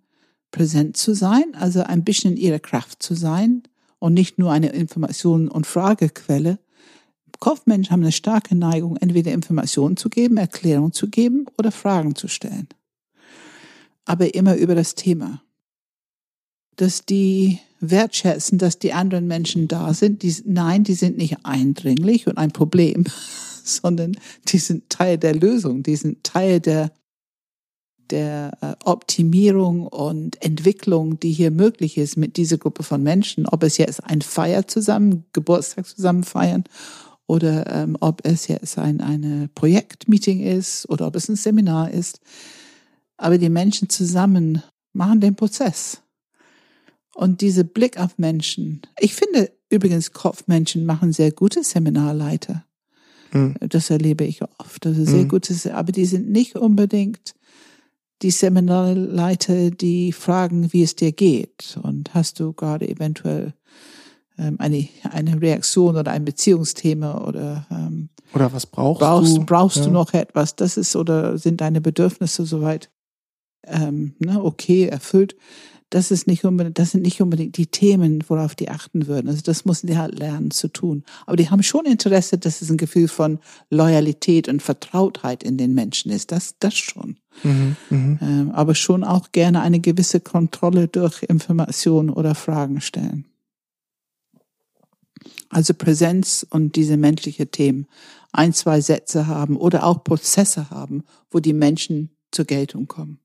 präsent 0.52 0.96
zu 0.96 1.14
sein, 1.14 1.54
also 1.54 1.84
ein 1.84 2.06
bisschen 2.06 2.38
in 2.38 2.38
ihrer 2.38 2.60
Kraft 2.60 3.04
zu 3.04 3.14
sein 3.14 3.64
und 4.00 4.14
nicht 4.14 4.40
nur 4.40 4.54
eine 4.54 4.70
Information- 4.70 5.50
und 5.50 5.68
Fragequelle. 5.68 6.60
Kopfmenschen 7.40 7.92
haben 7.92 8.04
eine 8.04 8.14
starke 8.14 8.56
Neigung, 8.56 8.96
entweder 8.96 9.34
Informationen 9.34 9.98
zu 9.98 10.10
geben, 10.10 10.38
Erklärungen 10.38 10.94
zu 10.94 11.10
geben 11.10 11.48
oder 11.58 11.74
Fragen 11.74 12.16
zu 12.16 12.30
stellen. 12.30 12.70
Aber 14.06 14.34
immer 14.34 14.56
über 14.56 14.76
das 14.76 14.96
Thema. 14.96 15.44
Dass 16.76 17.06
die 17.06 17.60
wertschätzen, 17.90 18.58
dass 18.58 18.80
die 18.80 18.94
anderen 18.94 19.28
Menschen 19.28 19.68
da 19.68 19.94
sind. 19.94 20.24
Die, 20.24 20.34
nein, 20.46 20.84
die 20.84 20.94
sind 20.94 21.18
nicht 21.18 21.38
eindringlich 21.44 22.28
und 22.28 22.38
ein 22.38 22.52
Problem, 22.52 23.04
sondern 23.64 24.18
die 24.48 24.58
sind 24.58 24.90
Teil 24.90 25.18
der 25.18 25.36
Lösung, 25.36 25.84
die 25.84 25.96
sind 25.96 26.24
Teil 26.24 26.60
der 26.60 26.92
der 28.10 28.52
äh, 28.62 28.76
Optimierung 28.84 29.88
und 29.88 30.40
Entwicklung, 30.44 31.20
die 31.20 31.32
hier 31.32 31.52
möglich 31.52 31.98
ist 31.98 32.18
mit 32.18 32.36
dieser 32.36 32.58
Gruppe 32.58 32.84
von 32.84 33.02
Menschen, 33.02 33.48
ob 33.48 33.64
es 33.64 33.78
jetzt 33.78 34.04
ein 34.04 34.22
Feier 34.22 34.68
zusammen, 34.68 35.26
Geburtstag 35.32 35.88
zusammen 35.88 36.24
feiern 36.24 36.66
oder 37.28 37.66
ähm, 37.74 37.98
ob 38.02 38.22
es 38.26 38.48
jetzt 38.50 38.78
ein 38.78 39.00
eine 39.00 39.50
Projektmeeting 39.56 40.42
ist 40.42 40.88
oder 40.90 41.08
ob 41.08 41.16
es 41.16 41.30
ein 41.30 41.38
Seminar 41.38 41.92
ist. 41.92 42.20
Aber 43.18 43.38
die 43.38 43.50
Menschen 43.50 43.90
zusammen 43.90 44.62
machen 44.92 45.22
den 45.22 45.36
Prozess. 45.36 46.03
Und 47.16 47.42
diese 47.42 47.64
Blick 47.64 48.00
auf 48.00 48.18
Menschen. 48.18 48.82
Ich 49.00 49.14
finde 49.14 49.52
übrigens, 49.70 50.12
Kopfmenschen 50.12 50.86
machen 50.86 51.14
sehr 51.14 51.32
gute 51.32 51.64
Seminarleiter. 51.64 52.66
Mhm. 53.32 53.56
Das 53.60 53.90
erlebe 53.90 54.24
ich 54.24 54.42
oft. 54.42 54.86
Also 54.86 55.04
sehr 55.04 55.24
mhm. 55.24 55.30
gutes, 55.30 55.68
aber 55.68 55.92
die 55.92 56.06
sind 56.06 56.30
nicht 56.30 56.56
unbedingt 56.56 57.36
die 58.22 58.32
Seminarleiter, 58.32 59.72
die 59.72 60.14
fragen, 60.14 60.72
wie 60.72 60.84
es 60.84 60.96
dir 60.96 61.12
geht. 61.12 61.78
Und 61.82 62.14
hast 62.14 62.40
du 62.40 62.54
gerade 62.54 62.88
eventuell 62.88 63.54
ähm, 64.38 64.56
eine, 64.60 64.88
eine 65.04 65.42
Reaktion 65.42 65.98
oder 65.98 66.12
ein 66.12 66.26
Beziehungsthema 66.26 67.26
oder 67.28 67.68
ähm, 67.70 68.10
oder 68.34 68.52
was 68.52 68.66
brauchst, 68.66 69.02
brauchst 69.02 69.38
du? 69.38 69.46
Brauchst 69.46 69.78
ja. 69.78 69.84
du 69.84 69.92
noch 69.92 70.14
etwas? 70.14 70.56
Das 70.56 70.78
ist 70.78 70.96
oder 70.96 71.38
sind 71.38 71.62
deine 71.62 71.82
Bedürfnisse 71.82 72.46
soweit 72.46 72.90
ähm, 73.66 74.16
ne, 74.20 74.44
okay 74.44 74.88
erfüllt? 74.88 75.36
Das 75.94 76.10
ist 76.10 76.26
nicht 76.26 76.44
unbedingt, 76.44 76.80
das 76.80 76.90
sind 76.90 77.04
nicht 77.04 77.22
unbedingt 77.22 77.56
die 77.56 77.68
Themen, 77.68 78.24
worauf 78.28 78.56
die 78.56 78.70
achten 78.70 79.06
würden. 79.06 79.28
Also 79.28 79.44
das 79.44 79.64
müssen 79.64 79.86
die 79.86 79.96
halt 79.96 80.18
lernen 80.18 80.50
zu 80.50 80.68
tun. 80.68 81.04
Aber 81.28 81.38
die 81.38 81.52
haben 81.52 81.62
schon 81.62 81.86
Interesse, 81.86 82.40
dass 82.40 82.64
es 82.64 82.72
ein 82.72 82.78
Gefühl 82.78 83.08
von 83.08 83.38
Loyalität 83.70 84.48
und 84.48 84.64
Vertrautheit 84.64 85.44
in 85.44 85.56
den 85.56 85.76
Menschen 85.76 86.12
ist. 86.12 86.32
Das, 86.32 86.56
das 86.58 86.74
schon. 86.74 87.18
Mhm, 87.44 87.76
mh. 87.92 88.18
ähm, 88.22 88.52
aber 88.54 88.74
schon 88.74 89.04
auch 89.04 89.32
gerne 89.34 89.62
eine 89.62 89.80
gewisse 89.80 90.20
Kontrolle 90.20 90.88
durch 90.88 91.22
Informationen 91.22 92.10
oder 92.10 92.34
Fragen 92.34 92.82
stellen. 92.82 93.26
Also 95.50 95.76
Präsenz 95.76 96.44
und 96.50 96.76
diese 96.76 96.98
menschliche 96.98 97.52
Themen 97.52 97.86
ein, 98.32 98.54
zwei 98.54 98.82
Sätze 98.82 99.28
haben 99.28 99.58
oder 99.58 99.84
auch 99.84 100.04
Prozesse 100.04 100.72
haben, 100.72 101.04
wo 101.30 101.40
die 101.40 101.54
Menschen 101.54 102.10
zur 102.32 102.46
Geltung 102.46 102.88
kommen. 102.88 103.20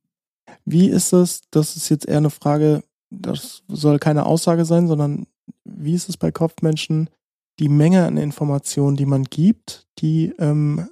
Wie 0.64 0.88
ist 0.88 1.12
es, 1.12 1.42
das 1.50 1.76
ist 1.76 1.88
jetzt 1.88 2.06
eher 2.06 2.18
eine 2.18 2.30
Frage, 2.30 2.82
das 3.10 3.62
soll 3.68 3.98
keine 3.98 4.26
Aussage 4.26 4.64
sein, 4.64 4.86
sondern 4.86 5.26
wie 5.64 5.94
ist 5.94 6.08
es 6.08 6.16
bei 6.16 6.30
Kopfmenschen, 6.30 7.10
die 7.58 7.68
Menge 7.68 8.06
an 8.06 8.16
Informationen, 8.16 8.96
die 8.96 9.06
man 9.06 9.24
gibt, 9.24 9.86
die, 9.98 10.32
ähm, 10.38 10.88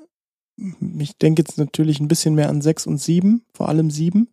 ich 0.99 1.17
denke 1.19 1.43
jetzt 1.43 1.59
natürlich 1.59 2.01
ein 2.01 2.09
bisschen 2.09 2.35
mehr 2.35 2.49
an 2.49 2.63
sechs 2.63 2.87
und 2.87 2.99
sieben, 2.99 3.45
vor 3.55 3.69
allem 3.69 3.91
sieben, 3.91 4.29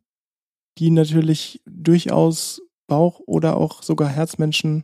die 0.77 0.89
natürlich 0.89 1.61
durchaus 1.65 2.61
Bauch- 2.87 3.21
oder 3.25 3.57
auch 3.57 3.83
sogar 3.83 4.09
Herzmenschen 4.09 4.83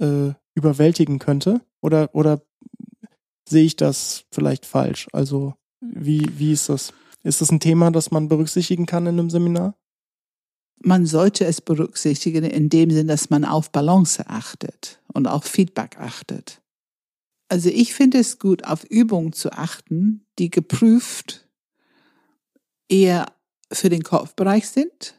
äh, 0.00 0.32
überwältigen 0.54 1.18
könnte? 1.18 1.60
Oder, 1.80 2.14
oder 2.14 2.42
sehe 3.48 3.64
ich 3.64 3.76
das 3.76 4.24
vielleicht 4.30 4.66
falsch? 4.66 5.08
Also, 5.12 5.54
wie, 5.80 6.26
wie 6.38 6.52
ist 6.52 6.68
das? 6.68 6.92
Ist 7.22 7.40
das 7.40 7.50
ein 7.50 7.60
Thema, 7.60 7.90
das 7.90 8.10
man 8.10 8.28
berücksichtigen 8.28 8.86
kann 8.86 9.06
in 9.06 9.18
einem 9.18 9.30
Seminar? 9.30 9.74
Man 10.82 11.06
sollte 11.06 11.44
es 11.44 11.60
berücksichtigen 11.60 12.44
in 12.44 12.68
dem 12.68 12.90
Sinn, 12.90 13.06
dass 13.06 13.30
man 13.30 13.44
auf 13.44 13.70
Balance 13.70 14.26
achtet 14.28 15.00
und 15.12 15.26
auf 15.26 15.44
Feedback 15.44 15.98
achtet. 15.98 16.60
Also 17.48 17.68
ich 17.68 17.94
finde 17.94 18.18
es 18.18 18.38
gut, 18.38 18.64
auf 18.64 18.84
Übungen 18.84 19.32
zu 19.32 19.52
achten, 19.52 20.24
die 20.38 20.50
geprüft 20.50 21.48
eher 22.88 23.26
für 23.72 23.88
den 23.88 24.02
Kopfbereich 24.02 24.68
sind 24.68 25.14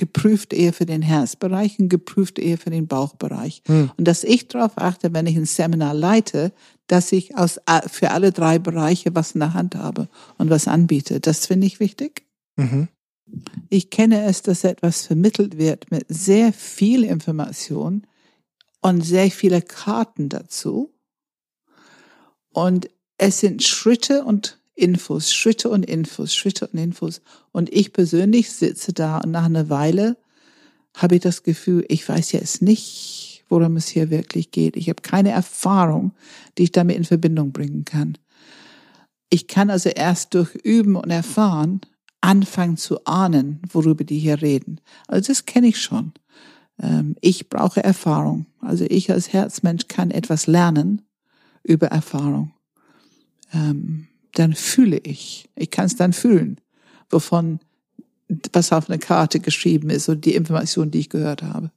geprüft 0.00 0.54
eher 0.54 0.72
für 0.72 0.86
den 0.86 1.02
Herzbereich 1.02 1.78
und 1.78 1.90
geprüft 1.90 2.38
eher 2.38 2.56
für 2.56 2.70
den 2.70 2.86
Bauchbereich. 2.86 3.62
Hm. 3.66 3.90
Und 3.98 4.08
dass 4.08 4.24
ich 4.24 4.48
darauf 4.48 4.72
achte, 4.76 5.12
wenn 5.12 5.26
ich 5.26 5.36
ein 5.36 5.44
Seminar 5.44 5.92
leite, 5.92 6.52
dass 6.86 7.12
ich 7.12 7.36
aus, 7.36 7.60
für 7.86 8.10
alle 8.10 8.32
drei 8.32 8.58
Bereiche 8.58 9.14
was 9.14 9.32
in 9.32 9.40
der 9.40 9.52
Hand 9.52 9.74
habe 9.74 10.08
und 10.38 10.48
was 10.48 10.68
anbiete. 10.68 11.20
Das 11.20 11.46
finde 11.46 11.66
ich 11.66 11.80
wichtig. 11.80 12.24
Mhm. 12.56 12.88
Ich 13.68 13.90
kenne 13.90 14.24
es, 14.24 14.42
dass 14.42 14.64
etwas 14.64 15.06
vermittelt 15.06 15.58
wird 15.58 15.90
mit 15.90 16.04
sehr 16.08 16.52
viel 16.52 17.04
Information 17.04 18.06
und 18.80 19.02
sehr 19.02 19.30
viele 19.30 19.62
Karten 19.62 20.28
dazu. 20.28 20.92
Und 22.52 22.90
es 23.18 23.40
sind 23.40 23.62
Schritte 23.62 24.24
und 24.24 24.58
Infos, 24.74 25.32
Schritte 25.32 25.68
und 25.68 25.84
Infos, 25.84 26.34
Schritte 26.34 26.66
und 26.66 26.78
Infos. 26.78 27.20
Und 27.52 27.72
ich 27.72 27.92
persönlich 27.92 28.50
sitze 28.50 28.92
da 28.92 29.18
und 29.18 29.30
nach 29.30 29.44
einer 29.44 29.68
Weile 29.68 30.16
habe 30.96 31.16
ich 31.16 31.20
das 31.20 31.42
Gefühl, 31.42 31.84
ich 31.88 32.08
weiß 32.08 32.32
jetzt 32.32 32.62
nicht, 32.62 33.44
worum 33.48 33.76
es 33.76 33.88
hier 33.88 34.10
wirklich 34.10 34.50
geht. 34.50 34.76
Ich 34.76 34.88
habe 34.88 35.02
keine 35.02 35.30
Erfahrung, 35.30 36.12
die 36.56 36.64
ich 36.64 36.72
damit 36.72 36.96
in 36.96 37.04
Verbindung 37.04 37.52
bringen 37.52 37.84
kann. 37.84 38.16
Ich 39.28 39.46
kann 39.46 39.70
also 39.70 39.90
erst 39.90 40.34
durch 40.34 40.54
Üben 40.54 40.96
und 40.96 41.10
Erfahren 41.10 41.80
anfangen 42.20 42.76
zu 42.76 43.04
ahnen, 43.04 43.60
worüber 43.72 44.04
die 44.04 44.18
hier 44.18 44.42
reden. 44.42 44.80
Also 45.08 45.28
das 45.28 45.46
kenne 45.46 45.68
ich 45.68 45.80
schon. 45.80 46.12
Ähm, 46.80 47.16
ich 47.20 47.48
brauche 47.48 47.82
Erfahrung. 47.82 48.46
Also 48.60 48.84
ich 48.88 49.10
als 49.10 49.32
Herzmensch 49.32 49.88
kann 49.88 50.10
etwas 50.10 50.46
lernen 50.46 51.02
über 51.62 51.88
Erfahrung. 51.88 52.52
Ähm, 53.52 54.06
dann 54.34 54.54
fühle 54.54 54.98
ich. 54.98 55.48
Ich 55.56 55.70
kann 55.70 55.86
es 55.86 55.96
dann 55.96 56.12
fühlen, 56.12 56.60
wovon 57.10 57.60
was 58.52 58.72
auf 58.72 58.88
einer 58.88 58.98
Karte 58.98 59.40
geschrieben 59.40 59.90
ist 59.90 60.08
und 60.08 60.24
die 60.24 60.34
Information, 60.34 60.90
die 60.90 61.00
ich 61.00 61.08
gehört 61.08 61.42
habe. 61.42 61.70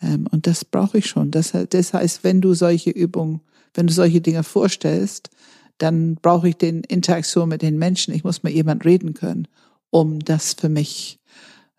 Ähm, 0.00 0.26
und 0.30 0.46
das 0.46 0.64
brauche 0.64 0.98
ich 0.98 1.06
schon. 1.06 1.30
Das, 1.30 1.52
heißt, 1.54 2.24
wenn 2.24 2.40
du 2.40 2.54
solche 2.54 2.90
Übungen, 2.90 3.40
wenn 3.74 3.86
du 3.86 3.92
solche 3.92 4.20
Dinge 4.20 4.42
vorstellst, 4.42 5.30
dann 5.78 6.14
brauche 6.16 6.48
ich 6.48 6.56
den 6.56 6.82
Interaktion 6.84 7.48
mit 7.48 7.62
den 7.62 7.78
Menschen. 7.78 8.14
Ich 8.14 8.24
muss 8.24 8.42
mit 8.42 8.54
jemand 8.54 8.84
reden 8.84 9.14
können, 9.14 9.48
um 9.94 10.18
das 10.18 10.54
für 10.54 10.68
mich 10.68 11.20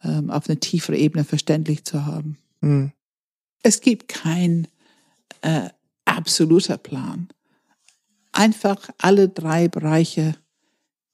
ähm, 0.01 0.29
auf 0.29 0.47
eine 0.47 0.57
tiefere 0.57 0.95
Ebene 0.95 1.25
verständlich 1.25 1.83
zu 1.83 2.05
haben. 2.05 2.37
Mhm. 2.61 2.93
Es 3.61 3.81
gibt 3.81 4.07
kein 4.07 4.69
äh, 5.41 5.67
absoluter 6.05 6.77
Plan 6.77 7.27
einfach 8.31 8.77
alle 8.99 9.27
drei 9.27 9.67
Bereiche 9.67 10.35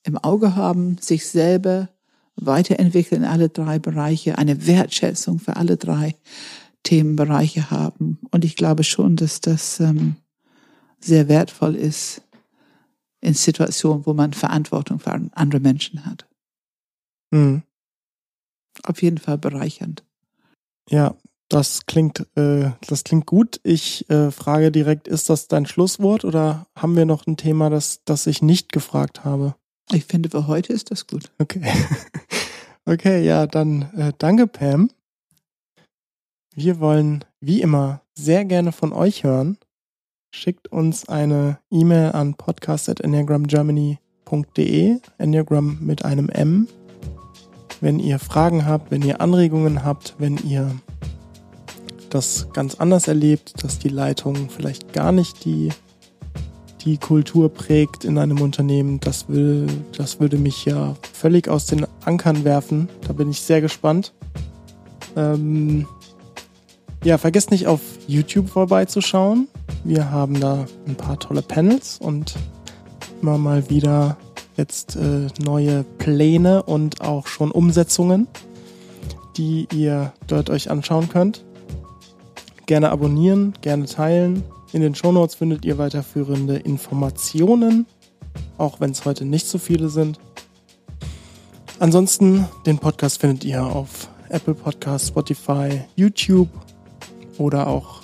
im 0.04 0.18
Auge 0.18 0.56
haben, 0.56 0.98
sich 1.00 1.28
selber 1.28 1.90
weiterentwickeln 2.36 3.24
in 3.24 3.28
alle 3.28 3.50
drei 3.50 3.80
Bereiche, 3.80 4.38
eine 4.38 4.68
Wertschätzung 4.68 5.40
für 5.40 5.56
alle 5.56 5.78
drei 5.78 6.16
Themenbereiche 6.84 7.72
haben. 7.72 8.20
Und 8.32 8.46
ich 8.46 8.56
glaube 8.56 8.84
schon, 8.84 9.16
dass 9.16 9.42
das 9.42 9.80
ähm, 9.80 10.18
sehr 11.00 11.28
wertvoll 11.28 11.76
ist 11.76 12.22
in 13.22 13.34
Situationen, 13.34 14.06
wo 14.06 14.14
man 14.14 14.34
Verantwortung 14.34 15.00
für 15.00 15.20
andere 15.34 15.62
Menschen 15.62 16.06
hat. 16.06 16.28
Mhm. 17.32 17.64
Auf 18.84 19.02
jeden 19.02 19.18
Fall 19.18 19.38
bereichernd. 19.38 20.06
Ja, 20.90 21.16
das 21.50 21.86
klingt, 21.86 22.26
äh, 22.38 22.72
das 22.88 23.04
klingt 23.04 23.26
gut. 23.26 23.60
Ich 23.64 24.10
äh, 24.10 24.32
frage 24.32 24.72
direkt, 24.72 25.10
ist 25.10 25.30
das 25.30 25.50
dein 25.50 25.66
Schlusswort 25.66 26.24
oder 26.24 26.68
haben 26.76 26.96
wir 26.96 27.06
noch 27.06 27.28
ein 27.28 27.36
Thema, 27.36 27.70
das, 27.70 28.02
das 28.06 28.26
ich 28.28 28.42
nicht 28.42 28.72
gefragt 28.72 29.26
habe? 29.26 29.56
Ich 29.92 30.06
finde, 30.06 30.30
für 30.30 30.48
heute 30.48 30.72
ist 30.72 30.92
das 30.92 31.08
gut. 31.08 31.30
Okay. 31.40 31.62
okay, 32.86 33.26
ja, 33.26 33.48
dann 33.48 33.92
äh, 33.98 34.14
danke, 34.18 34.48
Pam. 34.48 34.90
Wir 36.56 36.80
wollen, 36.80 37.26
wie 37.42 37.62
immer, 37.62 38.02
sehr 38.14 38.46
gerne 38.46 38.72
von 38.72 38.94
euch 38.94 39.26
hören. 39.26 39.58
Schickt 40.34 40.70
uns 40.70 41.10
eine 41.10 41.60
E-Mail 41.70 42.14
an 42.14 42.36
podcast.enneagramgermany.de, 42.36 45.00
Enneagram 45.18 45.80
mit 45.82 46.06
einem 46.06 46.30
M. 46.30 46.70
Wenn 47.82 48.00
ihr 48.00 48.20
Fragen 48.20 48.66
habt, 48.66 48.92
wenn 48.92 49.02
ihr 49.02 49.22
Anregungen 49.22 49.84
habt, 49.84 50.16
wenn 50.20 50.38
ihr 50.38 50.72
das 52.12 52.48
ganz 52.54 52.76
anders 52.76 53.08
erlebt, 53.08 53.64
dass 53.64 53.80
die 53.80 53.90
Leitung 53.90 54.50
vielleicht 54.50 54.94
gar 54.94 55.12
nicht 55.12 55.46
die, 55.46 55.70
die 56.86 56.98
Kultur 56.98 57.50
prägt 57.50 58.06
in 58.06 58.18
einem 58.18 58.42
Unternehmen. 58.42 59.00
Das, 59.00 59.30
will, 59.30 59.68
das 59.98 60.20
würde 60.20 60.38
mich 60.38 60.66
ja 60.66 60.96
völlig 61.14 61.48
aus 61.48 61.66
den 61.66 61.88
Ankern 62.06 62.44
werfen. 62.44 62.88
Da 63.08 63.14
bin 63.14 63.32
ich 63.32 63.42
sehr 63.42 63.62
gespannt. 63.62 64.14
Ähm, 65.16 65.88
ja, 67.04 67.18
vergesst 67.18 67.50
nicht 67.50 67.66
auf 67.66 67.82
YouTube 68.08 68.50
vorbeizuschauen. 68.50 69.48
Wir 69.84 70.12
haben 70.12 70.40
da 70.40 70.66
ein 70.88 70.96
paar 70.96 71.18
tolle 71.18 71.42
Panels 71.42 71.98
und 72.00 72.36
immer 73.22 73.38
mal 73.38 73.70
wieder 73.70 74.18
jetzt 74.62 74.96
äh, 74.96 75.28
neue 75.44 75.84
Pläne 75.98 76.62
und 76.62 77.02
auch 77.02 77.26
schon 77.26 77.50
Umsetzungen, 77.50 78.28
die 79.38 79.68
ihr 79.74 80.14
dort 80.28 80.52
euch 80.52 80.70
anschauen 80.70 81.10
könnt. 81.10 81.44
Gerne 82.68 82.92
abonnieren, 82.92 83.54
gerne 83.62 83.86
teilen. 83.86 84.44
In 84.72 84.82
den 84.82 84.94
Shownotes 84.94 85.36
findet 85.36 85.66
ihr 85.66 85.80
weiterführende 85.80 86.58
Informationen, 86.58 87.88
auch 88.60 88.80
wenn 88.80 88.92
es 88.92 89.04
heute 89.04 89.26
nicht 89.26 89.48
so 89.48 89.58
viele 89.58 89.90
sind. 89.90 90.20
Ansonsten, 91.80 92.48
den 92.68 92.78
Podcast 92.78 93.20
findet 93.20 93.44
ihr 93.44 93.66
auf 93.66 94.10
Apple 94.30 94.54
Podcast, 94.54 95.08
Spotify, 95.08 95.82
YouTube 95.96 96.50
oder 97.40 97.66
auch 97.66 98.02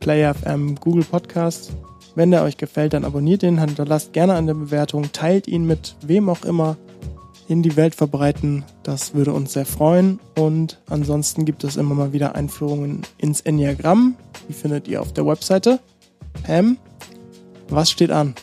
Player 0.00 0.34
FM, 0.34 0.74
Google 0.74 1.04
Podcast. 1.04 1.72
Wenn 2.14 2.30
der 2.30 2.42
euch 2.42 2.56
gefällt, 2.56 2.92
dann 2.92 3.04
abonniert 3.04 3.42
ihn, 3.42 3.58
hinterlasst 3.58 4.12
gerne 4.12 4.34
eine 4.34 4.54
Bewertung, 4.54 5.10
teilt 5.12 5.48
ihn 5.48 5.66
mit 5.66 5.96
wem 6.02 6.28
auch 6.28 6.44
immer 6.44 6.76
in 7.48 7.62
die 7.62 7.76
Welt 7.76 7.94
verbreiten. 7.94 8.64
Das 8.82 9.14
würde 9.14 9.32
uns 9.32 9.52
sehr 9.52 9.66
freuen. 9.66 10.20
Und 10.38 10.80
ansonsten 10.88 11.44
gibt 11.44 11.64
es 11.64 11.76
immer 11.76 11.94
mal 11.94 12.12
wieder 12.12 12.34
Einführungen 12.34 13.02
ins 13.18 13.40
Enneagramm. 13.40 14.14
Die 14.48 14.52
findet 14.52 14.88
ihr 14.88 15.00
auf 15.00 15.12
der 15.12 15.26
Webseite. 15.26 15.80
Pam, 16.44 16.78
was 17.68 17.90
steht 17.90 18.10
an? 18.10 18.34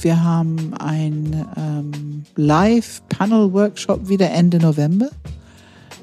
Wir 0.00 0.22
haben 0.22 0.74
ein 0.74 1.46
ähm, 1.56 2.24
Live-Panel-Workshop 2.36 4.08
wieder 4.08 4.30
Ende 4.30 4.58
November, 4.58 5.10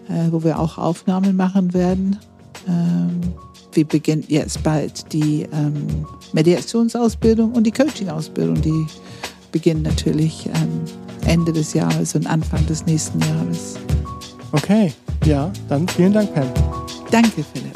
äh, 0.07 0.31
wo 0.31 0.43
wir 0.43 0.59
auch 0.59 0.77
Aufnahmen 0.77 1.35
machen 1.35 1.73
werden. 1.73 2.17
Ähm, 2.67 3.21
wir 3.73 3.85
beginnen 3.85 4.23
jetzt 4.27 4.63
bald 4.63 5.11
die 5.13 5.47
ähm, 5.53 6.05
Mediationsausbildung 6.33 7.53
und 7.53 7.63
die 7.65 7.71
Coaching-Ausbildung. 7.71 8.61
Die 8.61 8.85
beginnen 9.51 9.81
natürlich 9.81 10.47
ähm, 10.47 10.81
Ende 11.25 11.51
des 11.51 11.73
Jahres 11.73 12.15
und 12.15 12.27
Anfang 12.27 12.65
des 12.67 12.85
nächsten 12.85 13.19
Jahres. 13.19 13.75
Okay, 14.51 14.93
ja, 15.25 15.51
dann 15.69 15.87
vielen 15.87 16.13
Dank, 16.13 16.33
Pam. 16.33 16.47
Danke, 17.09 17.43
Philipp. 17.53 17.70